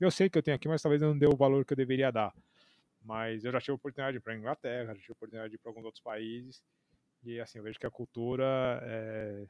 eu 0.00 0.10
sei 0.10 0.28
que 0.28 0.36
eu 0.36 0.42
tenho 0.42 0.56
aqui, 0.56 0.68
mas 0.68 0.82
talvez 0.82 1.00
eu 1.00 1.08
não 1.08 1.18
dê 1.18 1.26
o 1.26 1.36
valor 1.36 1.64
que 1.64 1.72
eu 1.72 1.76
deveria 1.76 2.10
dar. 2.10 2.34
Mas 3.02 3.44
eu 3.44 3.52
já 3.52 3.60
tive 3.60 3.72
a 3.72 3.74
oportunidade 3.76 4.12
de 4.12 4.18
ir 4.18 4.20
para 4.20 4.36
Inglaterra, 4.36 4.94
já 4.94 5.00
tive 5.00 5.12
a 5.12 5.12
oportunidade 5.12 5.50
de 5.50 5.56
ir 5.56 5.58
para 5.58 5.70
alguns 5.70 5.84
outros 5.84 6.02
países. 6.02 6.62
E 7.22 7.40
assim, 7.40 7.58
eu 7.58 7.64
vejo 7.64 7.78
que 7.78 7.86
a 7.86 7.90
cultura 7.90 8.80
é, 8.82 9.46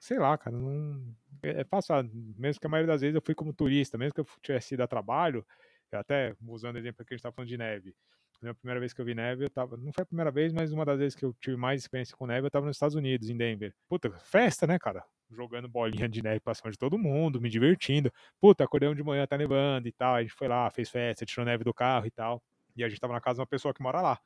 sei 0.00 0.18
lá, 0.18 0.36
cara, 0.38 0.56
não 0.58 1.14
é 1.42 1.60
é 1.60 1.64
fácil, 1.64 1.94
mesmo 2.38 2.60
que 2.60 2.66
a 2.66 2.70
maioria 2.70 2.92
das 2.92 3.00
vezes 3.02 3.14
eu 3.14 3.22
fui 3.22 3.34
como 3.34 3.52
turista, 3.54 3.96
mesmo 3.98 4.14
que 4.14 4.20
eu 4.20 4.26
tivesse 4.42 4.74
ido 4.74 4.82
a 4.82 4.88
trabalho, 4.88 5.46
até 5.92 6.34
usando 6.46 6.76
o 6.76 6.78
exemplo 6.78 7.04
que 7.04 7.14
a 7.14 7.16
gente 7.16 7.22
tá 7.22 7.32
falando 7.32 7.48
de 7.48 7.56
neve. 7.58 7.94
A 8.42 8.54
primeira 8.54 8.80
vez 8.80 8.92
que 8.94 9.00
eu 9.00 9.04
vi 9.04 9.14
neve, 9.14 9.44
eu 9.44 9.50
tava, 9.50 9.76
não 9.76 9.92
foi 9.92 10.02
a 10.02 10.06
primeira 10.06 10.30
vez, 10.30 10.52
mas 10.52 10.72
uma 10.72 10.84
das 10.84 10.98
vezes 10.98 11.14
que 11.14 11.24
eu 11.24 11.34
tive 11.40 11.56
mais 11.56 11.82
experiência 11.82 12.16
com 12.16 12.26
neve, 12.26 12.46
eu 12.46 12.50
tava 12.50 12.66
nos 12.66 12.76
Estados 12.76 12.96
Unidos, 12.96 13.28
em 13.28 13.36
Denver. 13.36 13.74
Puta, 13.88 14.10
festa, 14.20 14.66
né, 14.66 14.78
cara? 14.78 15.04
Jogando 15.30 15.68
bolinha 15.68 16.08
de 16.08 16.22
neve 16.22 16.40
pra 16.40 16.54
cima 16.54 16.70
de 16.70 16.78
todo 16.78 16.98
mundo, 16.98 17.40
me 17.40 17.50
divertindo. 17.50 18.10
Puta, 18.40 18.64
acordei 18.64 18.88
um 18.88 18.94
de 18.94 19.02
manhã, 19.02 19.26
tá 19.26 19.36
nevando 19.36 19.86
e 19.88 19.92
tal. 19.92 20.14
A 20.14 20.22
gente 20.22 20.32
foi 20.34 20.48
lá, 20.48 20.70
fez 20.70 20.88
festa, 20.90 21.26
tirou 21.26 21.44
neve 21.44 21.64
do 21.64 21.74
carro 21.74 22.06
e 22.06 22.10
tal. 22.10 22.42
E 22.74 22.82
a 22.82 22.88
gente 22.88 23.00
tava 23.00 23.12
na 23.12 23.20
casa 23.20 23.36
de 23.36 23.40
uma 23.40 23.46
pessoa 23.46 23.74
que 23.74 23.82
mora 23.82 24.00
lá. 24.00 24.18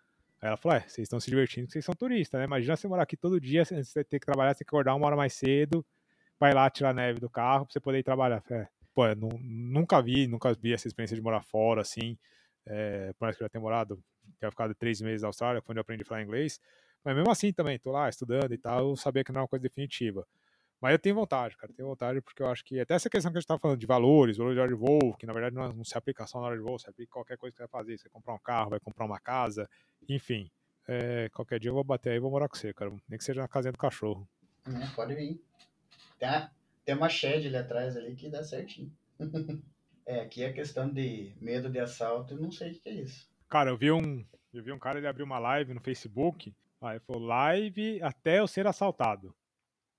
Aí 0.45 0.49
ela 0.49 0.57
falou: 0.59 0.77
É, 0.77 0.81
vocês 0.83 1.07
estão 1.07 1.19
se 1.19 1.31
divertindo 1.31 1.71
vocês 1.71 1.83
são 1.85 1.95
turistas, 1.95 2.39
né? 2.39 2.45
Imagina 2.45 2.77
você 2.77 2.87
morar 2.87 3.05
aqui 3.05 3.17
todo 3.17 3.41
dia, 3.41 3.65
você 3.65 4.05
ter 4.05 4.21
que 4.21 4.27
trabalhar, 4.27 4.53
você 4.53 4.59
tem 4.59 4.67
que 4.67 4.69
acordar 4.69 4.95
uma 4.95 5.07
hora 5.07 5.17
mais 5.17 5.33
cedo, 5.33 5.85
vai 6.39 6.53
lá 6.53 6.69
tirar 6.69 6.93
neve 6.95 7.19
do 7.19 7.31
carro 7.31 7.65
pra 7.65 7.73
você 7.73 7.81
poder 7.81 7.99
ir 8.01 8.03
trabalhar. 8.03 8.43
É, 8.51 8.69
pô, 8.95 9.07
eu 9.07 9.17
nu- 9.17 9.39
nunca 9.43 10.03
vi, 10.03 10.27
nunca 10.27 10.53
vi 10.53 10.75
essa 10.75 10.87
experiência 10.87 11.17
de 11.17 11.23
morar 11.23 11.43
fora, 11.43 11.81
assim. 11.81 12.19
É, 12.67 13.13
que 13.19 13.25
eu 13.25 13.33
já 13.41 13.49
tenha 13.49 13.63
morado, 13.63 14.03
tinha 14.39 14.51
ficado 14.51 14.75
três 14.75 15.01
meses 15.01 15.23
na 15.23 15.29
Austrália, 15.29 15.63
onde 15.67 15.79
eu 15.79 15.83
aprendi 15.83 16.03
a 16.03 16.07
falar 16.07 16.23
inglês. 16.23 16.61
Mas 17.03 17.15
mesmo 17.17 17.31
assim 17.31 17.53
também, 17.53 17.79
tô 17.79 17.91
lá 17.93 18.09
estudando 18.09 18.53
e 18.53 18.59
tal, 18.59 18.91
eu 18.91 18.97
sabia 18.97 19.25
que 19.25 19.33
não 19.33 19.39
era 19.39 19.43
uma 19.45 19.49
coisa 19.49 19.63
definitiva. 19.63 20.27
Mas 20.85 20.93
eu 20.93 20.99
tenho 20.99 21.15
vontade, 21.15 21.57
cara, 21.57 21.73
tenho 21.73 21.89
vontade 21.89 22.21
porque 22.21 22.43
eu 22.43 22.47
acho 22.47 22.63
que 22.63 22.79
até 22.79 22.93
essa 22.93 23.09
questão 23.09 23.33
que 23.33 23.39
a 23.39 23.41
gente 23.41 23.49
tá 23.49 23.59
falando 23.59 23.79
de 23.79 23.87
valores, 23.87 24.37
valor 24.37 24.53
de 24.53 24.61
hora 24.61 24.69
de 24.69 24.75
voo, 24.75 25.17
que 25.17 25.25
na 25.25 25.33
verdade 25.33 25.57
não, 25.57 25.73
não 25.73 25.83
se 25.83 25.97
aplica 25.97 26.27
só 26.27 26.39
na 26.39 26.49
hora 26.49 26.59
de 26.59 26.63
voo, 26.63 26.79
se 26.79 26.91
aplica 26.91 27.11
qualquer 27.11 27.39
coisa 27.39 27.53
que 27.53 27.57
você 27.57 27.63
vai 27.63 27.71
fazer. 27.71 27.97
Você 27.97 28.03
vai 28.05 28.13
comprar 28.13 28.35
um 28.35 28.39
carro, 28.39 28.69
vai 28.69 28.79
comprar 28.81 29.07
uma 29.07 29.19
casa, 29.19 29.67
enfim. 30.07 30.51
É, 30.87 31.31
qualquer 31.31 31.59
dia 31.59 31.71
eu 31.71 31.75
vou 31.75 31.83
bater 31.83 32.11
aí 32.11 32.17
e 32.17 32.21
vou 32.21 32.31
morar 32.31 32.51
com 32.51 32.55
você, 32.55 32.71
cara. 32.75 32.91
Nem 33.09 33.17
que 33.17 33.25
seja 33.25 33.41
na 33.41 33.49
casinha 33.49 33.73
do 33.73 33.79
cachorro. 33.79 34.29
É, 34.67 34.95
pode 34.95 35.15
vir. 35.15 35.43
Tem, 36.19 36.29
a- 36.29 36.51
tem 36.85 36.95
uma 36.95 37.09
shed 37.09 37.47
ali 37.47 37.57
atrás 37.57 37.97
ali 37.97 38.15
que 38.15 38.29
dá 38.29 38.45
certinho. 38.45 38.93
é, 40.05 40.21
aqui 40.21 40.45
é 40.45 40.53
questão 40.53 40.93
de 40.93 41.35
medo 41.41 41.71
de 41.71 41.79
assalto, 41.79 42.35
eu 42.35 42.39
não 42.43 42.53
sei 42.53 42.73
o 42.73 42.75
que 42.75 42.81
que 42.81 42.89
é 42.91 42.93
isso. 42.93 43.27
Cara, 43.49 43.71
eu 43.71 43.77
vi 43.79 43.91
um. 43.91 44.23
Eu 44.53 44.63
vi 44.63 44.71
um 44.71 44.79
cara, 44.79 44.99
ele 44.99 45.07
abriu 45.07 45.25
uma 45.25 45.39
live 45.39 45.73
no 45.73 45.81
Facebook. 45.81 46.55
Aí 46.83 47.01
falou, 47.01 47.23
live 47.23 48.03
até 48.03 48.41
eu 48.41 48.47
ser 48.47 48.67
assaltado. 48.67 49.35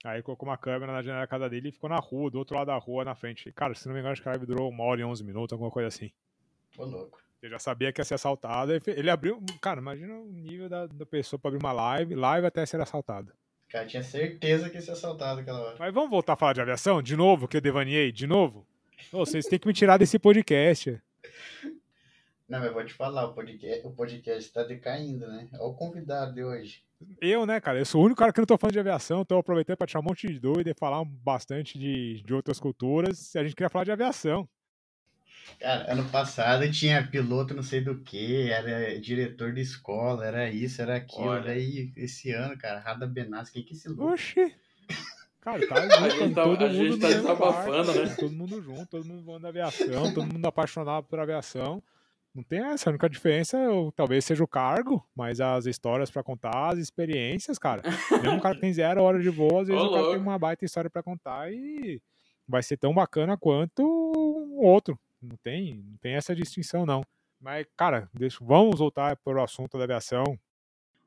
Aí 0.05 0.21
colocou 0.21 0.47
uma 0.47 0.55
câmera 0.55 0.93
na 0.93 1.01
janela 1.01 1.21
da 1.21 1.27
casa 1.27 1.49
dele 1.49 1.69
e 1.69 1.71
ficou 1.71 1.89
na 1.89 1.97
rua, 1.97 2.29
do 2.29 2.37
outro 2.37 2.55
lado 2.55 2.67
da 2.67 2.77
rua, 2.77 3.03
na 3.03 3.15
frente. 3.15 3.51
Cara, 3.51 3.73
se 3.73 3.87
não 3.87 3.93
me 3.95 3.99
engano, 3.99 4.13
acho 4.13 4.21
que 4.21 4.29
a 4.29 4.31
live 4.33 4.45
durou 4.45 4.69
uma 4.69 4.83
hora 4.83 5.01
e 5.01 5.03
onze 5.03 5.23
minutos, 5.23 5.51
alguma 5.51 5.71
coisa 5.71 5.87
assim. 5.87 6.11
Ô, 6.77 6.85
louco. 6.85 7.19
Ele 7.41 7.51
já 7.51 7.57
sabia 7.57 7.91
que 7.91 7.99
ia 7.99 8.05
ser 8.05 8.13
assaltado. 8.13 8.71
Ele 8.85 9.09
abriu. 9.09 9.43
Cara, 9.59 9.81
imagina 9.81 10.13
o 10.13 10.25
nível 10.31 10.69
da, 10.69 10.85
da 10.85 11.05
pessoa 11.07 11.39
pra 11.39 11.49
abrir 11.49 11.59
uma 11.59 11.71
live, 11.71 12.13
live 12.13 12.45
até 12.45 12.63
ser 12.67 12.79
assaltado. 12.79 13.33
Cara 13.67 13.87
tinha 13.87 14.03
certeza 14.03 14.69
que 14.69 14.75
ia 14.75 14.81
ser 14.81 14.91
assaltado 14.91 15.41
aquela 15.41 15.59
hora. 15.59 15.75
Mas 15.79 15.91
vamos 15.91 16.11
voltar 16.11 16.33
a 16.33 16.37
falar 16.37 16.53
de 16.53 16.61
aviação? 16.61 17.01
De 17.01 17.15
novo, 17.15 17.47
que 17.47 17.57
eu 17.57 17.61
devaneei? 17.61 18.11
De 18.11 18.27
novo? 18.27 18.65
Ô, 19.11 19.25
vocês 19.25 19.47
têm 19.47 19.57
que 19.57 19.67
me 19.67 19.73
tirar 19.73 19.97
desse 19.97 20.19
podcast. 20.19 21.01
Não, 22.47 22.59
mas 22.59 22.67
eu 22.67 22.73
vou 22.73 22.85
te 22.85 22.93
falar, 22.93 23.25
o 23.25 23.33
podcast, 23.33 23.87
o 23.87 23.91
podcast 23.91 24.53
tá 24.53 24.63
decaindo, 24.63 25.25
né? 25.27 25.47
Olha 25.53 25.63
o 25.63 25.73
convidado 25.73 26.33
de 26.33 26.43
hoje. 26.43 26.83
Eu, 27.19 27.45
né, 27.45 27.59
cara, 27.59 27.79
eu 27.79 27.85
sou 27.85 28.01
o 28.01 28.05
único 28.05 28.19
cara 28.19 28.31
que 28.31 28.39
não 28.39 28.45
tô 28.45 28.57
falando 28.57 28.73
de 28.73 28.79
aviação, 28.79 29.25
tô 29.25 29.37
aproveitando 29.37 29.77
pra 29.77 29.87
tirar 29.87 29.99
um 29.99 30.03
monte 30.03 30.27
de 30.27 30.39
doido 30.39 30.67
e 30.69 30.73
falar 30.73 31.03
bastante 31.03 31.77
de, 31.77 32.21
de 32.21 32.33
outras 32.33 32.59
culturas. 32.59 33.35
A 33.35 33.43
gente 33.43 33.55
queria 33.55 33.69
falar 33.69 33.83
de 33.85 33.91
aviação. 33.91 34.47
Cara, 35.59 35.91
ano 35.91 36.07
passado 36.09 36.69
tinha 36.71 37.05
piloto 37.07 37.53
não 37.53 37.61
sei 37.63 37.81
do 37.81 37.99
que, 37.99 38.49
era 38.49 38.99
diretor 38.99 39.51
de 39.53 39.61
escola, 39.61 40.25
era 40.25 40.49
isso, 40.49 40.81
era 40.81 40.95
aquilo. 40.97 41.25
Olha. 41.27 41.43
Daí, 41.43 41.91
esse 41.97 42.31
ano, 42.31 42.57
cara, 42.57 42.79
Rada 42.79 43.05
Benassi, 43.07 43.51
quem 43.53 43.63
que 43.63 43.73
é 43.73 43.77
esse 43.77 43.89
louco? 43.89 44.13
Oxi! 44.13 44.55
Cara, 45.41 45.67
tá 45.67 45.75
A 45.75 46.09
junto, 46.09 46.19
gente 46.19 46.33
tá- 46.33 46.43
todo 46.43 46.65
a 46.65 46.69
mundo 46.69 46.99
tá 46.99 47.07
desabafando, 47.07 47.93
né? 47.93 48.15
Todo 48.19 48.31
mundo 48.31 48.61
junto, 48.61 48.85
todo 48.87 49.05
mundo 49.05 49.23
voando 49.23 49.41
de 49.41 49.47
aviação, 49.47 50.13
todo 50.13 50.33
mundo 50.33 50.45
apaixonado 50.47 51.03
por 51.05 51.19
aviação. 51.19 51.83
Não 52.35 52.43
tem 52.43 52.59
essa, 52.59 52.89
a 52.89 52.91
única 52.91 53.09
diferença 53.09 53.57
eu- 53.57 53.93
talvez 53.95 54.25
seja 54.25 54.43
o 54.43 54.47
cargo, 54.47 55.01
mas 55.15 55.39
as 55.39 55.65
histórias 55.65 56.11
pra 56.11 56.21
contar, 56.21 56.73
as 56.73 56.79
experiências, 56.79 57.57
cara. 57.57 57.81
Mesmo 58.21 58.35
um 58.37 58.41
cara 58.41 58.55
que 58.55 58.61
tem 58.61 58.73
zero 58.73 59.01
hora 59.01 59.21
de 59.21 59.29
voo, 59.29 59.59
às 59.61 59.67
vezes 59.69 59.81
Ô, 59.81 59.87
o 59.87 59.93
cara 59.93 60.09
tem 60.09 60.17
uma 60.17 60.37
baita 60.37 60.65
história 60.65 60.89
pra 60.89 61.01
contar 61.01 61.49
e 61.53 62.01
vai 62.45 62.61
ser 62.61 62.75
tão 62.77 62.93
bacana 62.93 63.37
quanto 63.37 63.81
o 63.83 64.61
outro. 64.65 64.99
Não 65.21 65.37
tem, 65.37 65.75
não 65.75 65.97
tem 65.97 66.15
essa 66.15 66.35
distinção, 66.35 66.85
não. 66.85 67.03
Mas, 67.39 67.65
cara, 67.77 68.09
deixa, 68.13 68.37
vamos 68.41 68.79
voltar 68.79 69.15
para 69.15 69.39
o 69.39 69.43
assunto 69.43 69.77
da 69.77 69.85
aviação. 69.85 70.37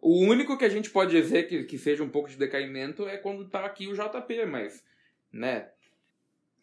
O 0.01 0.25
único 0.25 0.57
que 0.57 0.64
a 0.64 0.69
gente 0.69 0.88
pode 0.91 1.11
dizer 1.11 1.45
que, 1.45 1.64
que 1.64 1.77
seja 1.77 2.03
um 2.03 2.09
pouco 2.09 2.29
de 2.31 2.37
decaimento 2.38 3.07
é 3.07 3.19
quando 3.19 3.49
tá 3.49 3.64
aqui 3.67 3.87
o 3.87 3.95
JP, 3.95 4.47
mas, 4.47 4.83
né? 5.33 5.69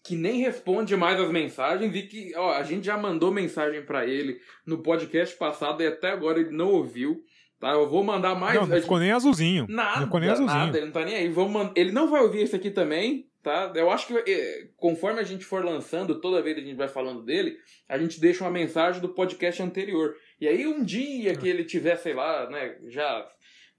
Que 0.05 0.15
nem 0.15 0.39
responde 0.41 0.95
mais 0.95 1.19
as 1.19 1.29
mensagens 1.31 1.95
e 1.95 2.01
que, 2.03 2.33
ó, 2.35 2.53
a 2.53 2.63
gente 2.63 2.85
já 2.85 2.97
mandou 2.97 3.31
mensagem 3.31 3.81
pra 3.83 4.05
ele 4.05 4.39
no 4.65 4.79
podcast 4.83 5.35
passado 5.37 5.81
e 5.81 5.87
até 5.87 6.09
agora 6.11 6.39
ele 6.39 6.51
não 6.51 6.67
ouviu, 6.71 7.23
tá? 7.59 7.71
Eu 7.71 7.89
vou 7.89 8.03
mandar 8.03 8.35
mais. 8.35 8.55
não, 8.59 8.67
não 8.67 8.81
ficou 8.81 8.99
nem 8.99 9.11
azulzinho. 9.11 9.65
Nada, 9.67 9.99
não 10.01 10.05
ficou 10.07 10.19
nem 10.19 10.29
azulzinho. 10.29 10.59
nada, 10.59 10.77
ele 10.77 10.85
não 10.85 10.93
tá 10.93 11.03
nem 11.05 11.15
aí. 11.15 11.29
Vamos 11.29 11.51
man- 11.53 11.71
Ele 11.75 11.91
não 11.91 12.09
vai 12.09 12.21
ouvir 12.21 12.41
esse 12.43 12.55
aqui 12.55 12.69
também, 12.69 13.27
tá? 13.41 13.71
Eu 13.75 13.89
acho 13.89 14.05
que 14.07 14.13
eh, 14.31 14.67
conforme 14.77 15.19
a 15.19 15.23
gente 15.23 15.43
for 15.43 15.65
lançando, 15.65 16.21
toda 16.21 16.41
vez 16.41 16.55
que 16.55 16.61
a 16.61 16.65
gente 16.65 16.77
vai 16.77 16.87
falando 16.87 17.23
dele, 17.23 17.57
a 17.89 17.97
gente 17.97 18.19
deixa 18.21 18.43
uma 18.43 18.51
mensagem 18.51 19.01
do 19.01 19.09
podcast 19.09 19.61
anterior. 19.63 20.15
E 20.39 20.47
aí 20.47 20.67
um 20.67 20.83
dia 20.83 21.35
que 21.35 21.47
ele 21.47 21.63
tiver, 21.63 21.95
sei 21.95 22.13
lá, 22.13 22.47
né, 22.49 22.75
já 22.89 23.27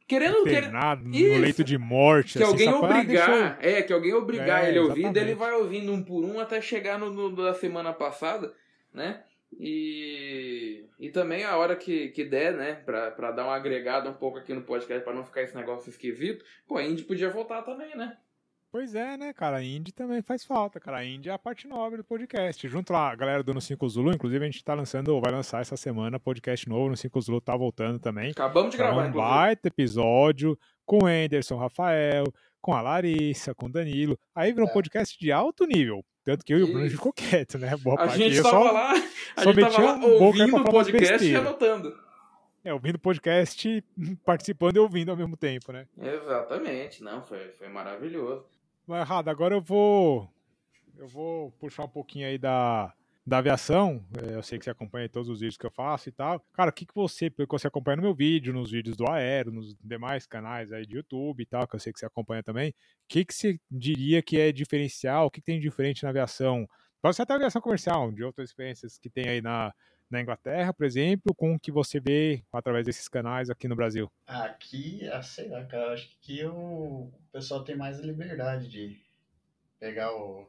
querendo, 0.07 0.41
Internado, 0.49 1.05
no 1.05 1.15
Isso. 1.15 1.41
leito 1.41 1.65
de 1.65 1.77
morte. 1.79 2.39
que 2.39 2.43
assim, 2.43 2.53
alguém 2.53 2.71
só 2.71 2.85
"Ah, 2.85 3.03
deixa 3.03 3.23
eu-" 3.23 3.35
obrigar, 3.35 3.59
é, 3.61 3.83
que 3.83 3.93
alguém 3.93 4.15
obrigar 4.15 4.65
É, 4.65 4.69
ele 4.69 4.79
a 4.79 4.83
ouvir, 4.83 5.13
daí 5.13 5.25
ele 5.25 5.35
vai 5.35 5.53
ouvindo 5.53 5.93
um 5.93 6.03
por 6.03 6.25
um 6.25 6.39
até 6.39 6.61
chegar 6.61 6.99
no, 6.99 7.11
no 7.11 7.35
da 7.35 7.55
semana 7.55 7.93
passada, 7.93 8.53
né? 8.93 9.23
E, 9.59 10.85
e 10.99 11.11
também 11.11 11.45
a 11.45 11.57
hora 11.57 11.77
que, 11.77 12.09
que 12.09 12.25
der, 12.25 12.55
né, 12.55 12.75
pra, 12.85 13.11
pra 13.11 13.31
dar 13.31 13.45
uma 13.45 13.55
agregada 13.57 14.11
um 14.11 14.15
pouco 14.15 14.39
aqui 14.39 14.53
no 14.53 14.63
podcast, 14.63 15.03
pra 15.05 15.15
não 15.15 15.25
ficar 15.25 15.43
esse 15.43 15.57
negócio 15.57 15.89
esquisito, 15.89 16.45
pô, 16.67 16.77
a 16.77 16.85
Indy 16.85 17.05
podia 17.05 17.31
voltar 17.31 17.63
também, 17.63 17.97
né? 17.97 18.17
Pois 18.71 18.95
é, 18.95 19.17
né, 19.17 19.33
cara? 19.33 19.57
A 19.59 19.65
Indy 19.65 19.91
também 19.93 20.21
faz 20.21 20.45
falta, 20.45 20.79
cara. 20.79 20.99
A 20.99 21.05
Indy 21.05 21.31
é 21.31 21.33
a 21.33 21.39
parte 21.39 21.67
nobre 21.67 21.97
do 21.97 22.05
podcast. 22.05 22.69
Junto 22.69 22.93
lá, 22.93 23.11
a 23.11 23.15
galera 23.17 23.43
do 23.43 23.55
No 23.55 23.61
5 23.61 23.89
Zulu, 23.89 24.13
inclusive 24.13 24.45
a 24.45 24.51
gente 24.51 24.63
tá 24.63 24.75
lançando, 24.75 25.09
ou 25.09 25.21
vai 25.21 25.33
lançar 25.33 25.63
essa 25.63 25.77
semana 25.77 26.21
podcast 26.21 26.69
novo. 26.69 26.91
No 26.91 26.97
5 26.97 27.21
Zulu 27.23 27.41
tá 27.41 27.57
voltando 27.57 27.99
também. 27.99 28.33
Acabamos 28.33 28.71
de 28.71 28.77
Então, 28.77 28.87
gravar, 28.87 29.03
um 29.05 29.09
inclusive. 29.09 29.31
baita 29.35 29.69
episódio 29.69 30.59
com 30.85 31.05
o 31.05 31.07
Anderson 31.07 31.57
Rafael, 31.57 32.25
com 32.61 32.75
a 32.75 32.83
Larissa, 32.83 33.55
com 33.55 33.67
o 33.67 33.73
Danilo. 33.73 34.19
Aí 34.35 34.53
virou 34.53 34.67
um 34.67 34.71
É. 34.71 34.75
podcast 34.75 35.19
de 35.19 35.33
alto 35.33 35.65
nível. 35.67 36.05
Tanto 36.25 36.45
que 36.45 36.53
eu 36.53 36.59
e 36.59 36.63
o 36.65 36.67
Bruno 36.73 36.91
ficou 36.91 37.13
quieto, 37.15 37.57
né? 37.57 37.75
Boa 37.77 37.95
A 37.95 37.99
parte. 37.99 38.19
gente 38.19 38.37
eu 38.37 38.43
tava 38.43 38.57
só, 38.57 38.73
lá, 38.73 38.93
a 38.93 38.97
gente 39.45 39.61
tava 39.61 39.81
lá 39.81 40.07
ouvindo 40.07 40.57
o 40.57 40.65
podcast 40.65 41.25
e 41.27 41.35
anotando. 41.37 41.97
é, 42.65 42.75
ouvindo 42.75 42.97
o 42.97 42.99
podcast, 42.99 43.85
participando 44.27 44.77
e 44.77 44.81
ouvindo 44.81 45.11
ao 45.13 45.17
mesmo 45.17 45.37
tempo, 45.37 45.73
né? 45.73 45.87
Exatamente, 45.97 47.03
não, 47.03 47.23
foi, 47.23 47.39
foi 47.53 47.69
maravilhoso. 47.69 48.45
Mas, 48.87 49.09
Rada, 49.09 49.31
agora 49.31 49.55
eu 49.55 49.61
vou. 49.61 50.31
Eu 50.97 51.09
vou 51.09 51.51
puxar 51.53 51.85
um 51.85 51.89
pouquinho 51.89 52.27
aí 52.27 52.39
da, 52.39 52.95
da 53.27 53.39
aviação. 53.39 54.07
É, 54.23 54.35
Eu 54.35 54.43
sei 54.43 54.59
que 54.59 54.65
você 54.65 54.71
acompanha 54.71 55.09
todos 55.09 55.29
os 55.29 55.41
vídeos 55.41 55.59
que 55.59 55.67
eu 55.67 55.71
faço 55.71 56.09
e 56.09 56.13
tal. 56.13 56.41
Cara, 56.53 56.71
o 56.71 56.73
que, 56.73 56.87
que 56.87 56.95
você, 56.95 57.29
pelo 57.29 57.49
que 57.49 57.53
você 57.53 57.67
acompanha 57.67 57.97
no 57.97 58.03
meu 58.03 58.15
vídeo, 58.15 58.55
nos 58.55 58.71
vídeos 58.71 58.97
do 58.97 59.11
Aero, 59.11 59.51
nos 59.51 59.75
demais 59.83 60.27
canais 60.27 60.73
aí 60.73 60.87
de 60.87 60.97
YouTube 60.97 61.43
e 61.43 61.47
tal, 61.47 61.67
que 61.67 61.75
eu 61.75 61.81
sei 61.81 61.93
que 61.93 61.99
você 61.99 62.07
acompanha 62.07 62.43
também, 62.43 62.71
o 62.71 62.75
que, 63.09 63.25
que 63.25 63.35
você 63.35 63.59
diria 63.71 64.23
que 64.23 64.39
é 64.39 64.53
diferencial? 64.53 65.27
O 65.27 65.31
que, 65.31 65.41
que 65.41 65.47
tem 65.47 65.61
diferente 65.61 66.05
na 66.05 66.11
aviação? 66.11 66.67
Pode 67.03 67.17
ser 67.17 67.23
até 67.23 67.35
aviação 67.35 67.61
comercial, 67.61 68.11
de 68.13 68.23
outras 68.25 68.49
experiências 68.49 68.99
que 68.99 69.11
tem 69.11 69.29
aí 69.29 69.43
na, 69.43 69.75
na 70.11 70.21
Inglaterra, 70.21 70.73
por 70.73 70.85
exemplo, 70.85 71.35
com 71.35 71.55
o 71.55 71.61
que 71.61 71.73
você 71.73 72.01
vê 72.01 72.43
através 72.53 72.85
desses 72.85 73.09
canais 73.09 73.51
aqui 73.51 73.69
no 73.69 73.77
Brasil. 73.77 74.11
Aqui, 74.27 75.07
ah, 75.09 75.23
sei 75.23 75.49
lá, 75.49 75.65
cara, 75.65 75.93
acho 75.93 76.09
que 76.09 76.17
aqui 76.41 76.45
o 76.45 77.11
pessoal 77.33 77.65
tem 77.65 77.77
mais 77.77 77.99
a 77.99 78.03
liberdade 78.03 78.69
de 78.69 79.01
pegar 79.79 80.13
o. 80.15 80.49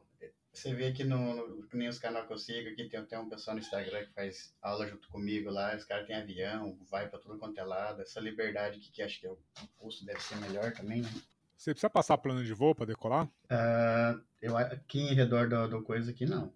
Você 0.52 0.74
vê 0.74 0.86
aqui 0.86 1.04
no, 1.04 1.56
no 1.56 1.68
que 1.68 1.76
nem 1.76 1.88
os 1.88 1.98
canais 1.98 2.26
que 2.26 2.32
eu 2.32 2.38
sigo, 2.38 2.70
aqui 2.70 2.88
tem 2.88 2.98
até 2.98 3.18
um 3.18 3.28
pessoal 3.28 3.54
no 3.54 3.62
Instagram 3.62 4.06
que 4.06 4.12
faz 4.12 4.56
aula 4.60 4.88
junto 4.88 5.08
comigo 5.08 5.50
lá, 5.50 5.76
os 5.76 5.84
caras 5.84 6.06
têm 6.06 6.16
avião, 6.16 6.76
vai 6.90 7.08
pra 7.08 7.18
tudo 7.18 7.38
quanto 7.38 7.58
é 7.58 7.64
lado, 7.64 8.02
essa 8.02 8.18
liberdade 8.18 8.80
que, 8.80 8.90
que 8.90 9.02
acho 9.02 9.20
que 9.20 9.26
é 9.26 9.30
o 9.30 9.38
custo 9.76 10.04
deve 10.04 10.20
ser 10.20 10.36
melhor 10.36 10.72
também, 10.72 11.02
né? 11.02 11.10
Você 11.56 11.72
precisa 11.72 11.90
passar 11.90 12.18
plano 12.18 12.44
de 12.44 12.52
voo 12.54 12.74
para 12.74 12.86
decolar? 12.86 13.28
Ah, 13.50 14.18
eu, 14.40 14.56
aqui 14.56 15.00
em 15.00 15.14
redor 15.14 15.48
do, 15.48 15.68
do 15.68 15.82
coisa 15.82 16.10
aqui 16.10 16.24
não, 16.24 16.52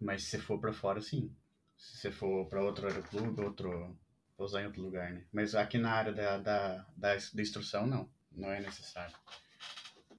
mas 0.00 0.24
se 0.24 0.38
for 0.38 0.58
pra 0.60 0.72
fora 0.72 1.00
sim. 1.00 1.34
Se 1.76 1.98
você 1.98 2.10
for 2.10 2.46
pra 2.46 2.62
outro 2.62 2.86
aeroclube, 2.86 3.42
outro. 3.42 3.96
pousar 4.36 4.62
em 4.62 4.66
outro 4.66 4.82
lugar, 4.82 5.12
né? 5.12 5.24
Mas 5.32 5.54
aqui 5.54 5.78
na 5.78 5.92
área 5.92 6.12
da, 6.12 6.38
da, 6.38 6.78
da, 6.96 7.16
da 7.16 7.42
instrução 7.42 7.86
não, 7.86 8.08
não 8.32 8.50
é 8.50 8.60
necessário. 8.60 9.14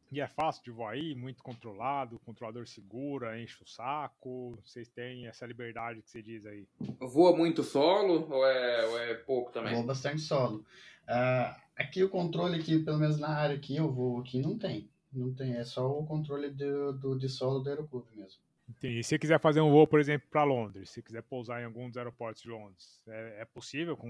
E 0.09 0.21
é 0.21 0.27
fácil 0.27 0.63
de 0.63 0.71
voar 0.71 0.93
aí, 0.93 1.13
muito 1.13 1.43
controlado, 1.43 2.15
o 2.15 2.19
controlador 2.19 2.65
segura, 2.65 3.39
enche 3.41 3.61
o 3.61 3.67
saco. 3.67 4.57
Vocês 4.63 4.87
têm 4.87 5.27
essa 5.27 5.45
liberdade 5.45 6.01
que 6.01 6.09
você 6.09 6.21
diz 6.21 6.45
aí. 6.45 6.65
Voa 6.99 7.35
muito 7.35 7.61
solo 7.61 8.25
ou 8.31 8.45
é, 8.45 8.85
ou 8.85 8.99
é 8.99 9.13
pouco 9.15 9.51
também? 9.51 9.75
Vou 9.75 9.83
bastante 9.83 10.21
solo. 10.21 10.65
Ah, 11.05 11.59
aqui 11.75 12.03
o 12.03 12.09
controle 12.09 12.57
aqui, 12.57 12.79
pelo 12.79 12.97
menos 12.97 13.19
na 13.19 13.29
área 13.29 13.59
que 13.59 13.75
eu 13.75 13.91
vou 13.91 14.19
aqui, 14.21 14.39
não 14.39 14.57
tem. 14.57 14.89
Não 15.11 15.33
tem, 15.33 15.55
é 15.55 15.63
só 15.65 15.89
o 15.89 16.05
controle 16.05 16.49
do, 16.51 16.93
do, 16.93 17.17
de 17.17 17.27
solo 17.27 17.59
do 17.59 17.69
aeroclube 17.69 18.07
mesmo. 18.15 18.39
Entendi. 18.69 18.99
E 18.99 19.03
se 19.03 19.09
você 19.09 19.19
quiser 19.19 19.39
fazer 19.39 19.61
um 19.61 19.71
voo, 19.71 19.87
por 19.87 19.99
exemplo, 19.99 20.27
para 20.29 20.43
Londres, 20.43 20.89
se 20.89 21.01
quiser 21.01 21.23
pousar 21.23 21.61
em 21.61 21.65
algum 21.65 21.87
dos 21.87 21.97
aeroportos 21.97 22.43
de 22.43 22.49
Londres, 22.49 23.01
é, 23.07 23.41
é 23.41 23.45
possível 23.45 23.95
com 23.95 24.07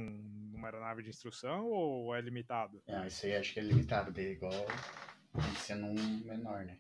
uma 0.54 0.68
aeronave 0.68 1.04
de 1.04 1.10
instrução 1.10 1.68
ou 1.68 2.16
é 2.16 2.22
limitado? 2.22 2.82
Ah, 2.88 3.06
isso 3.06 3.26
aí 3.26 3.36
acho 3.36 3.54
que 3.54 3.60
é 3.60 3.64
limitado, 3.64 4.12
daí 4.12 4.32
igual 4.32 4.52
tem 4.52 5.54
que 5.54 5.62
ser 5.62 5.76
num 5.76 5.94
menor, 6.26 6.66
né? 6.66 6.78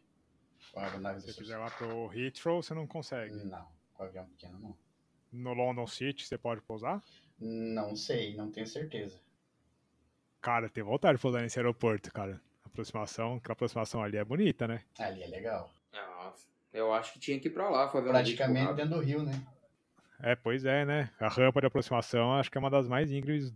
Com 0.71 0.79
a 0.79 0.85
aeronave 0.85 1.21
Se 1.21 1.27
você 1.27 1.41
quiser 1.41 1.57
lá 1.57 1.69
pro 1.69 2.11
Heathrow, 2.13 2.61
você 2.61 2.73
não 2.73 2.87
consegue. 2.87 3.35
Não, 3.45 3.67
com 3.93 4.03
avião 4.03 4.25
pequeno 4.25 4.59
não. 4.59 4.77
No 5.31 5.53
London 5.53 5.85
City, 5.85 6.25
você 6.25 6.37
pode 6.37 6.61
pousar? 6.61 7.03
Não 7.39 7.95
sei, 7.95 8.35
não 8.35 8.49
tenho 8.49 8.65
certeza. 8.65 9.19
Cara, 10.41 10.69
tem 10.69 10.83
vontade 10.83 11.17
de 11.17 11.21
pousar 11.21 11.41
nesse 11.41 11.59
aeroporto, 11.59 12.11
cara. 12.11 12.41
A 12.63 12.67
aproximação, 12.67 13.35
aquela 13.35 13.53
aproximação 13.53 14.01
ali 14.01 14.17
é 14.17 14.23
bonita, 14.23 14.67
né? 14.67 14.83
Ali 14.97 15.21
é 15.21 15.27
legal. 15.27 15.71
Eu 16.77 16.93
acho 16.93 17.13
que 17.13 17.19
tinha 17.19 17.39
que 17.39 17.47
ir 17.47 17.51
pra 17.51 17.69
lá 17.69 17.89
fazer 17.89 18.07
um 18.09 18.11
Praticamente 18.11 18.59
vídeo 18.61 18.75
dentro 18.75 18.95
do 18.97 19.01
rio, 19.03 19.23
né? 19.23 19.31
É, 20.19 20.35
pois 20.35 20.63
é, 20.65 20.85
né? 20.85 21.09
A 21.19 21.27
rampa 21.27 21.59
de 21.59 21.67
aproximação 21.67 22.33
acho 22.33 22.49
que 22.51 22.57
é 22.57 22.59
uma 22.61 22.69
das 22.69 22.87
mais 22.87 23.11
íngremes. 23.11 23.53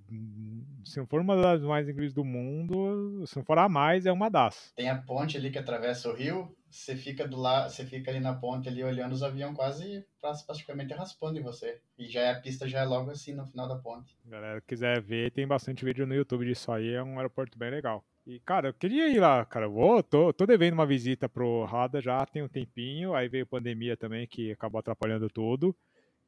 Se 0.86 0.98
não 1.00 1.08
for 1.08 1.22
uma 1.22 1.36
das 1.36 1.62
mais 1.64 1.88
íngremes 1.88 2.14
do 2.14 2.24
mundo, 2.24 3.24
se 3.26 3.36
não 3.38 3.44
for 3.44 3.58
a 3.58 3.70
mais, 3.70 4.06
é 4.06 4.12
uma 4.12 4.30
das. 4.30 4.72
Tem 4.76 4.90
a 4.90 4.96
ponte 4.96 5.38
ali 5.38 5.52
que 5.52 5.58
atravessa 5.60 6.10
o 6.10 6.14
rio, 6.16 6.56
você 6.70 6.96
fica 6.96 7.28
do 7.28 7.38
lado, 7.38 7.70
você 7.72 7.86
fica 7.86 8.10
ali 8.12 8.20
na 8.20 8.34
ponte 8.34 8.68
ali 8.70 8.84
olhando 8.84 9.12
os 9.14 9.24
aviões 9.24 9.56
quase 9.56 10.06
pra- 10.20 10.34
praticamente 10.46 10.94
raspando 10.94 11.38
em 11.40 11.44
você. 11.44 11.80
E 11.98 12.08
já 12.08 12.22
é 12.22 12.32
a 12.32 12.40
pista 12.40 12.68
já 12.68 12.80
é 12.80 12.86
logo 12.86 13.12
assim 13.12 13.34
no 13.34 13.46
final 13.46 13.68
da 13.68 13.76
ponte. 13.76 14.16
Galera, 14.26 14.62
quiser 14.62 15.02
ver, 15.02 15.32
tem 15.32 15.48
bastante 15.48 15.84
vídeo 15.84 16.06
no 16.08 16.14
YouTube 16.16 16.46
disso 16.46 16.72
aí, 16.72 16.94
é 16.94 17.04
um 17.04 17.18
aeroporto 17.18 17.58
bem 17.58 17.70
legal. 17.72 18.04
E, 18.26 18.40
cara, 18.40 18.70
eu 18.70 18.74
queria 18.74 19.10
ir 19.10 19.20
lá, 19.20 19.44
cara. 19.46 19.66
Eu 19.66 19.72
Vou, 19.72 20.04
tô, 20.04 20.32
tô 20.32 20.46
devendo 20.46 20.74
uma 20.74 20.86
visita 20.86 21.28
pro 21.28 21.64
Rada 21.66 22.02
já 22.02 22.24
tem 22.26 22.44
um 22.44 22.48
tempinho, 22.48 23.14
aí 23.16 23.28
veio 23.28 23.48
pandemia 23.48 23.98
também, 23.98 24.28
que 24.28 24.52
acabou 24.52 24.80
atrapalhando 24.80 25.28
tudo. 25.30 25.76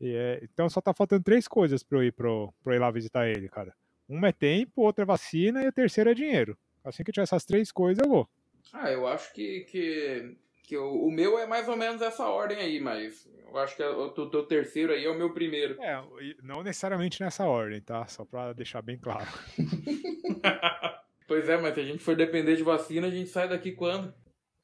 E 0.01 0.13
é- 0.15 0.39
então 0.43 0.67
só 0.69 0.81
tá 0.81 0.93
faltando 0.93 1.23
três 1.23 1.47
coisas 1.47 1.83
pra 1.83 1.99
eu 1.99 2.03
ir, 2.03 2.11
pro, 2.11 2.53
pra 2.63 2.73
eu 2.73 2.77
ir 2.77 2.79
lá 2.79 2.89
visitar 2.91 3.27
ele, 3.27 3.47
cara. 3.47 3.73
Uma 4.09 4.29
é 4.29 4.31
tempo, 4.31 4.81
outra 4.81 5.03
é 5.03 5.05
vacina 5.05 5.63
e 5.63 5.67
a 5.67 5.71
terceira 5.71 6.11
é 6.11 6.15
dinheiro. 6.15 6.57
Assim 6.83 7.03
que 7.03 7.09
eu 7.11 7.13
tiver 7.13 7.23
essas 7.23 7.45
três 7.45 7.71
coisas, 7.71 8.03
eu 8.03 8.09
vou. 8.09 8.29
Ah, 8.73 8.91
eu 8.91 9.07
acho 9.07 9.31
que, 9.33 9.61
que, 9.61 10.35
que 10.63 10.75
o, 10.77 11.05
o 11.05 11.11
meu 11.11 11.37
é 11.37 11.45
mais 11.45 11.69
ou 11.69 11.77
menos 11.77 12.01
essa 12.01 12.27
ordem 12.27 12.57
aí, 12.57 12.81
mas 12.81 13.29
eu 13.47 13.57
acho 13.57 13.75
que 13.75 13.83
o 13.83 14.09
teu 14.29 14.43
terceiro 14.43 14.91
aí 14.91 15.05
é 15.05 15.09
o 15.09 15.17
meu 15.17 15.31
primeiro. 15.31 15.81
É, 15.81 16.03
não 16.41 16.63
necessariamente 16.63 17.21
nessa 17.21 17.45
ordem, 17.45 17.79
tá? 17.81 18.05
Só 18.07 18.25
pra 18.25 18.51
deixar 18.51 18.81
bem 18.81 18.97
claro. 18.97 19.27
pois 21.33 21.49
é, 21.49 21.57
mas 21.57 21.73
se 21.73 21.79
a 21.79 21.83
gente 21.83 22.03
for 22.03 22.15
depender 22.15 22.55
de 22.55 22.61
vacina, 22.63 23.07
a 23.07 23.09
gente 23.09 23.27
sai 23.29 23.49
daqui 23.49 23.71
quando? 23.71 24.13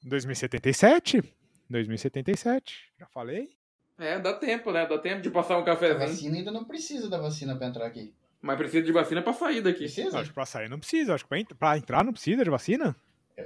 2077? 0.04 1.24
2077, 1.70 2.92
já 3.00 3.08
falei? 3.08 3.50
É, 3.98 4.20
dá 4.20 4.34
tempo, 4.34 4.72
né? 4.72 4.86
Dá 4.86 4.98
tempo 5.00 5.22
de 5.22 5.32
passar 5.32 5.58
um 5.58 5.62
A 5.62 5.66
cafezinho. 5.66 6.00
vacina 6.00 6.38
ainda 6.38 6.52
não 6.52 6.64
precisa 6.64 7.10
da 7.10 7.18
vacina 7.18 7.56
pra 7.58 7.68
entrar 7.68 7.86
aqui. 7.88 8.14
Mas 8.42 8.56
precisa 8.58 8.84
de 8.86 8.92
vacina 8.92 9.22
pra 9.22 9.34
sair 9.34 9.62
daqui. 9.62 9.80
Precisa? 9.80 10.20
Acho 10.20 10.30
que 10.30 10.36
pra 10.36 10.46
sair 10.46 10.70
não 10.70 10.80
precisa, 10.80 11.16
acho 11.16 11.26
que 11.26 11.30
pra, 11.30 11.56
pra 11.56 11.78
entrar 11.78 12.04
não 12.04 12.14
precisa 12.14 12.44
de 12.44 12.50
vacina. 12.50 12.96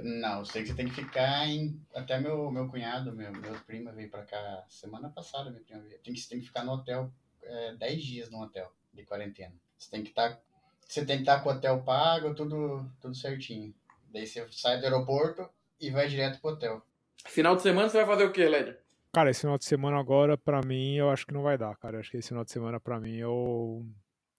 Não, 0.02 0.40
eu 0.40 0.44
sei 0.44 0.62
que 0.62 0.68
você 0.68 0.74
tem 0.74 0.86
que 0.86 0.94
ficar 0.94 1.46
em. 1.48 1.80
Até 1.94 2.20
meu, 2.20 2.50
meu 2.50 2.68
cunhado, 2.68 3.12
meu, 3.14 3.32
meu 3.32 3.54
primo 3.66 3.90
veio 3.92 4.10
pra 4.10 4.22
cá 4.24 4.64
semana 4.68 5.08
passada, 5.08 5.50
minha 5.50 5.62
prima 5.62 5.80
veio. 5.82 5.98
Tem 6.00 6.12
que, 6.12 6.20
você 6.20 6.28
tem 6.28 6.40
que 6.40 6.46
ficar 6.46 6.62
no 6.64 6.72
hotel 6.72 7.10
é, 7.42 7.74
10 7.76 8.02
dias 8.04 8.30
no 8.30 8.42
hotel 8.42 8.70
de 8.92 9.02
quarentena. 9.04 9.54
Você 9.78 9.90
tem 9.90 10.02
que 10.02 10.10
estar. 10.10 10.38
Você 10.86 11.04
tem 11.04 11.16
que 11.16 11.22
estar 11.22 11.40
com 11.40 11.48
o 11.48 11.52
hotel 11.52 11.82
pago, 11.82 12.34
tudo, 12.34 12.84
tudo 13.00 13.14
certinho. 13.14 13.74
Daí 14.12 14.26
você 14.26 14.46
sai 14.50 14.78
do 14.78 14.84
aeroporto 14.84 15.48
e 15.80 15.90
vai 15.90 16.08
direto 16.08 16.40
pro 16.40 16.50
hotel. 16.50 16.82
Final 17.26 17.56
de 17.56 17.62
semana 17.62 17.88
você 17.88 17.98
vai 17.98 18.06
fazer 18.06 18.24
o 18.24 18.32
quê, 18.32 18.48
Led? 18.48 18.76
Cara, 19.12 19.30
esse 19.30 19.42
final 19.42 19.56
de 19.56 19.64
semana 19.64 19.98
agora, 19.98 20.36
pra 20.36 20.60
mim, 20.60 20.96
eu 20.96 21.08
acho 21.08 21.26
que 21.26 21.32
não 21.32 21.42
vai 21.42 21.56
dar, 21.56 21.76
cara. 21.76 22.00
Acho 22.00 22.10
que 22.10 22.16
esse 22.16 22.28
final 22.28 22.44
de 22.44 22.50
semana, 22.50 22.80
pra 22.80 22.98
mim, 22.98 23.16
eu. 23.16 23.86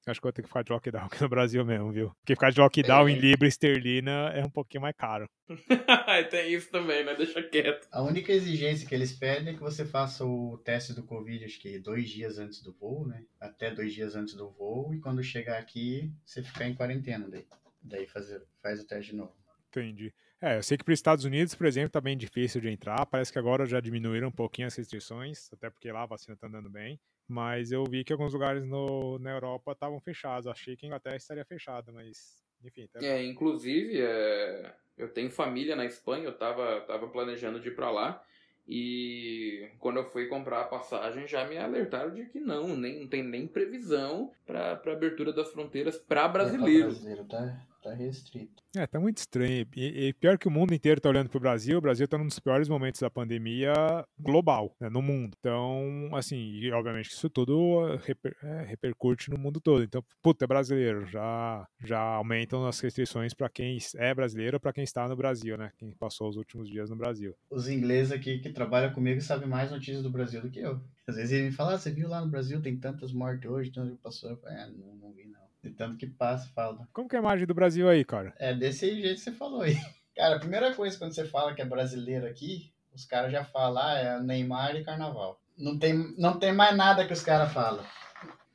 Acho 0.08 0.22
que 0.22 0.28
eu 0.28 0.30
vou 0.30 0.34
ter 0.34 0.41
que 0.44 0.48
ficar 0.48 0.63
de 0.63 0.72
lockdown 0.72 1.06
aqui 1.06 1.22
no 1.22 1.30
Brasil 1.30 1.65
mesmo, 1.65 1.91
viu? 1.91 2.12
Porque 2.20 2.36
ficar 2.36 2.52
de 2.52 2.60
lockdown 2.60 3.10
É. 3.10 3.12
em 3.12 3.20
Libra 3.20 3.48
esterlina 3.48 4.30
é 4.36 4.46
um 4.46 4.50
pouquinho 4.50 4.82
mais 4.82 4.96
caro. 4.96 5.28
Tem 6.30 6.54
isso 6.54 6.70
também, 6.70 7.04
né? 7.04 7.15
Deixa 7.15 7.41
quieto. 7.41 7.88
A 7.91 8.04
única 8.04 8.32
exigência 8.32 8.88
que 8.88 8.94
eles 8.94 9.13
pedem 9.13 9.54
é 9.54 9.58
que 9.58 9.62
você 9.63 9.84
faça 9.84 10.24
o 10.24 10.58
teste 10.63 10.94
do 10.94 11.04
Covid, 11.04 11.44
acho 11.44 11.60
que 11.60 11.80
dois 11.80 12.08
dias 12.10 12.38
antes 12.38 12.62
do 12.62 12.72
voo, 12.74 13.08
né? 13.08 13.24
Até 13.39 13.72
dois 13.72 13.94
dias 13.94 14.15
antes 14.15 14.36
do 14.36 14.50
voo, 14.52 14.94
e 14.94 15.00
quando 15.00 15.24
chegar 15.24 15.58
aqui, 15.58 16.12
você 16.24 16.44
ficar 16.44 16.68
em 16.68 16.76
quarentena 16.76 17.28
daí. 17.28 17.46
Daí 17.82 18.06
fazer, 18.08 18.44
faz 18.62 18.80
o 18.82 18.88
teste 18.88 19.12
de 19.12 19.18
novo. 19.18 19.34
Entendi. 19.70 20.13
É, 20.41 20.58
eu 20.58 20.63
sei 20.63 20.78
que 20.78 20.84
para 20.84 20.94
os 20.94 21.00
Estados 21.00 21.26
Unidos, 21.26 21.56
por 21.56 21.65
exemplo, 21.65 21.89
tá 21.89 22.00
bem 22.00 22.15
difícil 22.15 22.62
de 22.62 22.70
entrar. 22.70 23.06
Parece 23.08 23.32
que 23.32 23.39
agora 23.39 23.65
já 23.65 23.80
diminuíram 23.80 24.28
um 24.28 24.32
pouquinho 24.32 24.68
as 24.68 24.76
restrições, 24.76 25.52
até 25.52 25.70
porque 25.70 25.91
lá 25.91 26.04
a 26.04 26.08
vacina 26.08 26.36
tá 26.38 26.48
andando 26.48 26.70
bem. 26.70 27.00
Mas 27.28 27.72
eu 27.72 27.84
vi 27.84 28.04
que 28.04 28.14
alguns 28.14 28.34
lugares 28.34 28.66
no, 28.66 29.18
na 29.20 29.32
Europa 29.32 29.72
estavam 29.72 29.99
fechados. 29.99 30.47
Achei 30.47 30.76
que 30.76 30.86
a 30.86 30.88
Inglaterra 30.88 31.16
estaria 31.16 31.45
fechada, 31.45 31.91
mas 31.91 32.43
enfim. 32.64 32.88
Tá... 32.88 33.04
É, 33.04 33.24
inclusive, 33.24 33.99
é, 33.99 34.76
eu 34.97 35.10
tenho 35.10 35.30
família 35.30 35.76
na 35.76 35.86
Espanha, 35.86 36.26
eu 36.26 36.38
tava, 36.38 36.82
tava 36.82 37.08
planejando 37.08 37.60
de 37.60 37.70
ir 37.70 37.76
pra 37.76 37.91
lá. 37.91 38.24
E 38.68 39.70
quando 39.80 39.97
eu 39.97 40.06
fui 40.06 40.26
comprar 40.26 40.62
a 40.62 40.68
passagem, 40.68 41.28
já 41.28 41.47
me 41.47 41.56
alertaram 41.56 42.14
de 42.14 42.26
que 42.26 42.39
não, 42.39 42.76
nem, 42.76 43.02
não 43.02 43.08
tem 43.08 43.22
nem 43.22 43.47
previsão 43.47 44.32
para 44.45 44.72
abertura 44.72 45.32
das 45.32 45.52
fronteiras 45.52 45.99
para 45.99 46.28
brasileiro. 46.28 46.88
brasileiro 46.88 47.26
tá, 47.26 47.68
tá 47.86 47.94
restrito. 47.94 48.64
É, 48.76 48.86
tá 48.86 49.00
muito 49.00 49.20
estranho. 49.20 49.66
E, 49.76 50.08
e 50.08 50.14
pior 50.14 50.38
que 50.38 50.48
o 50.48 50.52
mundo 50.52 50.74
inteiro 50.74 51.00
tá 51.00 51.08
olhando 51.08 51.30
pro 51.30 51.40
Brasil, 51.40 51.78
o 51.78 51.82
Brasil 51.82 52.08
tá 52.08 52.18
num 52.18 52.28
dos 52.28 52.40
piores 52.40 52.68
momentos 52.68 53.00
da 53.00 53.10
pandemia 53.10 53.74
global, 54.20 54.76
né, 54.82 54.90
no 54.90 55.02
mundo. 55.02 55.36
Então, 55.40 56.10
assim, 56.14 56.36
e 56.36 56.72
obviamente 56.72 57.08
que 57.10 57.16
isso 57.16 57.30
tudo 57.30 57.88
eh, 57.94 58.00
reper- 58.04 58.36
é, 58.44 58.64
repercute 58.64 59.30
no 59.30 59.38
mundo 59.38 59.62
todo. 59.62 59.84
Então, 59.84 60.04
puta, 60.22 60.44
é 60.44 60.48
brasileiro, 60.48 61.06
já, 61.06 61.66
já 61.84 62.00
aumentam 62.00 62.68
as 62.68 62.80
restrições 62.80 63.34
pra 63.34 63.50
quem 63.50 63.78
é 63.96 64.14
brasileiro 64.14 64.58
ou 64.58 64.60
pra 64.60 64.74
quem 64.74 64.84
está 64.84 65.08
no 65.08 65.16
Brasil, 65.16 65.58
né? 65.58 65.72
Quem 65.78 65.92
passou 65.92 66.28
os 66.28 66.36
últimos 66.36 66.68
dias 66.70 66.90
no 66.90 66.96
Brasil. 66.98 67.34
Os 67.50 67.70
ingleses 67.70 68.12
aqui 68.12 68.40
que 68.40 68.50
trabalham 68.50 68.94
comigo 68.94 69.22
sabem 69.22 69.48
mais 69.48 69.72
notícias 69.72 70.04
do 70.04 70.10
Brasil 70.10 70.42
do 70.42 70.50
que 70.50 70.60
eu. 70.60 70.82
Às 71.08 71.16
vezes 71.16 71.32
eles 71.32 71.46
me 71.46 71.52
falam, 71.52 71.76
ah, 71.76 71.78
você 71.78 71.92
viu 71.92 72.10
lá 72.10 72.20
no 72.20 72.30
Brasil, 72.32 72.62
tem 72.62 72.78
tantas 72.78 73.14
mortes 73.14 73.50
hoje. 73.50 73.72
Eu 73.76 73.98
falo, 74.00 74.40
é, 74.48 74.70
não, 74.72 74.96
não 74.96 75.14
vi 75.14 75.26
não. 75.28 75.45
De 75.66 75.72
tanto 75.72 75.97
que 75.97 76.05
passa, 76.05 76.47
fala. 76.53 76.88
Como 76.93 77.09
que 77.09 77.16
é 77.16 77.20
a 77.20 77.22
imagem 77.24 77.47
do 77.47 77.55
Brasil 77.55 77.89
aí, 77.89 78.05
cara? 78.05 78.36
É 78.38 78.53
desse 78.53 79.01
jeito 79.01 79.16
que 79.16 79.22
você 79.22 79.32
falou 79.32 79.63
aí. 79.63 79.76
Cara, 80.16 80.36
a 80.36 80.39
primeira 80.39 80.74
coisa 80.76 80.97
quando 80.97 81.13
você 81.13 81.26
fala 81.26 81.55
que 81.55 81.61
é 81.61 81.66
brasileiro 81.66 82.28
aqui, 82.28 82.72
os 82.93 83.03
caras 83.03 83.32
já 83.32 83.43
falam, 83.43 83.84
ah, 83.84 83.97
é 83.97 84.22
Neymar 84.22 84.76
e 84.76 84.84
Carnaval. 84.84 85.41
Não 85.57 85.78
tem, 85.78 86.13
não 86.18 86.38
tem 86.38 86.53
mais 86.53 86.78
nada 86.78 87.05
que 87.05 87.11
os 87.11 87.24
caras 87.24 87.51
falam. 87.51 87.84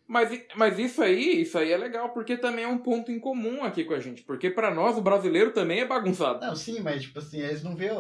Mas, 0.07 0.31
mas 0.55 0.79
isso 0.79 1.03
aí, 1.03 1.43
isso 1.43 1.59
aí 1.59 1.73
é 1.73 1.77
legal, 1.77 2.11
porque 2.11 2.37
também 2.37 2.65
é 2.65 2.69
um 2.69 2.79
ponto 2.79 3.11
em 3.11 3.19
comum 3.19 3.65
aqui 3.65 3.85
com 3.85 3.93
a 3.93 4.01
gente. 4.01 4.23
Porque 4.23 4.49
para 4.49 4.73
nós, 4.73 4.97
o 4.97 5.03
brasileiro 5.03 5.53
também 5.53 5.81
é 5.81 5.87
bagunçado. 5.87 6.41
Não, 6.41 6.55
sim, 6.55 6.81
mas 6.81 7.03
tipo 7.03 7.19
assim, 7.19 7.41
eles 7.41 7.63
não 7.63 7.75
vê 7.75 7.91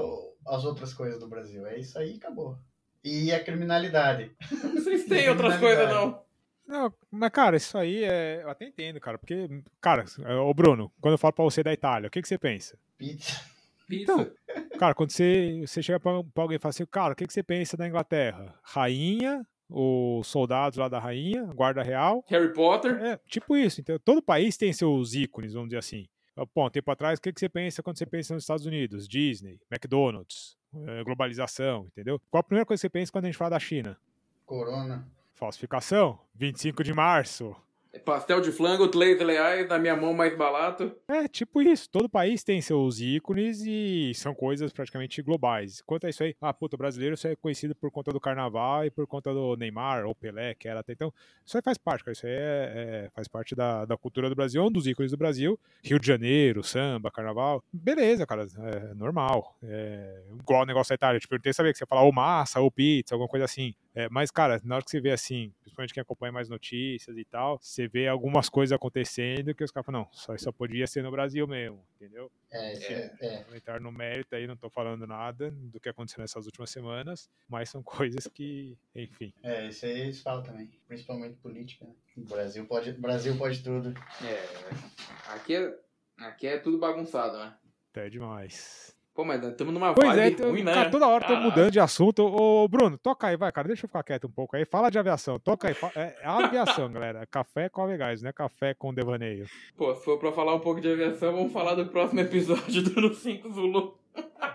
as 0.46 0.64
outras 0.64 0.94
coisas 0.94 1.18
do 1.18 1.28
Brasil. 1.28 1.66
É 1.66 1.78
isso 1.78 1.98
aí 1.98 2.14
acabou. 2.14 2.56
E 3.04 3.32
a 3.32 3.42
criminalidade. 3.42 4.30
Vocês 4.74 5.04
têm 5.06 5.28
outras 5.28 5.56
coisas, 5.58 5.88
não. 5.88 6.22
Não, 6.70 6.94
mas 7.10 7.30
cara, 7.30 7.56
isso 7.56 7.76
aí 7.76 8.04
é. 8.04 8.42
Eu 8.44 8.48
até 8.48 8.64
entendo, 8.64 9.00
cara. 9.00 9.18
Porque, 9.18 9.48
cara, 9.80 10.04
ô 10.40 10.54
Bruno, 10.54 10.92
quando 11.00 11.14
eu 11.14 11.18
falo 11.18 11.32
pra 11.32 11.44
você 11.44 11.64
da 11.64 11.72
Itália, 11.72 12.06
o 12.06 12.10
que, 12.10 12.22
que 12.22 12.28
você 12.28 12.38
pensa? 12.38 12.78
Pizza. 12.96 13.44
Pizza. 13.88 14.12
Então, 14.12 14.78
cara, 14.78 14.94
quando 14.94 15.10
você, 15.10 15.64
você 15.66 15.82
chega 15.82 15.98
pra, 15.98 16.22
pra 16.22 16.44
alguém 16.44 16.56
e 16.56 16.60
fala 16.60 16.70
assim, 16.70 16.86
cara, 16.86 17.12
o 17.12 17.16
que, 17.16 17.26
que 17.26 17.32
você 17.32 17.42
pensa 17.42 17.76
da 17.76 17.88
Inglaterra? 17.88 18.54
Rainha, 18.62 19.44
os 19.68 20.28
soldados 20.28 20.78
lá 20.78 20.88
da 20.88 21.00
rainha, 21.00 21.42
guarda 21.46 21.82
real. 21.82 22.24
Harry 22.28 22.52
Potter. 22.52 23.02
É, 23.02 23.18
tipo 23.26 23.56
isso. 23.56 23.80
Então, 23.80 23.98
todo 23.98 24.22
país 24.22 24.56
tem 24.56 24.72
seus 24.72 25.14
ícones, 25.14 25.54
vamos 25.54 25.70
dizer 25.70 25.78
assim. 25.78 26.06
Pô, 26.54 26.66
um 26.66 26.70
tempo 26.70 26.88
atrás, 26.88 27.18
o 27.18 27.22
que, 27.22 27.32
que 27.32 27.40
você 27.40 27.48
pensa 27.48 27.82
quando 27.82 27.98
você 27.98 28.06
pensa 28.06 28.32
nos 28.32 28.44
Estados 28.44 28.64
Unidos? 28.64 29.08
Disney, 29.08 29.58
McDonald's, 29.68 30.56
é, 30.86 31.02
globalização, 31.02 31.86
entendeu? 31.88 32.20
Qual 32.30 32.40
a 32.40 32.44
primeira 32.44 32.64
coisa 32.64 32.80
que 32.80 32.82
você 32.82 32.88
pensa 32.88 33.10
quando 33.10 33.24
a 33.24 33.28
gente 33.28 33.36
fala 33.36 33.50
da 33.50 33.58
China? 33.58 33.98
Corona. 34.46 35.06
Falsificação, 35.41 36.18
25 36.34 36.84
de 36.84 36.93
março. 36.93 37.57
Pastel 38.05 38.41
de 38.41 38.53
flango, 38.53 38.86
três 38.86 39.18
reais, 39.18 39.68
da 39.68 39.76
minha 39.76 39.97
mão 39.97 40.14
mais 40.14 40.36
barato. 40.36 40.95
É, 41.09 41.26
tipo 41.26 41.61
isso. 41.61 41.88
Todo 41.91 42.09
país 42.09 42.45
tem 42.45 42.61
seus 42.61 43.01
ícones 43.01 43.62
e 43.66 44.12
são 44.14 44.32
coisas 44.32 44.72
praticamente 44.72 45.20
globais. 45.22 45.82
Quanto 45.82 46.07
a 46.07 46.11
isso 46.11 46.22
aí, 46.22 46.36
ah, 46.41 46.53
puta, 46.53 46.76
o 46.76 46.78
brasileiro 46.78 47.16
só 47.16 47.28
é 47.28 47.34
conhecido 47.34 47.74
por 47.74 47.91
conta 47.91 48.12
do 48.12 48.20
carnaval 48.20 48.84
e 48.84 48.91
por 48.91 49.07
conta 49.09 49.32
do 49.32 49.57
Neymar 49.57 50.07
ou 50.07 50.14
Pelé, 50.14 50.55
que 50.55 50.68
era 50.68 50.80
até 50.80 50.93
então. 50.93 51.12
Isso 51.45 51.57
aí 51.57 51.62
faz 51.62 51.78
parte, 51.78 52.05
cara. 52.05 52.12
Isso 52.12 52.26
aí 52.26 52.32
é, 52.32 53.07
é, 53.07 53.11
faz 53.12 53.26
parte 53.26 53.57
da, 53.57 53.84
da 53.84 53.97
cultura 53.97 54.28
do 54.28 54.36
Brasil, 54.36 54.62
um 54.62 54.70
dos 54.70 54.86
ícones 54.86 55.11
do 55.11 55.16
Brasil. 55.16 55.59
Rio 55.82 55.99
de 55.99 56.07
Janeiro, 56.07 56.62
samba, 56.62 57.11
carnaval. 57.11 57.64
Beleza, 57.72 58.24
cara. 58.24 58.47
É 58.57 58.95
normal. 58.95 59.57
É 59.64 60.22
igual 60.38 60.62
o 60.62 60.66
negócio 60.66 60.91
da 60.91 60.95
Itália. 60.95 61.18
Tipo, 61.18 61.34
eu 61.34 61.41
tenho 61.41 61.53
que 61.53 61.57
saber 61.57 61.72
que 61.72 61.78
você 61.78 61.86
fala 61.86 62.03
ou 62.03 62.12
massa 62.12 62.61
ou 62.61 62.70
pizza, 62.70 63.14
alguma 63.16 63.28
coisa 63.28 63.47
assim. 63.47 63.74
É, 63.95 64.09
mas, 64.09 64.30
cara, 64.30 64.61
na 64.64 64.76
hora 64.76 64.84
que 64.84 64.91
você 64.91 65.01
vê 65.01 65.11
assim, 65.11 65.53
principalmente 65.61 65.93
quem 65.93 66.01
acompanha 66.01 66.32
mais 66.32 66.49
notícias 66.49 67.16
e 67.16 67.24
tal, 67.24 67.59
você 67.61 67.88
vê 67.88 68.07
algumas 68.07 68.49
coisas 68.49 68.72
acontecendo 68.72 69.55
que 69.55 69.64
os 69.64 69.70
caras 69.70 69.86
falam, 69.86 70.03
não, 70.03 70.12
só, 70.12 70.36
só 70.38 70.53
podia 70.53 70.86
ser 70.86 71.03
no 71.03 71.11
Brasil 71.11 71.47
mesmo, 71.47 71.84
entendeu? 71.97 72.30
É, 72.53 72.72
é, 72.72 73.16
é. 73.20 73.45
Vou 73.45 73.57
entrar 73.57 73.80
no 73.80 73.91
mérito 73.91 74.34
aí, 74.34 74.47
não 74.47 74.57
tô 74.57 74.70
falando 74.70 75.07
nada 75.07 75.51
do 75.51 75.80
que 75.80 75.88
aconteceu 75.88 76.20
nessas 76.20 76.47
últimas 76.47 76.70
semanas, 76.70 77.28
mas 77.49 77.68
são 77.68 77.82
coisas 77.84 78.26
que, 78.28 78.78
enfim. 78.95 79.32
É, 79.43 79.66
isso 79.66 79.84
aí 79.84 80.01
eles 80.01 80.22
falam 80.22 80.45
também, 80.45 80.70
principalmente 80.86 81.36
política. 81.38 81.84
Né? 81.84 81.95
O 82.16 82.24
Brasil 82.24 82.66
pode, 82.66 82.93
Brasil 82.93 83.36
pode 83.36 83.62
tudo. 83.62 83.93
É, 84.24 85.32
aqui 85.32 85.57
é, 85.57 85.78
aqui 86.18 86.47
é 86.47 86.59
tudo 86.59 86.78
bagunçado, 86.78 87.38
né? 87.38 87.57
Até 87.91 88.09
demais. 88.09 88.97
Pô, 89.20 89.24
mas 89.24 89.44
estamos 89.44 89.74
numa 89.74 89.92
pois 89.92 90.16
vibe 90.16 90.42
é, 90.42 90.46
ruim, 90.46 90.62
né? 90.62 90.72
Cara, 90.72 90.90
toda 90.90 91.06
hora 91.06 91.26
tô 91.26 91.36
mudando 91.36 91.70
de 91.70 91.78
assunto. 91.78 92.24
Ô, 92.24 92.66
Bruno, 92.66 92.96
toca 92.96 93.26
aí, 93.26 93.36
vai, 93.36 93.52
cara. 93.52 93.68
Deixa 93.68 93.84
eu 93.84 93.88
ficar 93.88 94.02
quieto 94.02 94.26
um 94.26 94.30
pouco 94.30 94.56
aí. 94.56 94.64
Fala 94.64 94.88
de 94.88 94.98
aviação. 94.98 95.38
Toca 95.38 95.68
aí. 95.68 95.76
É, 95.94 96.16
é 96.22 96.26
aviação, 96.26 96.88
galera. 96.90 97.26
Café 97.26 97.68
com 97.68 97.82
avegás, 97.82 98.22
não 98.22 98.30
é 98.30 98.32
café 98.32 98.72
com 98.72 98.94
devaneio. 98.94 99.44
Pô, 99.76 99.94
se 99.94 100.02
for 100.06 100.18
pra 100.18 100.32
falar 100.32 100.54
um 100.54 100.60
pouco 100.60 100.80
de 100.80 100.90
aviação, 100.90 101.34
vamos 101.34 101.52
falar 101.52 101.74
do 101.74 101.84
próximo 101.84 102.20
episódio 102.20 102.82
do 102.82 102.98
No 102.98 103.12
5 103.12 103.52
Zulu. 103.52 103.98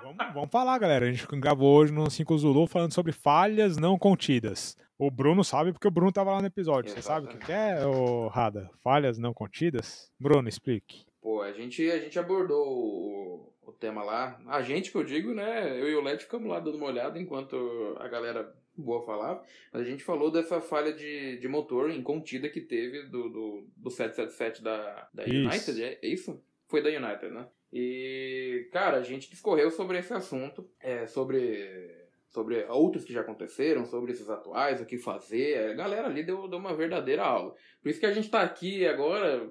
vamos, 0.01 0.33
vamos 0.33 0.49
falar, 0.49 0.79
galera. 0.79 1.05
A 1.05 1.11
gente 1.11 1.27
gravou 1.39 1.71
hoje 1.77 1.93
no 1.93 2.09
5 2.09 2.35
Zulu 2.35 2.65
falando 2.65 2.91
sobre 2.91 3.11
falhas 3.11 3.77
não 3.77 3.99
contidas. 3.99 4.75
O 4.97 5.11
Bruno 5.11 5.43
sabe 5.43 5.73
porque 5.73 5.87
o 5.87 5.91
Bruno 5.91 6.11
tava 6.11 6.31
lá 6.31 6.41
no 6.41 6.47
episódio. 6.47 6.89
Você 6.89 7.03
sabe 7.03 7.27
o 7.27 7.29
que, 7.29 7.37
que 7.37 7.51
é, 7.51 7.85
ô 7.85 8.29
Rada? 8.29 8.67
Falhas 8.83 9.19
não 9.19 9.31
contidas? 9.31 10.09
Bruno, 10.19 10.49
explique. 10.49 11.05
Pô, 11.25 11.41
a 11.41 11.51
gente, 11.51 11.89
a 11.89 11.97
gente 11.97 12.19
abordou 12.19 12.67
o, 12.67 13.53
o 13.63 13.71
tema 13.71 14.03
lá. 14.03 14.39
A 14.45 14.61
gente 14.61 14.91
que 14.91 14.95
eu 14.95 15.03
digo, 15.03 15.33
né? 15.33 15.71
Eu 15.81 15.89
e 15.89 15.95
o 15.95 16.01
Led 16.01 16.21
ficamos 16.21 16.47
lá 16.47 16.59
dando 16.59 16.77
uma 16.77 16.85
olhada 16.85 17.17
enquanto 17.17 17.97
a 17.99 18.07
galera 18.07 18.55
boa 18.77 19.03
falava. 19.03 19.43
Mas 19.73 19.81
a 19.81 19.85
gente 19.85 20.03
falou 20.03 20.29
dessa 20.29 20.61
falha 20.61 20.93
de, 20.93 21.39
de 21.39 21.47
motor 21.47 21.89
incontida 21.89 22.47
que 22.47 22.61
teve 22.61 23.07
do, 23.07 23.27
do, 23.27 23.67
do 23.75 23.89
777 23.89 24.61
da, 24.61 25.09
da 25.11 25.23
United, 25.23 25.83
é, 25.83 25.97
é 25.99 26.07
isso? 26.07 26.39
Foi 26.67 26.83
da 26.83 26.89
United, 26.89 27.33
né? 27.33 27.47
E, 27.73 28.69
cara, 28.71 28.97
a 28.97 29.01
gente 29.01 29.27
discorreu 29.27 29.71
sobre 29.71 29.97
esse 29.97 30.13
assunto, 30.13 30.69
é, 30.79 31.07
sobre 31.07 32.05
sobre 32.29 32.65
outros 32.65 33.03
que 33.03 33.13
já 33.13 33.21
aconteceram, 33.21 33.85
sobre 33.85 34.11
esses 34.11 34.29
atuais, 34.29 34.79
o 34.79 34.85
que 34.85 34.99
fazer. 34.99 35.71
A 35.71 35.73
galera 35.73 36.05
ali 36.05 36.21
deu, 36.21 36.47
deu 36.47 36.59
uma 36.59 36.75
verdadeira 36.75 37.23
aula. 37.23 37.55
Por 37.81 37.89
isso 37.89 37.99
que 37.99 38.05
a 38.05 38.11
gente 38.11 38.25
está 38.25 38.41
aqui 38.41 38.85
agora 38.85 39.49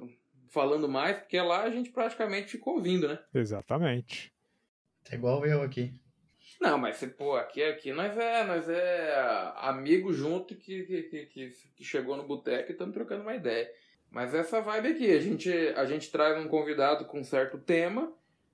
falando 0.55 0.89
mais, 0.89 1.19
porque 1.19 1.39
lá 1.41 1.65
a 1.65 1.71
gente 1.71 1.91
praticamente 1.91 2.53
ficou 2.53 2.77
ouvindo, 2.77 3.09
né? 3.09 3.19
Exatamente. 3.35 4.33
É 5.11 5.17
igual 5.17 5.45
eu 5.45 5.61
aqui. 5.61 5.93
Não, 6.61 6.79
mas 6.79 7.05
pô, 7.19 7.37
aqui, 7.37 7.63
aqui 7.63 7.93
nós 7.93 8.17
é, 8.17 8.45
nós 8.45 8.69
é 8.69 9.53
amigo 9.57 10.13
junto 10.13 10.55
que, 10.55 10.85
que, 10.85 11.27
que, 11.27 11.53
que 11.77 11.85
chegou 11.85 12.17
no 12.17 12.27
boteco 12.27 12.71
e 12.71 12.73
estamos 12.73 12.95
trocando 12.95 13.23
uma 13.23 13.35
ideia. 13.35 13.69
Mas 14.11 14.33
essa 14.33 14.61
vibe 14.61 14.89
aqui, 14.89 15.11
a 15.11 15.21
gente, 15.21 15.51
a 15.77 15.85
gente 15.85 16.11
traz 16.11 16.39
um 16.39 16.49
convidado 16.49 17.05
com 17.07 17.19
um 17.19 17.25
certo 17.25 17.59
tema 17.59 18.13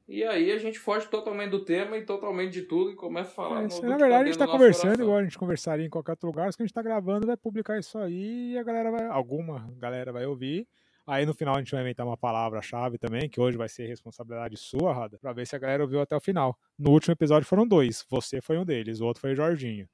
e 0.08 0.24
aí 0.24 0.50
a 0.50 0.58
gente 0.58 0.78
foge 0.78 1.06
totalmente 1.06 1.50
do 1.50 1.64
tema 1.64 1.98
e 1.98 2.04
totalmente 2.04 2.52
de 2.52 2.62
tudo 2.62 2.90
e 2.90 2.96
começa 2.96 3.30
a 3.30 3.34
falar. 3.34 3.62
É, 3.62 3.68
no, 3.68 3.82
na 3.82 3.96
verdade, 3.96 4.10
tá 4.10 4.16
a 4.16 4.24
gente 4.24 4.30
está 4.30 4.46
conversando 4.46 4.82
coração. 4.86 5.04
igual 5.04 5.18
a 5.18 5.22
gente 5.22 5.38
conversaria 5.38 5.86
em 5.86 5.90
qualquer 5.90 6.12
outro 6.12 6.26
lugar, 6.26 6.48
que 6.48 6.62
a 6.62 6.64
gente 6.64 6.70
está 6.70 6.82
gravando, 6.82 7.26
vai 7.26 7.36
publicar 7.36 7.78
isso 7.78 7.98
aí 7.98 8.52
e 8.52 8.58
a 8.58 8.62
galera 8.62 8.90
vai. 8.90 9.06
Alguma 9.06 9.70
galera 9.78 10.10
vai 10.10 10.24
ouvir 10.24 10.66
Aí 11.06 11.26
no 11.26 11.34
final 11.34 11.56
a 11.56 11.58
gente 11.58 11.72
vai 11.72 11.80
inventar 11.80 12.06
uma 12.06 12.16
palavra-chave 12.16 12.98
também, 12.98 13.28
que 13.28 13.40
hoje 13.40 13.56
vai 13.56 13.68
ser 13.68 13.86
responsabilidade 13.86 14.56
sua, 14.56 14.92
Rada, 14.92 15.18
pra 15.18 15.32
ver 15.32 15.46
se 15.46 15.56
a 15.56 15.58
galera 15.58 15.82
ouviu 15.82 16.00
até 16.00 16.16
o 16.16 16.20
final. 16.20 16.58
No 16.78 16.90
último 16.90 17.12
episódio 17.12 17.48
foram 17.48 17.66
dois, 17.66 18.04
você 18.08 18.40
foi 18.40 18.58
um 18.58 18.64
deles, 18.64 19.00
o 19.00 19.06
outro 19.06 19.20
foi 19.20 19.32
o 19.32 19.36
Jorginho. 19.36 19.88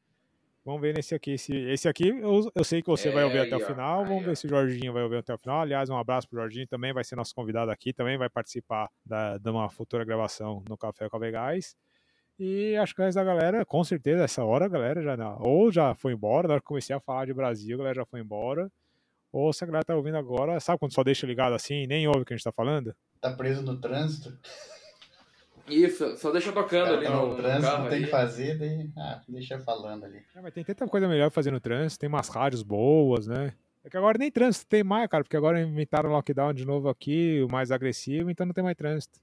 Vamos 0.66 0.80
ver 0.80 0.96
nesse 0.96 1.14
aqui. 1.14 1.30
Esse, 1.30 1.54
esse 1.54 1.88
aqui 1.88 2.08
eu, 2.08 2.50
eu 2.52 2.64
sei 2.64 2.82
que 2.82 2.88
você 2.88 3.08
é, 3.08 3.12
vai 3.12 3.22
ouvir 3.22 3.38
até 3.38 3.54
o 3.54 3.60
final. 3.60 4.00
Aí, 4.02 4.08
Vamos 4.08 4.24
ver 4.24 4.36
se 4.36 4.46
o 4.46 4.48
Jorginho 4.48 4.92
vai 4.92 5.04
ouvir 5.04 5.18
até 5.18 5.32
o 5.32 5.38
final. 5.38 5.60
Aliás, 5.60 5.88
um 5.88 5.96
abraço 5.96 6.28
pro 6.28 6.40
Jorginho, 6.40 6.66
também 6.66 6.92
vai 6.92 7.04
ser 7.04 7.14
nosso 7.14 7.32
convidado 7.32 7.70
aqui, 7.70 7.92
também 7.92 8.18
vai 8.18 8.28
participar 8.28 8.90
da, 9.04 9.38
de 9.38 9.48
uma 9.48 9.70
futura 9.70 10.04
gravação 10.04 10.64
no 10.68 10.76
Café 10.76 11.08
com 11.08 11.18
a. 11.18 11.20
E 12.38 12.76
acho 12.76 12.94
que 12.96 13.00
o 13.00 13.04
resto 13.04 13.16
da 13.16 13.24
galera, 13.24 13.64
com 13.64 13.84
certeza, 13.84 14.24
essa 14.24 14.44
hora 14.44 14.64
a 14.64 14.68
galera 14.68 15.00
já 15.00 15.36
ou 15.38 15.70
já 15.70 15.94
foi 15.94 16.12
embora, 16.12 16.48
na 16.48 16.54
hora 16.54 16.60
que 16.60 16.66
comecei 16.66 16.94
a 16.94 17.00
falar 17.00 17.26
de 17.26 17.32
Brasil, 17.32 17.76
a 17.76 17.78
galera 17.78 17.94
já 17.94 18.04
foi 18.04 18.18
embora. 18.18 18.70
Ou 19.38 19.52
se 19.52 19.62
a 19.62 19.66
galera 19.66 19.84
tá 19.84 19.94
ouvindo 19.94 20.16
agora, 20.16 20.58
sabe 20.60 20.78
quando 20.78 20.94
só 20.94 21.04
deixa 21.04 21.26
ligado 21.26 21.54
assim 21.54 21.82
e 21.82 21.86
nem 21.86 22.08
ouve 22.08 22.20
o 22.20 22.24
que 22.24 22.32
a 22.32 22.36
gente 22.38 22.44
tá 22.44 22.50
falando? 22.50 22.96
Tá 23.20 23.30
preso 23.30 23.60
no 23.60 23.78
trânsito. 23.78 24.34
Isso, 25.68 26.16
só 26.16 26.30
deixa 26.32 26.50
tocando 26.52 26.94
ali 26.94 27.04
tá 27.04 27.14
no, 27.14 27.28
no 27.28 27.36
trânsito, 27.36 27.78
não 27.78 27.88
tem 27.90 28.04
que 28.04 28.10
fazer, 28.10 28.56
daí, 28.56 28.90
ah, 28.96 29.20
deixa 29.28 29.58
falando 29.58 30.04
ali. 30.04 30.24
É, 30.34 30.40
mas 30.40 30.54
tem 30.54 30.64
tanta 30.64 30.88
coisa 30.88 31.06
melhor 31.06 31.30
fazer 31.30 31.50
no 31.50 31.60
trânsito, 31.60 32.00
tem 32.00 32.08
umas 32.08 32.28
rádios 32.30 32.62
boas, 32.62 33.26
né? 33.26 33.52
É 33.84 33.90
que 33.90 33.96
agora 33.98 34.16
nem 34.16 34.30
trânsito 34.30 34.66
tem 34.68 34.82
mais, 34.82 35.06
cara, 35.06 35.22
porque 35.22 35.36
agora 35.36 35.60
inventaram 35.60 36.08
o 36.08 36.12
lockdown 36.14 36.54
de 36.54 36.64
novo 36.64 36.88
aqui, 36.88 37.42
o 37.42 37.52
mais 37.52 37.70
agressivo, 37.70 38.30
então 38.30 38.46
não 38.46 38.54
tem 38.54 38.64
mais 38.64 38.76
trânsito. 38.76 39.20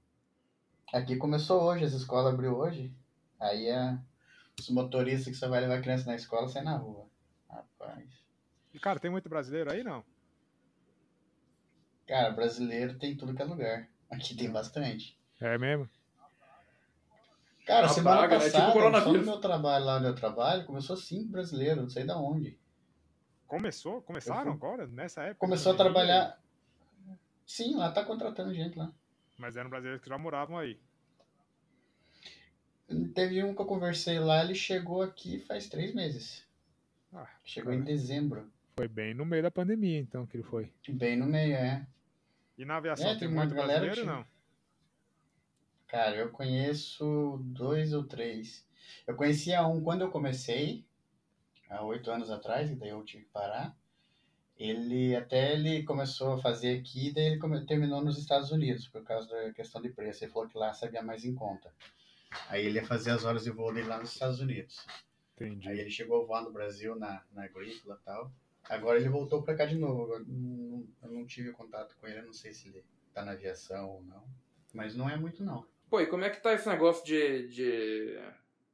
Aqui 0.92 1.16
começou 1.16 1.60
hoje, 1.60 1.86
as 1.86 1.92
escolas 1.92 2.32
abriu 2.32 2.56
hoje. 2.56 2.94
Aí 3.40 3.66
é 3.66 3.98
os 4.60 4.70
motoristas 4.70 5.26
que 5.26 5.34
só 5.34 5.48
vai 5.48 5.60
levar 5.60 5.80
criança 5.80 6.06
na 6.06 6.14
escola 6.14 6.46
saem 6.46 6.66
na 6.66 6.76
rua. 6.76 7.04
Rapaz. 7.50 8.23
E, 8.74 8.80
cara, 8.80 8.98
tem 8.98 9.10
muito 9.10 9.28
brasileiro 9.28 9.70
aí, 9.70 9.84
não? 9.84 10.04
Cara, 12.06 12.30
brasileiro 12.30 12.98
tem 12.98 13.16
tudo 13.16 13.32
que 13.32 13.40
é 13.40 13.44
lugar. 13.44 13.88
Aqui 14.10 14.36
tem 14.36 14.50
bastante. 14.50 15.16
É 15.40 15.56
mesmo? 15.56 15.88
Cara, 17.64 17.86
a 17.86 17.88
semana 17.88 18.18
praga, 18.18 18.36
passada, 18.36 18.66
né? 18.66 18.72
tipo 18.72 19.00
só 19.00 19.12
no 19.12 19.24
meu 19.24 19.40
trabalho 19.40 19.84
lá 19.86 19.96
onde 19.96 20.06
eu 20.06 20.14
trabalho, 20.14 20.66
começou 20.66 20.96
cinco 20.96 21.30
brasileiros, 21.30 21.82
não 21.82 21.88
sei 21.88 22.04
da 22.04 22.18
onde. 22.18 22.58
Começou? 23.46 24.02
Começaram 24.02 24.52
agora? 24.52 24.86
Nessa 24.86 25.22
época? 25.22 25.38
Começou 25.38 25.72
a 25.72 25.76
trabalhar... 25.76 26.38
Sim, 27.46 27.76
lá 27.76 27.90
tá 27.90 28.04
contratando 28.04 28.52
gente 28.52 28.76
lá. 28.76 28.92
Mas 29.38 29.56
eram 29.56 29.70
brasileiros 29.70 30.02
que 30.02 30.08
já 30.08 30.18
moravam 30.18 30.58
aí. 30.58 30.78
Teve 33.14 33.42
um 33.42 33.54
que 33.54 33.62
eu 33.62 33.66
conversei 33.66 34.18
lá, 34.18 34.42
ele 34.44 34.54
chegou 34.54 35.00
aqui 35.00 35.38
faz 35.38 35.68
três 35.68 35.94
meses. 35.94 36.44
Ah, 37.12 37.28
chegou 37.44 37.72
cara. 37.72 37.82
em 37.82 37.84
dezembro. 37.84 38.52
Foi 38.76 38.88
bem 38.88 39.14
no 39.14 39.24
meio 39.24 39.42
da 39.42 39.50
pandemia, 39.50 39.98
então, 39.98 40.26
que 40.26 40.36
ele 40.36 40.44
foi. 40.44 40.72
Bem 40.88 41.16
no 41.16 41.26
meio, 41.26 41.54
é. 41.54 41.86
E 42.58 42.64
na 42.64 42.76
aviação 42.76 43.06
é, 43.06 43.10
tem, 43.10 43.20
tem 43.20 43.28
muito 43.28 43.54
brasileiro 43.54 44.04
não? 44.04 44.24
Cara, 45.86 46.16
eu 46.16 46.30
conheço 46.30 47.38
dois 47.44 47.92
ou 47.92 48.04
três. 48.04 48.66
Eu 49.06 49.14
conhecia 49.14 49.64
um 49.66 49.80
quando 49.80 50.02
eu 50.02 50.10
comecei, 50.10 50.84
há 51.70 51.84
oito 51.84 52.10
anos 52.10 52.30
atrás, 52.30 52.70
e 52.70 52.74
daí 52.74 52.88
eu 52.88 53.04
tive 53.04 53.24
que 53.24 53.30
parar. 53.30 53.76
Ele 54.56 55.14
até 55.14 55.52
ele 55.52 55.82
começou 55.84 56.34
a 56.34 56.40
fazer 56.40 56.78
aqui, 56.78 57.12
daí 57.12 57.26
ele 57.26 57.66
terminou 57.66 58.02
nos 58.02 58.18
Estados 58.18 58.50
Unidos, 58.50 58.88
por 58.88 59.04
causa 59.04 59.28
da 59.28 59.52
questão 59.52 59.80
de 59.80 59.88
preço. 59.88 60.24
Ele 60.24 60.32
falou 60.32 60.48
que 60.48 60.58
lá 60.58 60.72
sabia 60.72 61.02
mais 61.02 61.24
em 61.24 61.34
conta. 61.34 61.72
Aí 62.48 62.64
ele 62.66 62.78
ia 62.78 62.86
fazer 62.86 63.10
as 63.10 63.24
horas 63.24 63.44
de 63.44 63.50
voo 63.50 63.72
dele 63.72 63.88
lá 63.88 63.98
nos 63.98 64.12
Estados 64.12 64.40
Unidos. 64.40 64.84
Entendi. 65.36 65.68
Aí 65.68 65.78
ele 65.78 65.90
chegou 65.90 66.22
a 66.22 66.26
voar 66.26 66.42
no 66.42 66.52
Brasil, 66.52 66.96
na, 66.96 67.22
na 67.32 67.44
agrícola 67.44 67.98
e 68.00 68.04
tal. 68.04 68.32
Agora 68.68 68.98
ele 68.98 69.08
voltou 69.08 69.42
pra 69.42 69.54
cá 69.54 69.64
de 69.66 69.76
novo. 69.76 70.02
Agora, 70.04 70.24
não- 70.26 70.64
Eu 71.02 71.10
não 71.10 71.26
tive 71.26 71.52
contato 71.52 71.96
com 72.00 72.06
ele, 72.06 72.18
eu 72.20 72.24
não 72.26 72.32
sei 72.32 72.52
se 72.52 72.68
ele 72.68 72.82
tá 73.12 73.22
na 73.24 73.32
aviação 73.32 73.88
ou 73.90 74.02
não. 74.02 74.24
Mas 74.72 74.96
não 74.96 75.08
é 75.08 75.16
muito, 75.16 75.44
não. 75.44 75.66
Pô, 75.90 76.00
e 76.00 76.06
como 76.06 76.24
é 76.24 76.30
que 76.30 76.40
tá 76.42 76.52
esse 76.54 76.68
negócio 76.68 77.04
de, 77.04 77.46
de 77.48 78.18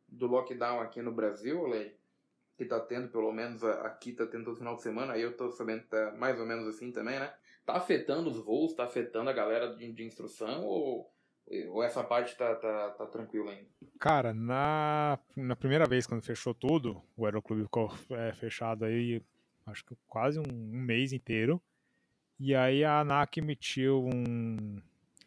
do 0.09 0.27
lockdown 0.27 0.81
aqui 0.81 1.03
no 1.03 1.13
Brasil, 1.13 1.67
Lei? 1.67 1.97
Que 2.57 2.65
tá 2.65 2.79
tendo, 2.81 3.09
pelo 3.09 3.33
menos 3.33 3.63
a- 3.65 3.83
aqui 3.87 4.13
tá 4.13 4.27
tendo 4.27 4.45
todo 4.45 4.57
final 4.57 4.77
de 4.77 4.83
semana, 4.83 5.13
aí 5.15 5.23
eu 5.23 5.37
tô 5.37 5.51
sabendo 5.51 5.83
que 5.83 5.89
tá 5.89 6.13
mais 6.13 6.39
ou 6.39 6.47
menos 6.47 6.67
assim 6.69 6.91
também, 6.93 7.19
né? 7.19 7.33
Tá 7.67 7.75
afetando 7.75 8.31
os 8.31 8.39
voos, 8.39 8.75
tá 8.75 8.85
afetando 8.85 9.29
a 9.29 9.33
galera 9.33 9.75
de, 9.75 9.93
de 9.93 10.05
instrução 10.05 10.65
ou, 10.65 11.13
ou 11.71 11.83
essa 11.83 12.03
parte 12.05 12.37
tá, 12.37 12.55
tá, 12.55 12.91
tá 12.91 13.07
tranquila 13.07 13.51
ainda? 13.51 13.69
Cara, 13.99 14.33
na, 14.33 15.19
na 15.37 15.57
primeira 15.57 15.87
vez, 15.87 16.07
quando 16.07 16.23
fechou 16.23 16.55
tudo, 16.55 17.03
o 17.17 17.25
Aeroclube 17.27 17.65
ficou 17.65 17.93
é, 18.11 18.33
fechado 18.33 18.85
aí, 18.85 19.23
acho 19.67 19.85
que 19.85 19.97
quase 20.09 20.39
um, 20.39 20.43
um 20.51 20.81
mês 20.81 21.13
inteiro. 21.13 21.61
E 22.39 22.55
aí 22.55 22.85
a 22.85 23.01
ANAC 23.01 23.39
emitiu 23.39 24.05
um, 24.07 24.81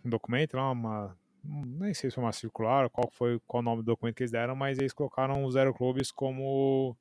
um 0.03 0.09
documento 0.09 0.55
uma. 0.57 1.17
um- 1.45 1.61
Nem 1.65 1.93
sei 1.93 2.09
se 2.09 2.15
foi 2.15 2.23
uma 2.23 2.31
circular, 2.33 2.89
qual 2.89 3.09
foi 3.11 3.39
qual 3.47 3.61
o 3.61 3.63
nome 3.63 3.81
do 3.83 3.85
documento 3.85 4.15
que 4.15 4.23
eles 4.23 4.31
deram, 4.31 4.55
mas 4.55 4.79
eles 4.79 4.93
colocaram 4.93 5.45
os 5.45 5.55
aeroclubes 5.55 6.11
como, 6.11 6.97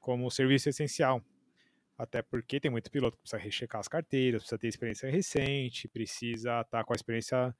como 0.00 0.30
serviço 0.30 0.68
essencial. 0.68 1.22
Até 1.96 2.22
porque 2.22 2.58
tem 2.58 2.70
muito 2.70 2.90
piloto 2.90 3.16
que 3.16 3.22
precisa 3.22 3.42
rechecar 3.42 3.78
as 3.80 3.88
carteiras, 3.88 4.42
precisa 4.42 4.58
ter 4.58 4.68
experiência 4.68 5.10
recente, 5.10 5.86
precisa 5.88 6.62
estar 6.62 6.82
com 6.84 6.92
a 6.92 6.96
experiência 6.96 7.54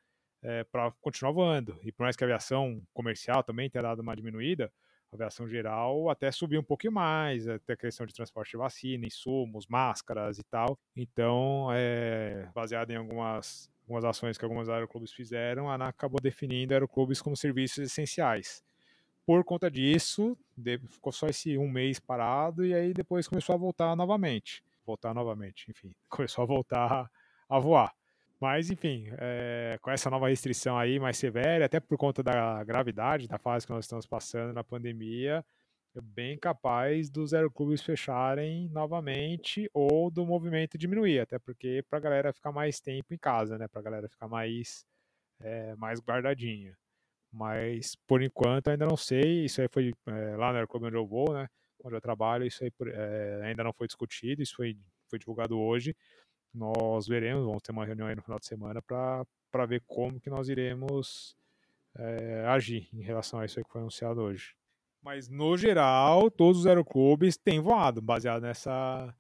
para 0.73 0.91
continuar 1.03 1.33
voando. 1.33 1.79
E 1.83 1.93
por 1.93 2.05
mais 2.05 2.17
que 2.17 2.25
a 2.25 2.27
aviação 2.27 2.83
comercial 2.95 3.43
também 3.43 3.69
tenha 3.69 3.83
dado 3.83 4.01
uma 4.01 4.17
diminuída, 4.17 4.73
aviação 5.13 5.49
geral 5.49 6.09
até 6.09 6.31
subiu 6.31 6.61
um 6.61 6.65
pouquinho 6.65 6.93
mais, 6.93 7.49
até 7.49 7.77
questão 7.77 8.07
de 8.07 8.15
transporte 8.15 8.53
de 8.53 8.57
vacina, 8.57 9.07
insumos, 9.07 9.67
máscaras 9.67 10.39
e 10.39 10.45
tal. 10.45 10.79
Então, 10.97 11.69
é, 11.73 12.49
baseado 12.55 12.91
em 12.91 12.97
algumas, 12.97 13.71
algumas 13.83 14.05
ações 14.05 14.39
que 14.39 14.45
alguns 14.45 14.69
aeroclubes 14.69 15.13
fizeram, 15.13 15.69
a 15.69 15.75
ANAC 15.75 15.91
acabou 15.91 16.21
definindo 16.21 16.73
aeroclubes 16.73 17.21
como 17.21 17.37
serviços 17.37 17.79
essenciais. 17.79 18.63
Por 19.27 19.45
conta 19.45 19.71
disso, 19.71 20.37
ficou 20.89 21.13
só 21.13 21.29
esse 21.29 21.57
um 21.57 21.69
mês 21.69 22.01
parado 22.01 22.65
e 22.65 22.75
aí 22.75 22.93
depois 22.93 23.29
começou 23.29 23.55
a 23.55 23.59
voltar 23.59 23.95
novamente. 23.95 24.65
Voltar 24.87 25.15
novamente, 25.15 25.71
enfim, 25.71 25.93
começou 26.09 26.43
a 26.43 26.47
voltar 26.47 27.11
a 27.49 27.59
voar. 27.59 28.00
Mas, 28.41 28.71
enfim, 28.71 29.07
é, 29.19 29.79
com 29.83 29.91
essa 29.91 30.09
nova 30.09 30.29
restrição 30.29 30.79
aí 30.79 30.99
mais 30.99 31.19
severa, 31.19 31.67
até 31.67 31.79
por 31.79 31.99
conta 31.99 32.23
da 32.23 32.65
gravidade 32.65 33.29
da 33.29 33.39
fase 33.39 33.67
que 33.67 33.73
nós 33.73 33.85
estamos 33.85 34.07
passando 34.07 34.55
na 34.55 34.65
pandemia, 34.65 35.45
é 35.95 36.01
bem 36.01 36.39
capaz 36.39 37.11
dos 37.11 37.35
aeroclubes 37.35 37.83
fecharem 37.83 38.69
novamente 38.71 39.69
ou 39.75 40.11
do 40.11 40.25
movimento 40.25 40.79
diminuir, 40.79 41.21
até 41.21 41.39
porque 41.39 41.85
para 41.91 41.99
a 41.99 42.01
galera 42.01 42.33
ficar 42.33 42.51
mais 42.51 42.81
tempo 42.81 43.13
em 43.13 43.19
casa, 43.19 43.59
né? 43.59 43.69
Para 43.69 43.81
a 43.81 43.85
galera 43.85 44.09
ficar 44.09 44.27
mais, 44.29 44.87
é, 45.41 45.75
mais 45.77 46.01
guardadinha. 46.01 46.75
Mas, 47.33 47.95
por 48.07 48.23
enquanto, 48.23 48.69
ainda 48.69 48.87
não 48.87 48.97
sei. 48.97 49.45
Isso 49.45 49.61
aí 49.61 49.69
foi 49.69 49.93
é, 50.07 50.37
lá 50.37 50.51
no 50.51 50.57
aeroclube 50.57 50.87
onde 50.87 50.97
eu 50.97 51.07
vou, 51.07 51.33
né? 51.35 51.47
Onde 51.85 51.97
eu 51.97 52.01
trabalho, 52.01 52.47
isso 52.47 52.65
aí 52.65 52.73
ainda 53.45 53.65
não 53.65 53.73
foi 53.73 53.87
discutido, 53.87 54.43
isso 54.43 54.57
foi, 54.57 54.79
foi 55.09 55.19
divulgado 55.19 55.59
hoje 55.59 55.95
nós 56.53 57.07
veremos, 57.07 57.45
vamos 57.45 57.63
ter 57.63 57.73
uma 57.73 57.85
reunião 57.85 58.09
aí 58.09 58.15
no 58.15 58.23
final 58.23 58.39
de 58.39 58.47
semana 58.47 58.83
para 58.83 59.67
ver 59.67 59.83
como 59.87 60.21
que 60.21 60.31
nós 60.31 60.49
iremos 60.49 61.37
é, 61.97 62.45
agir 62.47 62.89
em 62.93 63.03
relação 63.03 63.41
a 63.41 63.45
isso 63.45 63.63
que 63.63 63.71
foi 63.71 63.81
anunciado 63.81 64.21
hoje. 64.21 64.55
Mas 65.03 65.29
no 65.29 65.57
geral, 65.57 66.31
todos 66.31 66.61
os 66.61 66.67
aeroclubes 66.67 67.37
têm 67.37 67.61
voado, 67.61 68.03
baseado 68.03 68.43
nessa. 68.43 69.15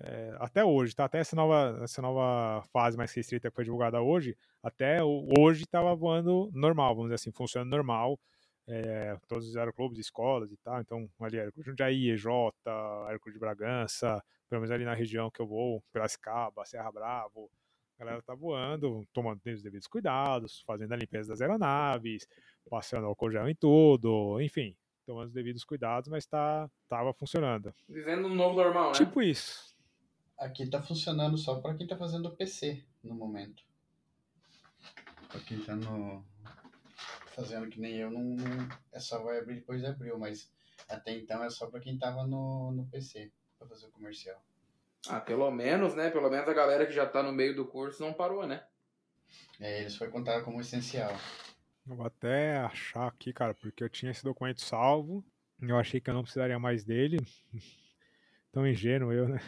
é, 0.00 0.36
até 0.38 0.64
hoje, 0.64 0.94
tá? 0.94 1.04
Até 1.04 1.18
essa 1.18 1.34
nova, 1.36 1.80
essa 1.82 2.02
nova 2.02 2.62
fase 2.72 2.96
mais 2.96 3.12
restrita 3.12 3.48
que 3.48 3.54
foi 3.54 3.64
divulgada 3.64 4.00
hoje, 4.00 4.36
até 4.62 5.02
hoje 5.02 5.64
estava 5.64 5.94
voando 5.94 6.50
normal, 6.54 6.94
vamos 6.94 7.08
dizer 7.10 7.16
assim, 7.16 7.32
funcionando 7.32 7.70
normal. 7.70 8.18
É, 8.66 9.16
todos 9.28 9.48
os 9.48 9.56
aeroclubes, 9.56 9.98
escolas 9.98 10.52
e 10.52 10.56
tal. 10.58 10.80
Então, 10.80 11.08
ali, 11.20 11.38
Aeroclube 11.38 11.64
de 11.64 11.70
Jundiaí, 11.70 12.10
EJ, 12.10 12.26
Aeroclube 13.06 13.34
de 13.34 13.38
Bragança, 13.38 14.22
pelo 14.48 14.60
menos 14.60 14.70
ali 14.70 14.84
na 14.84 14.94
região 14.94 15.30
que 15.30 15.40
eu 15.40 15.46
vou, 15.46 15.82
Piracicaba, 15.92 16.64
Serra 16.64 16.92
Bravo, 16.92 17.50
a 17.98 18.04
galera 18.04 18.22
tá 18.22 18.34
voando, 18.34 19.06
tomando 19.12 19.40
os 19.44 19.62
devidos 19.62 19.86
cuidados, 19.86 20.62
fazendo 20.66 20.92
a 20.92 20.96
limpeza 20.96 21.28
das 21.30 21.40
aeronaves, 21.40 22.26
passando 22.68 23.06
álcool 23.06 23.30
gel 23.30 23.48
em 23.48 23.54
tudo, 23.54 24.40
enfim, 24.40 24.76
tomando 25.06 25.28
os 25.28 25.32
devidos 25.32 25.64
cuidados, 25.64 26.08
mas 26.08 26.26
tá, 26.26 26.68
tava 26.88 27.12
funcionando. 27.14 27.72
Vivendo 27.88 28.28
no 28.28 28.34
novo 28.34 28.56
normal, 28.56 28.88
né? 28.88 28.98
Tipo 28.98 29.22
isso. 29.22 29.74
Aqui 30.38 30.66
tá 30.68 30.82
funcionando 30.82 31.38
só 31.38 31.60
pra 31.60 31.74
quem 31.74 31.86
tá 31.86 31.96
fazendo 31.96 32.30
PC 32.34 32.84
no 33.04 33.14
momento. 33.14 33.62
Pra 35.28 35.40
quem 35.40 35.60
tá 35.60 35.76
no. 35.76 36.24
Fazendo 37.34 37.68
que 37.68 37.80
nem 37.80 37.96
eu, 37.96 38.10
não, 38.10 38.22
não- 38.22 38.68
é 38.92 38.98
só 39.00 39.22
vai 39.22 39.38
abrir 39.38 39.56
depois 39.56 39.80
de 39.80 39.86
abril, 39.86 40.18
mas 40.18 40.50
até 40.88 41.12
então 41.16 41.42
é 41.42 41.48
só 41.50 41.66
pra 41.66 41.80
quem 41.80 41.98
tava 41.98 42.26
no, 42.26 42.72
no 42.72 42.86
PC, 42.86 43.30
pra 43.58 43.66
fazer 43.66 43.86
o 43.86 43.90
comercial. 43.90 44.42
Ah, 45.08 45.20
pelo 45.20 45.50
menos, 45.50 45.94
né? 45.94 46.10
Pelo 46.10 46.30
menos 46.30 46.48
a 46.48 46.52
galera 46.54 46.86
que 46.86 46.92
já 46.92 47.06
tá 47.06 47.22
no 47.22 47.32
meio 47.32 47.56
do 47.56 47.66
curso 47.66 48.02
não 48.04 48.12
parou, 48.12 48.46
né? 48.46 48.64
Aí 49.60 49.80
eles 49.80 49.96
foi 49.96 50.08
contar 50.08 50.42
como 50.42 50.60
essencial. 50.60 51.10
Eu 51.88 51.96
vou 51.96 52.06
até 52.06 52.58
achar 52.58 53.08
aqui, 53.08 53.32
cara, 53.32 53.54
porque 53.54 53.82
eu 53.82 53.88
tinha 53.88 54.12
esse 54.12 54.22
documento 54.22 54.60
salvo, 54.60 55.24
eu 55.60 55.76
achei 55.76 56.00
que 56.00 56.08
eu 56.10 56.14
não 56.14 56.22
precisaria 56.22 56.58
mais 56.58 56.84
dele, 56.84 57.18
tão 58.52 58.66
ingênuo 58.66 59.12
eu, 59.12 59.28
né? 59.28 59.40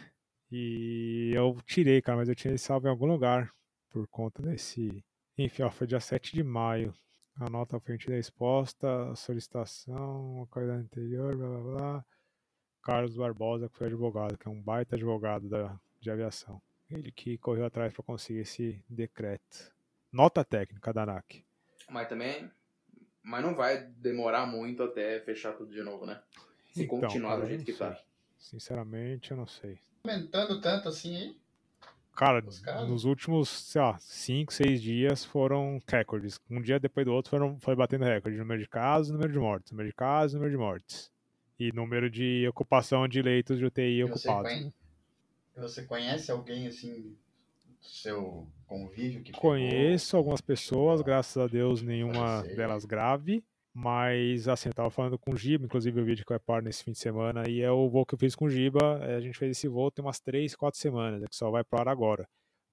E 0.51 1.31
eu 1.33 1.57
tirei, 1.65 2.01
cara, 2.01 2.17
mas 2.17 2.29
eu 2.29 2.35
tinha 2.35 2.51
ele 2.51 2.57
salvo 2.57 2.87
em 2.87 2.89
algum 2.89 3.05
lugar, 3.05 3.51
por 3.89 4.07
conta 4.07 4.41
desse... 4.41 5.03
Enfim, 5.37 5.63
ó, 5.63 5.69
foi 5.71 5.85
dia 5.87 5.99
7 5.99 6.33
de 6.33 6.43
maio. 6.43 6.93
A 7.37 7.49
nota 7.49 7.77
à 7.77 7.79
frente 7.79 8.09
da 8.09 8.17
exposta, 8.17 9.11
a 9.11 9.15
solicitação, 9.15 10.43
a 10.43 10.47
qualidade 10.47 10.83
anterior, 10.83 11.35
blá 11.35 11.47
blá 11.47 11.59
blá. 11.61 12.05
Carlos 12.81 13.15
Barbosa, 13.17 13.67
que 13.67 13.77
foi 13.77 13.87
advogado, 13.87 14.37
que 14.37 14.47
é 14.47 14.51
um 14.51 14.61
baita 14.61 14.95
advogado 14.95 15.49
da, 15.49 15.79
de 15.99 16.09
aviação. 16.11 16.61
Ele 16.89 17.11
que 17.11 17.37
correu 17.39 17.65
atrás 17.65 17.91
para 17.91 18.03
conseguir 18.03 18.39
esse 18.41 18.81
decreto. 18.87 19.73
Nota 20.11 20.45
técnica 20.45 20.93
da 20.93 21.03
ANAC. 21.03 21.43
Mas 21.89 22.07
também. 22.07 22.49
Mas 23.23 23.43
não 23.43 23.55
vai 23.55 23.83
demorar 23.97 24.45
muito 24.45 24.83
até 24.83 25.19
fechar 25.21 25.53
tudo 25.53 25.71
de 25.73 25.81
novo, 25.81 26.05
né? 26.05 26.21
Se 26.71 26.83
Então, 26.83 26.99
continuar 27.01 27.37
do 27.37 27.47
jeito 27.47 27.65
que 27.65 27.73
sei. 27.73 27.79
tá. 27.79 27.99
Sinceramente, 28.37 29.31
eu 29.31 29.37
não 29.37 29.47
sei. 29.47 29.79
Aumentando 30.03 30.61
tanto 30.61 30.87
assim 30.89 31.15
aí. 31.15 31.41
Cara, 32.15 32.41
nos 32.87 33.03
últimos, 33.03 33.49
sei 33.49 33.81
lá, 33.81 33.97
5, 33.99 34.53
6 34.53 34.81
dias 34.81 35.25
foram 35.25 35.81
recordes. 35.87 36.39
Um 36.49 36.61
dia 36.61 36.79
depois 36.79 37.05
do 37.05 37.13
outro 37.13 37.29
foram, 37.29 37.59
foi 37.59 37.75
batendo 37.75 38.05
recorde. 38.05 38.37
Número 38.37 38.61
de 38.61 38.67
casos, 38.69 39.11
número 39.11 39.31
de 39.33 39.39
mortes. 39.39 39.71
Número 39.71 39.89
de 39.89 39.95
casos, 39.95 40.33
número 40.33 40.51
de 40.51 40.57
mortes. 40.57 41.11
E 41.59 41.71
número 41.73 42.09
de 42.09 42.47
ocupação 42.47 43.07
de 43.07 43.21
leitos 43.21 43.57
de 43.59 43.65
UTI 43.65 43.99
E 43.99 44.03
você, 44.03 44.27
ocupados. 44.29 44.51
conhe- 44.53 44.73
você 45.57 45.83
conhece 45.83 46.31
alguém 46.31 46.67
assim, 46.67 47.15
do 47.81 47.85
seu 47.87 48.47
convívio 48.67 49.21
que 49.21 49.31
pegou? 49.31 49.51
Conheço 49.51 50.15
algumas 50.17 50.41
pessoas, 50.41 51.01
graças 51.01 51.37
a 51.37 51.47
Deus 51.47 51.81
nenhuma 51.81 52.43
delas 52.43 52.85
grave. 52.85 53.43
Mas, 53.77 54.47
assim, 54.47 54.69
eu 54.69 54.73
tava 54.73 54.89
falando 54.89 55.19
com 55.19 55.33
o 55.33 55.37
Giba, 55.37 55.65
inclusive 55.65 55.99
o 55.99 56.05
vídeo 56.05 56.25
que 56.25 56.31
eu 56.33 56.39
par 56.39 56.61
nesse 56.63 56.83
fim 56.83 56.93
de 56.93 56.97
semana, 56.99 57.43
e 57.49 57.61
é 57.61 57.69
o 57.71 57.89
voo 57.89 58.05
que 58.05 58.15
eu 58.15 58.19
fiz 58.19 58.33
com 58.35 58.45
o 58.45 58.49
Giba. 58.49 58.99
é, 59.03 59.15
A 59.17 59.19
gente 59.21 59.37
fez 59.37 59.51
esse 59.57 59.67
voo 59.67 59.91
tem 59.91 60.03
umas 60.03 60.19
3, 60.19 60.55
4 60.55 60.79
semanas, 60.79 61.21
é 61.23 61.27
que 61.27 61.35
só 61.35 61.51
vai 61.51 61.63
pro 61.63 61.79
ar 61.79 61.87
agora. 61.89 62.27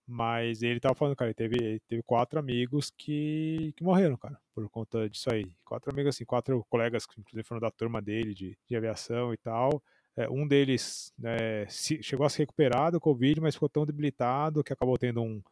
Mas 0.06 0.62
ele 0.62 0.80
tava 0.80 0.94
falando, 0.96 1.16
cara, 1.16 1.30
ele 1.30 1.34
teve, 1.36 1.56
ele 1.64 1.80
teve 1.88 2.02
quatro 2.04 2.38
amigos 2.38 2.90
que, 2.98 3.72
que 3.76 3.84
morreram, 3.84 4.18
cara, 4.18 4.38
por 4.54 4.68
conta 4.70 5.08
disso 5.10 5.32
aí. 5.32 5.46
Quatro 5.64 5.90
amigos, 5.92 6.16
assim, 6.16 6.26
quatro 6.26 6.64
colegas 6.70 7.06
que 7.06 7.20
inclusive 7.20 7.44
foram 7.48 7.60
da 7.62 7.70
turma 7.72 8.02
dele 8.02 8.34
de, 8.34 8.58
de 8.68 8.76
aviação 8.76 9.32
e 9.34 9.38
tal. 9.38 9.82
É, 10.16 10.28
um 10.30 10.46
deles 10.46 11.12
né, 11.18 11.66
se- 11.68 12.02
chegou 12.02 12.26
a 12.26 12.30
se 12.30 12.38
recuperar 12.40 12.92
do 12.92 13.00
Covid, 13.00 13.40
mas 13.40 13.54
ficou 13.54 13.68
tão 13.70 13.86
debilitado 13.86 14.64
que 14.64 14.72
acabou 14.72 14.98
tendo 14.98 15.22
um, 15.22 15.42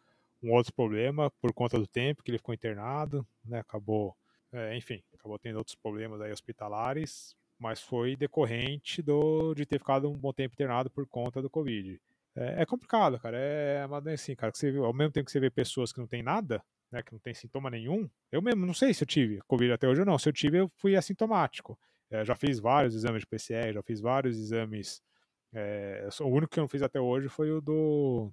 um 0.43 0.53
outro 0.53 0.73
problema 0.75 1.31
por 1.41 1.53
conta 1.55 1.79
do 1.79 1.87
tempo 1.87 2.23
que 2.23 2.31
ele 2.31 2.39
ficou 2.39 2.55
internado, 2.55 3.27
né? 3.45 3.61
Acabou, 3.61 4.17
é, 4.53 4.77
enfim, 4.77 5.03
acabou 5.15 5.39
tendo 5.39 5.57
outros 5.59 5.77
problemas 5.77 6.21
aí 6.21 6.33
hospitalares, 6.33 7.37
mas 7.59 7.81
foi 7.81 8.17
decorrente 8.17 9.03
do, 9.03 9.55
de 9.55 9.67
ter 9.67 9.79
ficado 9.79 10.11
um 10.11 10.17
bom 10.17 10.33
tempo 10.33 10.55
internado 10.55 10.91
por 10.91 11.07
conta 11.07 11.41
do 11.43 11.51
Covid. 11.51 12.01
É, 12.35 12.63
é 12.63 12.67
complicado, 12.67 13.19
cara. 13.21 13.37
É 13.37 13.85
uma 13.87 14.01
doença 14.01 14.25
assim, 14.25 14.35
cara. 14.35 14.53
Que 14.53 14.59
você, 14.59 14.77
ao 14.77 14.93
mesmo 14.93 15.13
tempo 15.13 15.27
que 15.27 15.33
você 15.33 15.41
vê 15.41 15.51
pessoas 15.51 15.93
que 15.93 15.99
não 16.01 16.07
tem 16.07 16.23
nada, 16.23 16.63
né, 16.91 17.03
que 17.03 17.13
não 17.13 17.19
tem 17.21 17.35
sintoma 17.35 17.71
nenhum, 17.71 18.09
eu 18.33 18.43
mesmo 18.43 18.67
não 18.67 18.75
sei 18.75 18.93
se 18.95 19.03
eu 19.05 19.07
tive 19.07 19.41
Covid 19.47 19.73
até 19.73 19.87
hoje 19.89 20.01
ou 20.01 20.07
não. 20.07 20.19
Se 20.19 20.29
eu 20.29 20.33
tive, 20.33 20.59
eu 20.59 20.71
fui 20.77 20.97
assintomático. 20.97 21.79
É, 22.11 22.25
já 22.25 22.35
fiz 22.35 22.59
vários 22.59 22.95
exames 22.95 23.21
de 23.21 23.27
PCR, 23.27 23.73
já 23.73 23.83
fiz 23.83 24.01
vários 24.01 24.37
exames. 24.39 25.03
é, 25.53 26.09
o 26.21 26.27
único 26.27 26.53
que 26.53 26.59
eu 26.59 26.63
não 26.63 26.69
fiz 26.69 26.83
até 26.83 27.01
hoje 27.01 27.29
foi 27.29 27.51
o 27.53 27.61
do, 27.61 28.33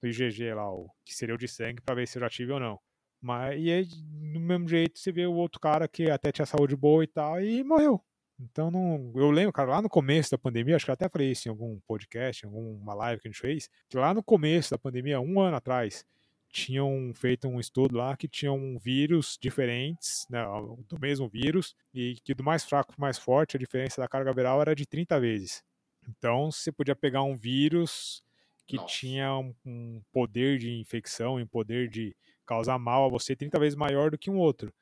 do 0.00 0.08
IgG 0.08 0.54
lá, 0.54 0.70
o, 0.70 0.90
que 1.04 1.14
seria 1.14 1.34
o 1.34 1.38
de 1.38 1.48
sangue, 1.48 1.80
para 1.80 1.94
ver 1.94 2.06
se 2.08 2.18
eu 2.18 2.20
já 2.20 2.28
tive 2.28 2.52
ou 2.52 2.60
não. 2.60 2.78
Mas, 3.22 3.60
e 3.60 3.70
aí, 3.70 3.84
do 3.84 4.40
mesmo 4.40 4.68
jeito, 4.68 4.98
você 4.98 5.12
vê 5.12 5.26
o 5.26 5.34
outro 5.34 5.60
cara 5.60 5.86
que 5.86 6.10
até 6.10 6.32
tinha 6.32 6.44
saúde 6.44 6.74
boa 6.74 7.04
e 7.04 7.06
tal, 7.06 7.40
e 7.40 7.62
morreu. 7.62 8.02
Então, 8.40 8.70
não, 8.70 9.12
eu 9.14 9.30
lembro, 9.30 9.52
cara, 9.52 9.70
lá 9.70 9.82
no 9.82 9.88
começo 9.88 10.32
da 10.32 10.38
pandemia, 10.38 10.74
acho 10.74 10.84
que 10.84 10.90
eu 10.90 10.94
até 10.94 11.08
falei 11.08 11.30
isso 11.30 11.46
em 11.46 11.50
algum 11.50 11.78
podcast, 11.86 12.44
em 12.44 12.48
alguma 12.48 12.92
live 12.94 13.22
que 13.22 13.28
a 13.28 13.30
gente 13.30 13.40
fez, 13.40 13.70
que 13.88 13.96
lá 13.96 14.12
no 14.12 14.22
começo 14.22 14.72
da 14.72 14.78
pandemia, 14.78 15.20
um 15.20 15.40
ano 15.40 15.56
atrás, 15.56 16.04
tinham 16.50 17.12
feito 17.14 17.46
um 17.46 17.60
estudo 17.60 17.96
lá 17.96 18.16
que 18.16 18.26
tinham 18.28 18.76
vírus 18.78 19.38
diferentes, 19.40 20.26
né, 20.28 20.44
do 20.88 20.98
mesmo 21.00 21.28
vírus, 21.28 21.74
e 21.94 22.16
que 22.24 22.34
do 22.34 22.42
mais 22.42 22.64
fraco 22.64 22.92
para 22.92 22.98
o 22.98 23.00
mais 23.00 23.16
forte, 23.16 23.56
a 23.56 23.60
diferença 23.60 24.00
da 24.00 24.08
carga 24.08 24.32
viral 24.32 24.60
era 24.60 24.74
de 24.74 24.84
30 24.84 25.20
vezes. 25.20 25.62
Então, 26.08 26.50
você 26.50 26.72
podia 26.72 26.96
pegar 26.96 27.22
um 27.22 27.36
vírus 27.36 28.22
que 28.66 28.76
Nossa. 28.76 28.94
tinha 28.94 29.36
um, 29.36 29.54
um, 29.64 30.02
poder 30.12 30.58
de 30.58 30.78
infecção, 30.78 31.36
um 31.36 31.46
poder 31.46 31.88
de 31.88 32.14
causar 32.52 32.78
mal 32.78 33.06
a 33.06 33.08
você 33.08 33.34
30 33.34 33.58
vezes 33.58 33.76
maior 33.76 34.10
do 34.10 34.18
que 34.18 34.30
um 34.30 34.36
outro. 34.36 34.72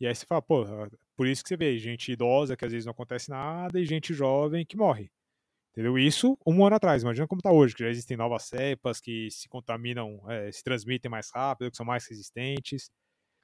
E 0.00 0.06
aí 0.06 0.14
você 0.14 0.24
fala, 0.24 0.40
pô, 0.40 0.64
por 1.16 1.26
isso 1.26 1.42
que 1.42 1.48
você 1.48 1.56
vê 1.56 1.76
gente 1.78 2.12
idosa 2.12 2.56
que 2.56 2.64
às 2.64 2.72
vezes 2.72 2.86
não 2.86 2.92
acontece 2.92 3.28
nada 3.30 3.80
e 3.80 3.84
gente 3.84 4.14
jovem 4.14 4.64
que 4.64 4.76
morre. 4.76 5.10
Entendeu? 5.72 5.98
Isso 5.98 6.38
um 6.46 6.64
ano 6.64 6.76
atrás. 6.76 7.02
Imagina 7.02 7.26
como 7.26 7.40
está 7.40 7.52
hoje, 7.52 7.74
que 7.74 7.82
já 7.84 7.90
existem 7.90 8.16
novas 8.16 8.44
cepas 8.44 9.00
que 9.00 9.30
se 9.30 9.48
contaminam, 9.48 10.20
é, 10.28 10.50
se 10.52 10.62
transmitem 10.62 11.10
mais 11.10 11.30
rápido, 11.32 11.70
que 11.70 11.76
são 11.76 11.86
mais 11.86 12.06
resistentes. 12.06 12.90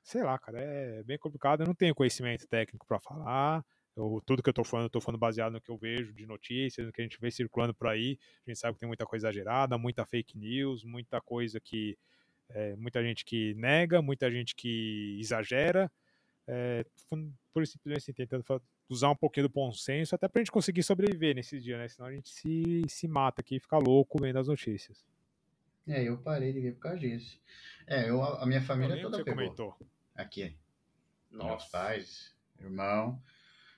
Sei 0.03 0.23
lá, 0.23 0.39
cara, 0.39 0.61
é 0.61 1.03
bem 1.05 1.19
complicado. 1.19 1.63
Eu 1.63 1.67
não 1.67 1.75
tenho 1.75 1.95
conhecimento 1.95 2.47
técnico 2.49 2.87
para 2.87 3.01
falar. 3.01 3.65
Eu, 3.97 4.21
tudo 4.27 4.43
que 4.43 4.49
eu 4.49 4.53
estou 4.53 4.65
falando, 4.65 4.87
eu 4.87 4.91
tô 4.91 5.01
falando 5.01 5.21
baseado 5.21 5.53
no 5.53 5.61
que 5.61 5.71
eu 5.71 5.79
vejo 5.79 6.13
de 6.13 6.27
notícias, 6.27 6.87
no 6.87 6.93
que 6.93 7.01
a 7.01 7.05
gente 7.05 7.21
vê 7.21 7.31
circulando 7.31 7.75
por 7.75 7.89
aí. 7.89 8.19
A 8.47 8.51
gente 8.51 8.59
sabe 8.59 8.75
que 8.75 8.81
tem 8.81 8.89
muita 8.89 9.07
coisa 9.07 9.29
exagerada, 9.29 9.79
muita 9.79 10.05
fake 10.05 10.37
news, 10.39 10.85
muita 10.85 11.21
coisa 11.21 11.61
que. 11.61 11.97
É, 12.55 12.77
muita 12.77 13.03
gente 13.03 13.25
que 13.25 13.53
nega, 13.55 14.01
muita 14.01 14.31
gente 14.31 14.55
que 14.55 15.19
exagera. 15.21 15.91
É, 16.47 16.85
por 17.53 17.67
simplesmente 17.67 18.03
assim, 18.03 18.13
tentando 18.13 18.45
usar 18.89 19.11
um 19.11 19.17
pouquinho 19.17 19.49
do 19.49 19.53
bom 19.53 19.73
senso, 19.73 20.15
até 20.15 20.29
pra 20.29 20.41
gente 20.41 20.53
conseguir 20.53 20.83
sobreviver 20.83 21.35
nesses 21.35 21.63
dias, 21.63 21.79
né? 21.79 21.89
Senão 21.89 22.09
a 22.09 22.13
gente 22.13 22.29
se, 22.29 22.83
se 22.89 23.09
mata 23.09 23.41
aqui 23.41 23.57
e 23.57 23.61
fica 23.61 23.77
louco 23.79 24.21
vendo 24.21 24.39
as 24.39 24.47
notícias. 24.47 25.05
É, 25.87 26.03
eu 26.03 26.17
parei 26.19 26.53
de 26.53 26.61
ver 26.61 26.73
por 26.75 26.81
causa 26.81 26.99
disso. 26.99 27.41
É, 27.87 28.09
eu, 28.09 28.23
a 28.23 28.47
minha 28.47 28.63
família 28.63 29.01
toda 29.03 29.19
você 29.19 29.25
pegou. 29.25 29.43
comentou. 29.43 29.77
Aqui. 30.15 30.57
Nossa. 31.31 31.49
Meus 31.49 31.65
pais, 31.67 32.35
irmão. 32.61 33.21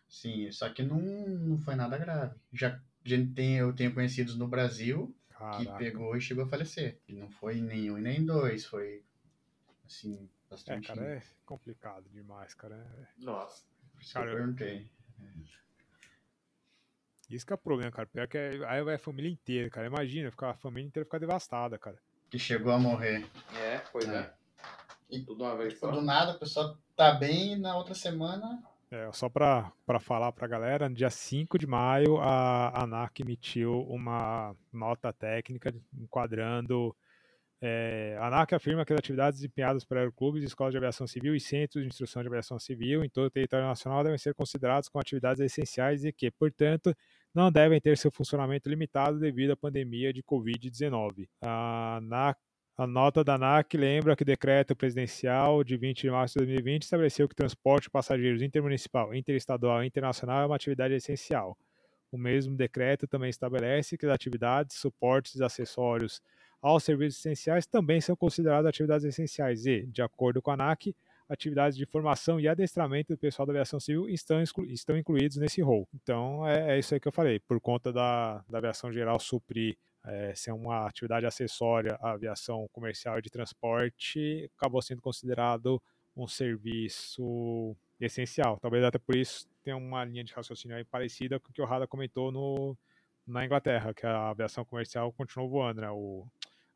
Sim, 0.09 0.51
só 0.53 0.69
que 0.69 0.83
não, 0.83 1.01
não 1.01 1.59
foi 1.59 1.75
nada 1.75 1.99
grave. 1.99 2.39
Já 2.53 2.81
gente 3.07 3.33
tem, 3.33 3.57
eu 3.57 3.73
tenho 3.73 3.95
conhecidos 3.95 4.37
no 4.37 4.49
Brasil 4.49 5.16
Caraca. 5.39 5.59
que 5.59 5.79
pegou 5.79 6.17
e 6.17 6.21
chegou 6.21 6.45
a 6.45 6.49
falecer. 6.49 6.99
E 7.07 7.15
não 7.15 7.29
foi 7.29 7.61
nenhum 7.61 7.99
e 7.99 8.01
nem 8.01 8.25
dois, 8.25 8.65
foi 8.65 9.05
assim, 9.85 10.29
bastante. 10.49 10.91
É, 10.91 10.95
cara, 10.95 11.07
é 11.15 11.23
complicado 11.45 12.09
demais, 12.11 12.55
cara. 12.55 12.77
É... 12.77 13.25
Nossa. 13.25 13.65
Cara, 14.13 14.31
eu 14.31 14.37
perguntei. 14.37 14.91
Isso 17.29 17.45
que 17.45 17.53
é 17.53 17.57
o 17.57 17.59
problema, 17.59 17.91
cara. 17.91 18.07
Pior 18.07 18.29
que 18.29 18.39
é, 18.39 18.65
aí 18.67 18.83
vai 18.83 18.95
a 18.95 18.99
família 18.99 19.31
inteira, 19.31 19.69
cara. 19.69 19.87
Imagina, 19.87 20.31
ficar, 20.31 20.51
a 20.51 20.55
família 20.55 20.87
inteira 20.87 21.05
ficar 21.05 21.19
devastada, 21.19 21.77
cara. 21.77 21.99
Que 22.31 22.39
chegou 22.39 22.73
a 22.73 22.79
morrer. 22.79 23.29
É, 23.55 23.79
pois 23.93 24.09
é. 24.09 24.19
é. 24.19 24.35
E 25.11 25.25
tudo 25.25 25.43
uma 25.45 25.57
vez 25.57 25.79
só. 25.79 25.91
Do 25.91 26.01
nada, 26.01 26.33
a 26.33 26.39
pessoa 26.39 26.79
tá 26.95 27.13
bem 27.13 27.55
e 27.55 27.57
na 27.57 27.77
outra 27.77 27.95
semana. 27.95 28.63
É, 28.91 29.11
só 29.13 29.29
para 29.29 29.73
falar 30.01 30.31
para 30.33 30.47
a 30.47 30.49
galera, 30.49 30.89
no 30.89 30.95
dia 30.95 31.11
5 31.11 31.59
de 31.59 31.67
maio, 31.67 32.19
a 32.19 32.83
ANAC 32.83 33.21
emitiu 33.21 33.81
uma 33.83 34.55
nota 34.73 35.13
técnica 35.13 35.75
enquadrando 35.93 36.95
é, 37.61 38.19
a 38.21 38.27
ANAC 38.27 38.55
afirma 38.55 38.85
que 38.85 38.93
as 38.93 38.99
atividades 38.99 39.41
desempenhadas 39.41 39.83
por 39.85 39.97
aeroclubes, 39.97 40.45
escolas 40.45 40.73
de 40.73 40.77
aviação 40.77 41.07
civil 41.07 41.35
e 41.35 41.41
centros 41.41 41.83
de 41.83 41.89
instrução 41.89 42.23
de 42.23 42.29
aviação 42.29 42.59
civil 42.59 43.03
em 43.03 43.09
todo 43.09 43.27
o 43.27 43.31
território 43.31 43.67
nacional 43.67 44.05
devem 44.05 44.19
ser 44.19 44.35
considerados 44.35 44.89
como 44.89 45.01
atividades 45.01 45.41
essenciais 45.41 46.05
e 46.05 46.13
que, 46.13 46.31
portanto, 46.31 46.95
não 47.35 47.51
devem 47.51 47.81
ter 47.81 47.97
seu 47.97 48.11
funcionamento 48.11 48.69
limitado 48.69 49.19
devido 49.19 49.53
à 49.53 49.57
pandemia 49.57 50.13
de 50.13 50.23
Covid-19. 50.23 51.29
A, 51.41 51.99
a 52.79 52.87
nota 52.87 53.25
da 53.25 53.37
ANAC 53.37 53.75
lembra 53.75 54.15
que 54.15 54.23
o 54.23 54.27
decreto 54.27 54.77
presidencial 54.77 55.65
de 55.65 55.79
20 55.79 56.03
de 56.03 56.11
março 56.11 56.35
de 56.35 56.45
2020 56.45 56.83
estabeleceu 56.83 57.27
que 57.27 57.35
transporte 57.35 57.85
de 57.85 57.91
passageiros 57.91 58.43
intermunicipal, 58.43 59.15
interestadual 59.15 59.83
e 59.83 59.87
internacional 59.87 60.43
é 60.43 60.47
uma 60.47 60.57
atividade 60.57 60.93
essencial. 60.93 61.57
O 62.13 62.19
mesmo 62.19 62.55
decreto 62.55 63.07
também 63.07 63.31
estabelece 63.31 63.97
que 63.97 64.05
as 64.05 64.13
atividades, 64.13 64.77
suportes 64.77 65.37
e 65.37 65.43
acessórios 65.43 66.21
aos 66.61 66.85
serviços 66.85 67.19
essenciais 67.19 67.67
também 67.67 68.01
são 68.01 68.15
consideradas 68.15 68.69
atividades 68.69 69.07
essenciais 69.07 69.65
e, 69.65 69.87
de 69.87 70.03
acordo 70.03 70.43
com 70.43 70.51
a 70.51 70.55
ANAC, 70.55 70.95
atividades 71.31 71.79
de 71.79 71.87
formação 71.87 72.39
e 72.39 72.47
adestramento 72.47 73.15
do 73.15 73.19
pessoal 73.19 73.47
da 73.47 73.53
aviação 73.53 73.81
civil 73.81 74.07
estão, 74.07 74.43
exclu 74.43 74.67
estão 74.67 74.99
incluídos 74.99 75.39
nesse 75.39 75.63
rol. 75.63 75.89
Então, 75.95 76.47
é, 76.47 76.77
é, 76.77 76.79
isso 76.79 76.93
aí 76.93 77.01
que 77.01 77.09
eu 77.09 77.13
falei. 77.13 77.41
Por 77.41 77.59
conta 77.59 77.91
da, 77.91 78.45
da 78.49 78.59
aviação 78.59 78.93
geral 78.93 79.19
suprir 79.19 79.77
é, 80.07 80.35
ser 80.35 80.53
uma 80.53 80.87
atividade 80.87 81.27
acessória 81.27 81.99
à 82.01 82.13
aviação 82.13 82.69
comercial 82.73 83.19
e 83.19 83.23
de 83.23 83.31
transporte, 83.31 84.51
acabou 84.57 84.81
sendo 84.81 85.03
considerado 85.03 85.83
um 86.17 86.27
serviço 86.27 87.77
essencial. 88.01 88.59
Talvez 88.61 88.85
até 88.85 88.99
por 88.99 89.17
isso 89.17 89.49
tenha 89.63 89.77
uma 89.77 90.05
linha 90.05 90.25
de 90.25 90.33
raciocínio 90.33 90.77
aí 90.77 90.85
parecida 90.85 91.41
com 91.41 91.51
o 91.51 91.53
que 91.53 91.61
o 91.61 91.67
Rada 91.67 91.87
comentou 91.87 92.31
no, 92.31 92.77
na 93.27 93.45
Inglaterra, 93.45 93.93
que 93.93 94.07
a 94.07 94.31
aviação 94.31 94.65
comercial 94.65 95.13
continuou 95.13 95.51
voando, 95.51 95.81
né? 95.81 95.91
O, 95.91 96.27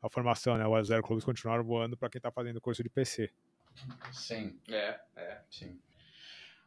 a 0.01 0.09
formação, 0.09 0.57
né? 0.57 0.67
Os 0.67 0.91
aeroclubes 0.91 1.23
continuaram 1.23 1.63
voando 1.63 1.95
para 1.95 2.09
quem 2.09 2.19
está 2.19 2.31
fazendo 2.31 2.59
curso 2.59 2.83
de 2.83 2.89
PC. 2.89 3.31
Sim. 4.11 4.59
É, 4.69 4.99
é. 5.15 5.41
Sim. 5.49 5.79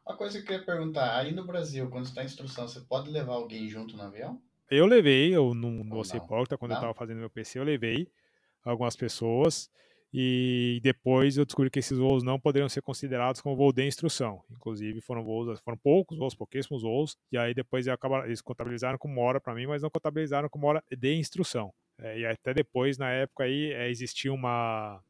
Uma 0.07 0.17
coisa 0.17 0.39
que 0.39 0.45
eu 0.45 0.47
queria 0.47 0.65
perguntar, 0.65 1.17
aí 1.19 1.33
no 1.33 1.47
Brasil, 1.47 1.89
quando 1.91 2.07
está 2.07 2.23
em 2.23 2.27
instrução, 2.27 2.69
você 2.69 2.81
pode 2.81 3.11
levar 3.11 3.35
alguém 3.35 3.69
junto 3.69 3.97
no 3.97 4.03
avião? 4.03 4.41
Eu 4.71 4.87
levei, 4.87 5.35
eu 5.35 5.55
não, 5.55 5.71
não 5.71 5.97
vou 5.97 6.05
ser 6.05 6.19
hipócrita, 6.19 6.57
quando 6.57 6.71
não? 6.71 6.77
eu 6.77 6.81
estava 6.81 6.95
fazendo 6.95 7.19
meu 7.19 7.31
PC, 7.31 7.59
eu 7.59 7.65
levei 7.65 8.09
algumas 8.65 8.97
pessoas. 8.97 9.71
E 10.17 10.79
depois 10.81 11.37
eu 11.37 11.45
descobri 11.45 11.69
que 11.69 11.81
esses 11.81 11.99
voos 11.99 12.23
não 12.23 12.39
poderiam 12.39 12.69
ser 12.69 12.81
considerados 12.81 13.41
como 13.41 13.57
voo 13.57 13.73
de 13.73 13.85
instrução. 13.85 14.45
Inclusive 14.49 15.01
foram 15.01 15.25
voos, 15.25 15.59
foram 15.59 15.77
poucos 15.77 16.17
voos, 16.17 16.37
pouquíssimos 16.37 16.83
voos. 16.83 17.19
E 17.33 17.37
aí 17.37 17.53
depois 17.53 17.87
eles 18.25 18.41
contabilizaram 18.41 18.97
como 18.97 19.21
hora 19.21 19.41
para 19.41 19.57
mim, 19.57 19.67
mas 19.67 19.83
não 19.83 19.91
contabilizaram 19.91 20.49
como 20.49 20.69
hora 20.69 20.85
de 20.97 21.15
instrução. 21.17 21.75
É, 21.99 22.21
e 22.21 22.27
até 22.27 22.55
depois, 22.55 22.97
na 22.97 23.11
época 23.11 23.43
aí, 23.43 23.73
é, 23.73 23.91
existia 23.91 24.33
uma 24.33 25.03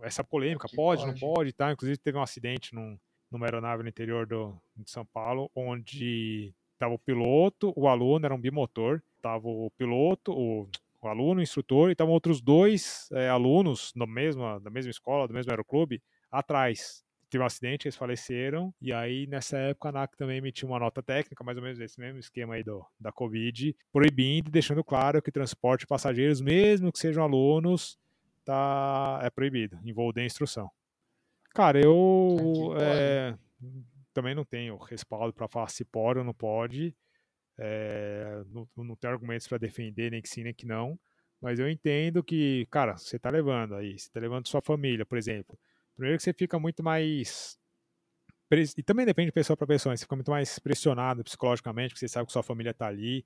essa 0.00 0.24
polêmica, 0.24 0.66
pode, 0.74 1.02
pode, 1.02 1.06
não 1.06 1.18
pode, 1.18 1.52
tá? 1.52 1.70
Inclusive 1.70 1.98
teve 1.98 2.16
um 2.16 2.22
acidente 2.22 2.74
num, 2.74 2.98
numa 3.30 3.44
aeronave 3.44 3.82
no 3.82 3.88
interior 3.90 4.26
do, 4.26 4.58
de 4.74 4.90
São 4.90 5.04
Paulo, 5.04 5.50
onde 5.54 6.54
estava 6.82 6.94
o 6.94 6.98
piloto, 6.98 7.72
o 7.76 7.88
aluno, 7.88 8.24
era 8.24 8.34
um 8.34 8.40
bimotor, 8.40 9.00
estava 9.16 9.46
o 9.46 9.70
piloto, 9.76 10.32
o 10.32 10.68
o 11.02 11.08
aluno, 11.08 11.40
o 11.40 11.42
instrutor, 11.42 11.88
e 11.88 11.92
estavam 11.92 12.14
outros 12.14 12.40
dois 12.40 13.08
é, 13.12 13.28
alunos 13.28 13.92
no 13.96 14.06
mesmo, 14.06 14.60
da 14.60 14.70
mesma 14.70 14.90
escola, 14.90 15.26
do 15.26 15.34
mesmo 15.34 15.50
aeroclube, 15.50 16.00
atrás. 16.30 17.02
Teve 17.28 17.42
um 17.42 17.46
acidente, 17.46 17.88
eles 17.88 17.96
faleceram, 17.96 18.72
e 18.80 18.92
aí 18.92 19.26
nessa 19.26 19.58
época 19.58 19.88
a 19.88 19.90
ANAC 19.90 20.16
também 20.16 20.36
emitiu 20.36 20.68
uma 20.68 20.78
nota 20.78 21.02
técnica, 21.02 21.42
mais 21.42 21.58
ou 21.58 21.64
menos 21.64 21.80
esse 21.80 21.98
mesmo 21.98 22.20
esquema 22.20 22.54
aí 22.54 22.62
do, 22.62 22.86
da 23.00 23.10
Covid, 23.10 23.74
proibindo 23.92 24.48
e 24.48 24.52
deixando 24.52 24.84
claro 24.84 25.20
que 25.20 25.32
transporte 25.32 25.80
de 25.80 25.86
passageiros, 25.88 26.40
mesmo 26.40 26.92
que 26.92 26.98
sejam 27.00 27.24
alunos, 27.24 27.98
tá, 28.44 29.18
é 29.24 29.30
proibido, 29.30 29.80
em 29.84 29.92
voo 29.92 30.12
de 30.12 30.24
instrução. 30.24 30.70
Cara, 31.52 31.80
eu 31.80 32.74
é, 32.78 33.34
também 34.12 34.34
não 34.34 34.44
tenho 34.44 34.76
respaldo 34.76 35.32
para 35.32 35.48
falar 35.48 35.68
se 35.68 35.84
pode 35.84 36.18
ou 36.18 36.24
não 36.24 36.34
pode. 36.34 36.94
É, 37.58 38.42
não, 38.48 38.68
não 38.76 38.96
tenho 38.96 39.12
argumentos 39.12 39.46
para 39.46 39.58
defender, 39.58 40.10
nem 40.10 40.22
que 40.22 40.28
sim, 40.28 40.42
nem 40.42 40.54
que 40.54 40.66
não. 40.66 40.98
Mas 41.40 41.58
eu 41.58 41.68
entendo 41.68 42.22
que, 42.22 42.66
cara, 42.70 42.96
você 42.96 43.16
está 43.16 43.28
levando 43.30 43.74
aí, 43.74 43.98
você 43.98 44.06
está 44.06 44.20
levando 44.20 44.46
sua 44.48 44.62
família, 44.62 45.04
por 45.04 45.18
exemplo. 45.18 45.58
Primeiro 45.96 46.16
que 46.16 46.22
você 46.22 46.32
fica 46.32 46.58
muito 46.58 46.82
mais. 46.82 47.58
E 48.76 48.82
também 48.82 49.06
depende 49.06 49.28
de 49.28 49.32
pessoa 49.32 49.56
para 49.56 49.66
pessoa, 49.66 49.96
você 49.96 50.04
fica 50.04 50.14
muito 50.14 50.30
mais 50.30 50.58
pressionado 50.58 51.24
psicologicamente, 51.24 51.94
porque 51.94 52.00
você 52.00 52.08
sabe 52.08 52.26
que 52.26 52.32
sua 52.32 52.42
família 52.42 52.70
está 52.70 52.86
ali. 52.86 53.24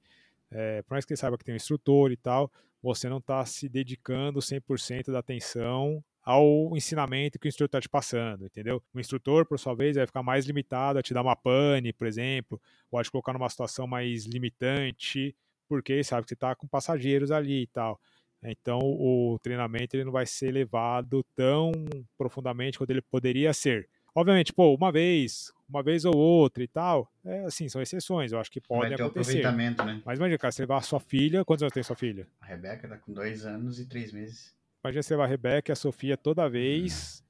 É, 0.50 0.82
por 0.82 0.92
mais 0.92 1.04
que 1.04 1.14
você 1.14 1.20
saiba 1.20 1.36
que 1.36 1.44
tem 1.44 1.52
um 1.52 1.56
instrutor 1.56 2.12
e 2.12 2.16
tal, 2.16 2.50
você 2.80 3.08
não 3.08 3.18
está 3.18 3.44
se 3.44 3.68
dedicando 3.68 4.40
100% 4.40 5.10
da 5.10 5.18
atenção 5.18 6.02
ao 6.26 6.76
ensinamento 6.76 7.38
que 7.38 7.46
o 7.46 7.48
instrutor 7.48 7.68
está 7.68 7.80
te 7.80 7.88
passando, 7.88 8.46
entendeu? 8.46 8.82
O 8.92 8.98
instrutor, 8.98 9.46
por 9.46 9.60
sua 9.60 9.76
vez, 9.76 9.94
vai 9.94 10.04
ficar 10.06 10.24
mais 10.24 10.44
limitado 10.44 10.98
a 10.98 11.02
te 11.02 11.14
dar 11.14 11.22
uma 11.22 11.36
pane, 11.36 11.92
por 11.92 12.04
exemplo, 12.04 12.60
ou 12.90 12.98
a 12.98 13.04
te 13.04 13.12
colocar 13.12 13.32
numa 13.32 13.48
situação 13.48 13.86
mais 13.86 14.24
limitante, 14.26 15.36
porque 15.68 16.02
sabe 16.02 16.24
que 16.24 16.30
você 16.30 16.34
está 16.34 16.52
com 16.56 16.66
passageiros 16.66 17.30
ali 17.30 17.62
e 17.62 17.66
tal. 17.68 18.00
Então, 18.42 18.80
o 18.80 19.38
treinamento 19.40 19.96
ele 19.96 20.04
não 20.04 20.10
vai 20.10 20.26
ser 20.26 20.50
levado 20.50 21.24
tão 21.36 21.70
profundamente 22.18 22.76
quanto 22.76 22.90
ele 22.90 23.02
poderia 23.02 23.52
ser. 23.52 23.88
Obviamente, 24.12 24.52
pô, 24.52 24.74
uma 24.74 24.90
vez, 24.90 25.52
uma 25.68 25.82
vez 25.82 26.04
ou 26.04 26.16
outra 26.16 26.62
e 26.62 26.66
tal, 26.66 27.08
é 27.24 27.44
assim, 27.44 27.68
são 27.68 27.80
exceções, 27.80 28.32
eu 28.32 28.40
acho 28.40 28.50
que 28.50 28.60
pode 28.60 28.88
vai 28.88 28.96
ter 28.96 29.02
acontecer. 29.02 29.20
aproveitamento, 29.20 29.84
né? 29.84 30.02
Mas 30.04 30.18
imagina, 30.18 30.38
cara, 30.38 30.50
você 30.50 30.62
levar 30.62 30.78
a 30.78 30.82
sua 30.82 30.98
filha, 30.98 31.44
quantos 31.44 31.62
anos 31.62 31.72
tem 31.72 31.82
sua 31.82 31.94
filha? 31.94 32.26
A 32.40 32.46
Rebeca 32.46 32.88
tá 32.88 32.96
com 32.96 33.12
dois 33.12 33.46
anos 33.46 33.78
e 33.78 33.86
três 33.86 34.12
meses. 34.12 34.55
Imagina 34.86 35.02
você 35.02 35.14
levar 35.14 35.24
a 35.24 35.26
Rebeca 35.26 35.72
e 35.72 35.74
a 35.74 35.76
Sofia 35.76 36.16
toda 36.16 36.48
vez 36.48 37.24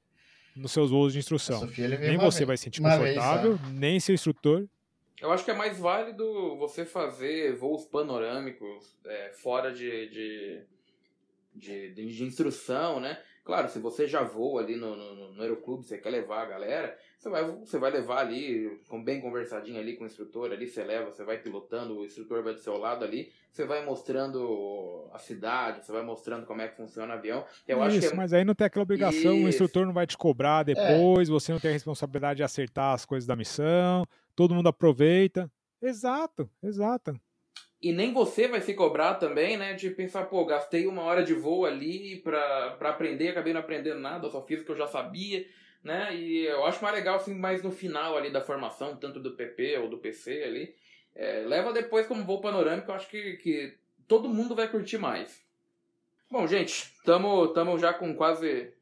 nos 0.55 0.71
seus 0.71 0.91
voos 0.91 1.11
de 1.11 1.17
instrução. 1.17 1.67
Nem 1.99 2.15
você 2.15 2.45
vai 2.45 2.55
se 2.55 2.65
sentir 2.65 2.83
confortável, 2.83 3.55
vez, 3.55 3.71
nem 3.71 3.99
seu 3.99 4.13
instrutor. 4.13 4.67
Eu 5.19 5.31
acho 5.31 5.43
que 5.43 5.49
é 5.49 5.55
mais 5.55 5.79
válido 5.79 6.55
você 6.57 6.85
fazer 6.85 7.55
voos 7.55 7.83
panorâmicos 7.85 8.95
é, 9.03 9.31
fora 9.33 9.73
de, 9.73 10.07
de, 10.07 10.61
de, 11.55 11.93
de, 11.95 12.23
instrução, 12.23 12.99
né? 12.99 13.19
Claro, 13.43 13.67
se 13.69 13.79
você 13.79 14.05
já 14.05 14.21
voa 14.21 14.61
ali 14.61 14.75
no, 14.75 14.95
no, 14.95 15.33
no 15.33 15.41
aeroclube, 15.41 15.83
você 15.83 15.97
quer 15.97 16.11
levar 16.11 16.43
a 16.43 16.45
galera, 16.45 16.95
você 17.17 17.29
vai, 17.29 17.43
você 17.43 17.79
vai 17.79 17.91
levar 17.91 18.19
ali, 18.19 18.79
bem 19.03 19.19
conversadinho 19.19 19.79
ali 19.79 19.95
com 19.95 20.03
o 20.03 20.07
instrutor, 20.07 20.51
ali 20.51 20.67
você 20.67 20.83
leva, 20.83 21.11
você 21.11 21.23
vai 21.23 21.39
pilotando, 21.39 21.97
o 21.97 22.05
instrutor 22.05 22.43
vai 22.43 22.53
do 22.53 22.59
seu 22.59 22.77
lado 22.77 23.03
ali, 23.03 23.31
você 23.51 23.65
vai 23.65 23.83
mostrando 23.83 25.09
a 25.11 25.17
cidade, 25.17 25.83
você 25.83 25.91
vai 25.91 26.03
mostrando 26.03 26.45
como 26.45 26.61
é 26.61 26.67
que 26.67 26.77
funciona 26.77 27.15
o 27.15 27.17
avião. 27.17 27.43
Eu 27.67 27.79
Isso, 27.79 27.87
acho 27.87 27.99
que 27.99 28.13
é... 28.13 28.15
mas 28.15 28.33
aí 28.33 28.45
não 28.45 28.53
tem 28.53 28.67
aquela 28.67 28.83
obrigação, 28.83 29.35
Isso. 29.35 29.45
o 29.45 29.49
instrutor 29.49 29.85
não 29.87 29.93
vai 29.93 30.05
te 30.05 30.15
cobrar 30.15 30.61
depois, 30.61 31.27
é. 31.27 31.31
você 31.31 31.51
não 31.51 31.59
tem 31.59 31.71
a 31.71 31.73
responsabilidade 31.73 32.37
de 32.37 32.43
acertar 32.43 32.93
as 32.93 33.03
coisas 33.03 33.25
da 33.25 33.35
missão, 33.35 34.05
todo 34.35 34.53
mundo 34.53 34.69
aproveita. 34.69 35.51
Exato, 35.81 36.47
exato. 36.61 37.19
E 37.81 37.91
nem 37.91 38.13
você 38.13 38.47
vai 38.47 38.61
se 38.61 38.73
cobrar 38.73 39.15
também, 39.15 39.57
né? 39.57 39.73
De 39.73 39.89
pensar, 39.91 40.25
pô, 40.25 40.45
gastei 40.45 40.87
uma 40.87 41.03
hora 41.03 41.23
de 41.23 41.33
voo 41.33 41.65
ali 41.65 42.17
pra, 42.17 42.71
pra 42.71 42.89
aprender, 42.89 43.29
acabei 43.29 43.53
não 43.53 43.61
aprendendo 43.61 43.99
nada, 43.99 44.29
só 44.29 44.43
fiz 44.43 44.61
o 44.61 44.65
que 44.65 44.71
eu 44.71 44.77
já 44.77 44.87
sabia, 44.87 45.45
né? 45.83 46.15
E 46.15 46.45
eu 46.45 46.65
acho 46.65 46.83
mais 46.83 46.95
legal, 46.95 47.15
assim, 47.15 47.33
mais 47.33 47.63
no 47.63 47.71
final 47.71 48.17
ali 48.17 48.29
da 48.29 48.41
formação, 48.41 48.95
tanto 48.95 49.19
do 49.19 49.35
PP 49.35 49.77
ou 49.79 49.89
do 49.89 49.97
PC 49.97 50.43
ali. 50.43 50.75
É, 51.15 51.43
leva 51.45 51.73
depois 51.73 52.05
como 52.05 52.23
voo 52.23 52.41
panorâmico, 52.41 52.91
eu 52.91 52.95
acho 52.95 53.09
que, 53.09 53.37
que 53.37 53.77
todo 54.07 54.29
mundo 54.29 54.55
vai 54.55 54.67
curtir 54.67 54.97
mais. 54.97 55.43
Bom, 56.29 56.45
gente, 56.45 56.93
tamo, 57.03 57.47
tamo 57.49 57.77
já 57.77 57.93
com 57.93 58.13
quase. 58.13 58.73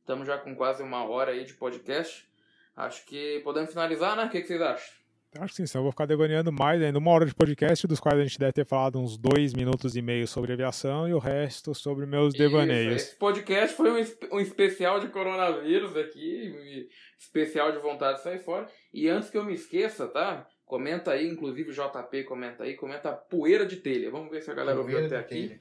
Estamos 0.00 0.26
já 0.26 0.38
com 0.38 0.54
quase 0.54 0.82
uma 0.82 1.04
hora 1.04 1.32
aí 1.32 1.44
de 1.44 1.54
podcast. 1.54 2.28
Acho 2.76 3.04
que 3.06 3.40
podemos 3.44 3.70
finalizar, 3.70 4.16
né? 4.16 4.24
O 4.24 4.30
que, 4.30 4.40
que 4.40 4.46
vocês 4.46 4.60
acham? 4.60 5.03
Acho 5.38 5.48
que 5.48 5.56
sim, 5.56 5.66
senão 5.66 5.80
eu 5.80 5.84
vou 5.84 5.92
ficar 5.92 6.06
devaneando 6.06 6.52
mais 6.52 6.80
ainda. 6.80 6.98
Uma 6.98 7.10
hora 7.10 7.26
de 7.26 7.34
podcast, 7.34 7.86
dos 7.88 7.98
quais 7.98 8.18
a 8.18 8.22
gente 8.22 8.38
deve 8.38 8.52
ter 8.52 8.64
falado 8.64 9.00
uns 9.00 9.16
dois 9.16 9.52
minutos 9.52 9.96
e 9.96 10.02
meio 10.02 10.28
sobre 10.28 10.52
aviação 10.52 11.08
e 11.08 11.12
o 11.12 11.18
resto 11.18 11.74
sobre 11.74 12.06
meus 12.06 12.28
Isso, 12.28 12.38
devaneios. 12.38 12.94
Esse 12.94 13.16
podcast 13.16 13.76
foi 13.76 13.90
um, 13.90 14.36
um 14.36 14.40
especial 14.40 15.00
de 15.00 15.08
coronavírus 15.08 15.96
aqui, 15.96 16.88
especial 17.18 17.72
de 17.72 17.78
vontade 17.78 18.18
de 18.18 18.22
sair 18.22 18.38
fora. 18.38 18.68
E 18.92 19.08
antes 19.08 19.28
que 19.28 19.36
eu 19.36 19.44
me 19.44 19.54
esqueça, 19.54 20.06
tá? 20.06 20.46
Comenta 20.64 21.10
aí, 21.10 21.28
inclusive 21.28 21.70
o 21.70 21.74
JP 21.74 22.24
comenta 22.24 22.62
aí, 22.62 22.74
comenta 22.74 23.12
poeira 23.12 23.66
de 23.66 23.76
telha. 23.76 24.10
Vamos 24.10 24.30
ver 24.30 24.40
se 24.40 24.50
a 24.50 24.54
galera 24.54 24.78
ouviu 24.78 25.04
até 25.04 25.18
aqui. 25.18 25.56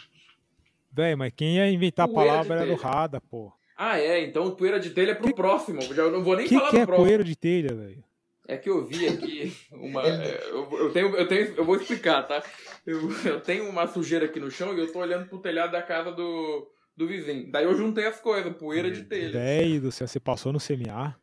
Véi, 0.91 1.15
mas 1.15 1.33
quem 1.35 1.55
ia 1.55 1.69
inventar 1.71 2.07
poeira 2.07 2.31
a 2.31 2.35
palavra 2.35 2.55
era 2.57 2.65
do 2.67 2.75
Rada, 2.75 3.19
pô. 3.19 3.51
Ah, 3.75 3.99
é, 3.99 4.23
então 4.23 4.51
poeira 4.51 4.79
de 4.79 4.91
telha 4.91 5.11
é 5.11 5.15
pro 5.15 5.27
que... 5.27 5.33
próximo. 5.33 5.81
Já 5.81 6.07
não 6.09 6.23
vou 6.23 6.37
nem 6.37 6.47
que 6.47 6.53
falar 6.53 6.69
que 6.69 6.77
do 6.77 6.81
é 6.83 6.85
próximo. 6.85 7.05
poeira 7.07 7.23
de 7.23 7.35
telha, 7.35 7.73
velho? 7.73 8.03
É 8.47 8.57
que 8.57 8.69
eu 8.69 8.85
vi 8.85 9.07
aqui 9.07 9.55
uma. 9.71 10.05
É, 10.05 10.49
eu, 10.49 10.69
eu, 10.77 10.91
tenho, 10.91 11.15
eu 11.15 11.27
tenho. 11.27 11.55
Eu 11.55 11.63
vou 11.63 11.77
explicar, 11.77 12.23
tá? 12.23 12.43
Eu, 12.85 13.09
eu 13.25 13.39
tenho 13.39 13.69
uma 13.69 13.87
sujeira 13.87 14.25
aqui 14.25 14.39
no 14.39 14.51
chão 14.51 14.75
e 14.75 14.79
eu 14.79 14.91
tô 14.91 14.99
olhando 14.99 15.27
pro 15.27 15.39
telhado 15.39 15.71
da 15.71 15.81
casa 15.81 16.11
do, 16.11 16.69
do 16.95 17.07
vizinho. 17.07 17.49
Daí 17.49 17.63
eu 17.63 17.75
juntei 17.75 18.05
as 18.05 18.19
coisas, 18.19 18.53
poeira 18.57 18.91
de 18.91 19.03
telha. 19.03 19.31
Velho 19.31 19.81
do 19.81 19.91
céu, 19.91 20.07
você 20.07 20.19
passou 20.19 20.51
no 20.51 20.59
CMA? 20.59 21.15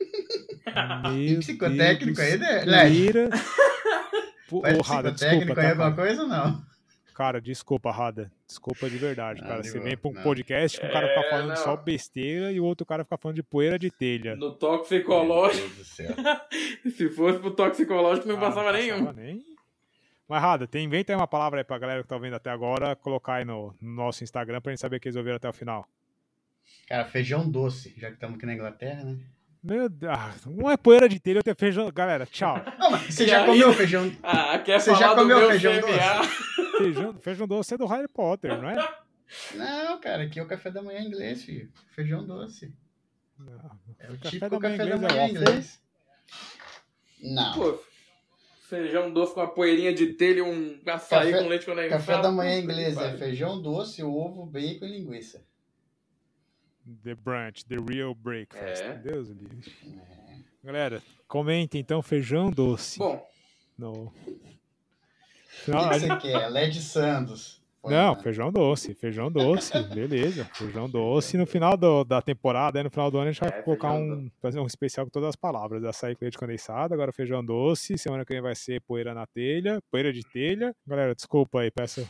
Meu 1.12 1.38
psicotécnico 1.40 2.20
aí, 2.20 2.36
né? 2.36 2.64
Led. 2.64 3.12
Porra, 4.48 4.72
psicotécnico 4.82 5.60
aí 5.60 5.66
tá, 5.66 5.70
alguma 5.70 5.94
coisa 5.94 6.22
ou 6.22 6.28
não? 6.28 6.71
Cara, 7.14 7.40
desculpa, 7.40 7.90
Rada. 7.90 8.32
Desculpa 8.46 8.88
de 8.88 8.96
verdade, 8.96 9.40
cara. 9.40 9.62
Você 9.62 9.78
vem 9.78 9.96
pra 9.96 10.10
um 10.10 10.14
não. 10.14 10.22
podcast 10.22 10.80
que 10.80 10.86
o 10.86 10.92
cara 10.92 11.08
fica 11.08 11.20
é, 11.20 11.30
falando 11.30 11.48
não. 11.48 11.56
só 11.56 11.76
besteira 11.76 12.52
e 12.52 12.58
o 12.58 12.64
outro 12.64 12.86
cara 12.86 13.04
fica 13.04 13.16
falando 13.16 13.36
de 13.36 13.42
poeira 13.42 13.78
de 13.78 13.90
telha. 13.90 14.34
No 14.34 14.52
toxicológico. 14.52 15.84
Se 15.84 17.08
fosse 17.10 17.38
pro 17.38 17.50
toxicológico, 17.50 18.26
não 18.26 18.36
ah, 18.36 18.40
passava, 18.40 18.72
não 18.72 18.72
passava 18.72 19.02
nenhum. 19.02 19.12
Nem. 19.12 19.44
Mas, 20.28 20.42
Rada, 20.42 20.66
tem, 20.66 20.84
inventa 20.84 21.12
aí 21.12 21.16
uma 21.16 21.26
palavra 21.26 21.60
aí 21.60 21.64
pra 21.64 21.78
galera 21.78 22.02
que 22.02 22.08
tá 22.08 22.16
vendo 22.16 22.34
até 22.34 22.50
agora, 22.50 22.96
colocar 22.96 23.34
aí 23.34 23.44
no, 23.44 23.74
no 23.80 23.94
nosso 23.94 24.24
Instagram 24.24 24.60
pra 24.60 24.72
gente 24.72 24.80
saber 24.80 24.98
que 24.98 25.08
eles 25.08 25.16
ouviram 25.16 25.36
até 25.36 25.48
o 25.48 25.52
final. 25.52 25.86
Cara, 26.88 27.04
feijão 27.04 27.48
doce, 27.48 27.94
já 27.98 28.08
que 28.08 28.14
estamos 28.14 28.36
aqui 28.36 28.46
na 28.46 28.54
Inglaterra, 28.54 29.04
né? 29.04 29.18
Meu 29.62 29.88
Deus, 29.88 30.12
ah, 30.12 30.34
não 30.46 30.68
é 30.68 30.76
poeira 30.76 31.08
de 31.08 31.20
telha, 31.20 31.38
eu 31.38 31.42
tenho 31.42 31.54
feijão. 31.56 31.88
Galera, 31.94 32.26
tchau. 32.26 32.60
Não, 32.78 32.98
você 32.98 33.28
já 33.28 33.46
comeu 33.46 33.72
feijão? 33.72 34.10
Ah, 34.20 34.58
quer 34.58 34.80
você 34.80 34.92
já 34.94 35.14
comeu 35.14 35.48
feijão 35.48 35.80
doce? 35.80 35.92
Feijão, 36.78 37.14
feijão 37.20 37.46
doce 37.46 37.74
é 37.74 37.78
do 37.78 37.86
Harry 37.86 38.08
Potter, 38.08 38.60
não 38.60 38.70
é? 38.70 39.02
Não, 39.54 40.00
cara, 40.00 40.24
aqui 40.24 40.38
é 40.38 40.42
o 40.42 40.46
café 40.46 40.70
da 40.70 40.82
manhã 40.82 41.00
inglês, 41.00 41.44
filho. 41.44 41.70
Feijão 41.94 42.24
doce. 42.24 42.74
Não, 43.38 43.78
é 43.98 44.10
o 44.10 44.18
típico 44.18 44.58
café 44.58 44.58
da 44.58 44.58
manhã, 44.58 44.76
café 44.76 44.90
da 44.90 44.96
manhã 44.96 45.22
é 45.22 45.30
inglês. 45.30 45.82
Não. 47.22 47.54
Pô, 47.54 47.82
feijão 48.68 49.12
doce 49.12 49.34
com 49.34 49.40
uma 49.40 49.48
poeirinha 49.48 49.92
de 49.92 50.14
telha 50.14 50.38
e 50.38 50.42
um 50.42 50.80
açaí 50.86 51.30
café, 51.32 51.42
com 51.42 51.48
leite 51.48 51.66
condensado. 51.66 51.90
Café 51.90 52.22
da 52.22 52.30
manhã 52.30 52.58
inglês 52.58 52.96
é 52.96 53.16
feijão 53.16 53.60
doce, 53.60 54.02
ovo, 54.02 54.46
bacon 54.46 54.86
e 54.86 54.98
linguiça. 54.98 55.44
The 57.04 57.14
Brunch, 57.14 57.64
The 57.66 57.76
Real 57.76 58.14
Breakfast. 58.14 58.82
É. 58.82 58.94
Deus 58.96 59.28
livre. 59.28 59.72
É. 59.86 60.36
Galera, 60.64 61.02
comente 61.28 61.78
então 61.78 62.02
feijão 62.02 62.50
doce. 62.50 62.98
Bom. 62.98 63.28
No... 63.78 64.12
Final, 65.64 65.86
o 65.86 65.90
que, 65.90 65.98
você 65.98 66.16
quer? 66.16 66.48
Led 66.48 66.80
Santos. 66.80 67.62
Não, 67.84 68.14
feijão 68.14 68.52
doce, 68.52 68.94
feijão 68.94 69.30
doce, 69.30 69.72
beleza. 69.92 70.44
Feijão 70.54 70.88
doce. 70.88 71.36
No 71.36 71.46
final 71.46 71.76
do, 71.76 72.04
da 72.04 72.22
temporada, 72.22 72.82
no 72.82 72.90
final 72.90 73.10
do 73.10 73.18
ano, 73.18 73.28
a 73.28 73.32
gente 73.32 73.40
vai 73.40 73.58
é, 73.58 73.62
colocar 73.62 73.92
um, 73.92 74.30
fazer 74.40 74.60
um 74.60 74.66
especial 74.66 75.04
com 75.04 75.10
todas 75.10 75.30
as 75.30 75.36
palavras. 75.36 75.82
Açaí 75.84 76.14
com 76.14 76.24
leite 76.24 76.38
condensado, 76.38 76.94
agora 76.94 77.12
feijão 77.12 77.44
doce. 77.44 77.98
Semana 77.98 78.24
que 78.24 78.32
vem 78.32 78.42
vai 78.42 78.54
ser 78.54 78.80
poeira 78.82 79.12
na 79.12 79.26
telha, 79.26 79.80
poeira 79.90 80.12
de 80.12 80.22
telha. 80.22 80.74
Galera, 80.86 81.14
desculpa 81.14 81.60
aí, 81.60 81.70
peço. 81.70 82.08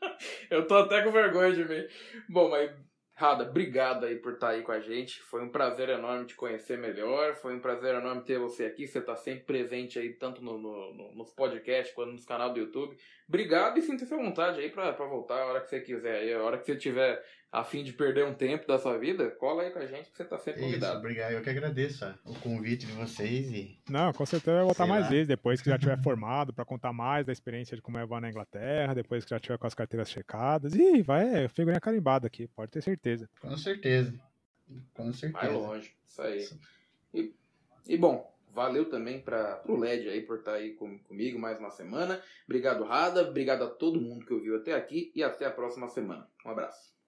Eu 0.48 0.66
tô 0.66 0.76
até 0.76 1.02
com 1.02 1.10
vergonha 1.10 1.52
de 1.52 1.64
mim. 1.64 1.84
Bom, 2.28 2.48
mas 2.48 2.70
Rada, 3.20 3.44
obrigado 3.44 4.06
aí 4.06 4.16
por 4.16 4.32
estar 4.32 4.46
tá 4.46 4.52
aí 4.54 4.62
com 4.62 4.72
a 4.72 4.80
gente. 4.80 5.20
Foi 5.20 5.42
um 5.42 5.50
prazer 5.50 5.90
enorme 5.90 6.24
te 6.24 6.34
conhecer 6.34 6.78
melhor. 6.78 7.36
Foi 7.36 7.54
um 7.54 7.60
prazer 7.60 7.94
enorme 7.94 8.22
ter 8.22 8.38
você 8.38 8.64
aqui. 8.64 8.86
Você 8.86 8.98
está 8.98 9.14
sempre 9.14 9.44
presente 9.44 9.98
aí, 9.98 10.14
tanto 10.14 10.42
no, 10.42 10.56
no, 10.56 10.94
no, 10.94 11.14
nos 11.14 11.30
podcasts 11.30 11.94
quanto 11.94 12.12
nos 12.12 12.24
canal 12.24 12.50
do 12.50 12.58
YouTube. 12.58 12.96
Obrigado 13.30 13.78
e 13.78 13.82
sinta-se 13.82 14.12
à 14.12 14.16
vontade 14.16 14.58
aí 14.58 14.68
para 14.68 14.90
voltar 14.90 15.40
a 15.40 15.46
hora 15.46 15.60
que 15.60 15.70
você 15.70 15.80
quiser. 15.80 16.16
Aí, 16.16 16.34
a 16.34 16.42
hora 16.42 16.58
que 16.58 16.66
você 16.66 16.74
tiver 16.74 17.24
a 17.52 17.62
fim 17.62 17.84
de 17.84 17.92
perder 17.92 18.24
um 18.26 18.34
tempo 18.34 18.66
da 18.66 18.76
sua 18.76 18.98
vida, 18.98 19.30
cola 19.30 19.62
aí 19.62 19.70
com 19.70 19.78
a 19.78 19.86
gente 19.86 20.10
que 20.10 20.16
você 20.16 20.24
está 20.24 20.36
sempre 20.36 20.62
convidado. 20.62 20.94
Isso, 20.94 20.98
obrigado. 20.98 21.30
Eu 21.30 21.40
que 21.40 21.48
agradeço 21.48 22.12
o 22.24 22.34
convite 22.40 22.86
de 22.86 22.92
vocês. 22.92 23.52
E... 23.52 23.78
Não, 23.88 24.12
com 24.12 24.26
certeza 24.26 24.56
vai 24.56 24.64
voltar 24.64 24.82
Sei 24.82 24.92
mais 24.92 25.04
lá. 25.04 25.10
vezes, 25.10 25.28
depois 25.28 25.62
que 25.62 25.70
já 25.70 25.78
tiver 25.78 25.96
formado, 26.02 26.52
para 26.52 26.64
contar 26.64 26.92
mais 26.92 27.24
da 27.24 27.32
experiência 27.32 27.76
de 27.76 27.82
como 27.82 27.98
é 27.98 28.04
voar 28.04 28.20
na 28.20 28.28
Inglaterra, 28.28 28.94
depois 28.94 29.22
que 29.22 29.30
já 29.30 29.38
tiver 29.38 29.58
com 29.58 29.66
as 29.68 29.74
carteiras 29.74 30.10
checadas. 30.10 30.74
E 30.74 31.00
vai, 31.00 31.44
é, 31.44 31.48
figurinha 31.48 31.80
carimbada 31.80 32.26
aqui, 32.26 32.48
pode 32.48 32.72
ter 32.72 32.82
certeza. 32.82 33.30
Com 33.40 33.56
certeza. 33.56 34.12
Com 34.92 35.12
certeza. 35.12 35.46
Vai 35.46 35.52
longe, 35.52 35.94
isso 36.04 36.20
aí. 36.20 36.48
E, 37.14 37.32
e 37.86 37.96
bom, 37.96 38.28
valeu 38.52 38.88
também 38.88 39.20
para 39.20 39.62
o 39.66 39.76
LED 39.76 40.08
aí 40.08 40.22
por 40.22 40.38
estar 40.38 40.52
tá 40.52 40.56
aí 40.58 40.74
com, 40.74 40.98
comigo 41.00 41.38
mais 41.38 41.58
uma 41.58 41.70
semana. 41.70 42.22
Obrigado, 42.44 42.84
Rada. 42.84 43.28
Obrigado 43.28 43.62
a 43.62 43.70
todo 43.70 44.00
mundo 44.00 44.26
que 44.26 44.34
ouviu 44.34 44.56
até 44.56 44.74
aqui 44.74 45.12
e 45.14 45.22
até 45.22 45.46
a 45.46 45.50
próxima 45.50 45.88
semana. 45.88 46.28
Um 46.44 46.50
abraço. 46.50 46.99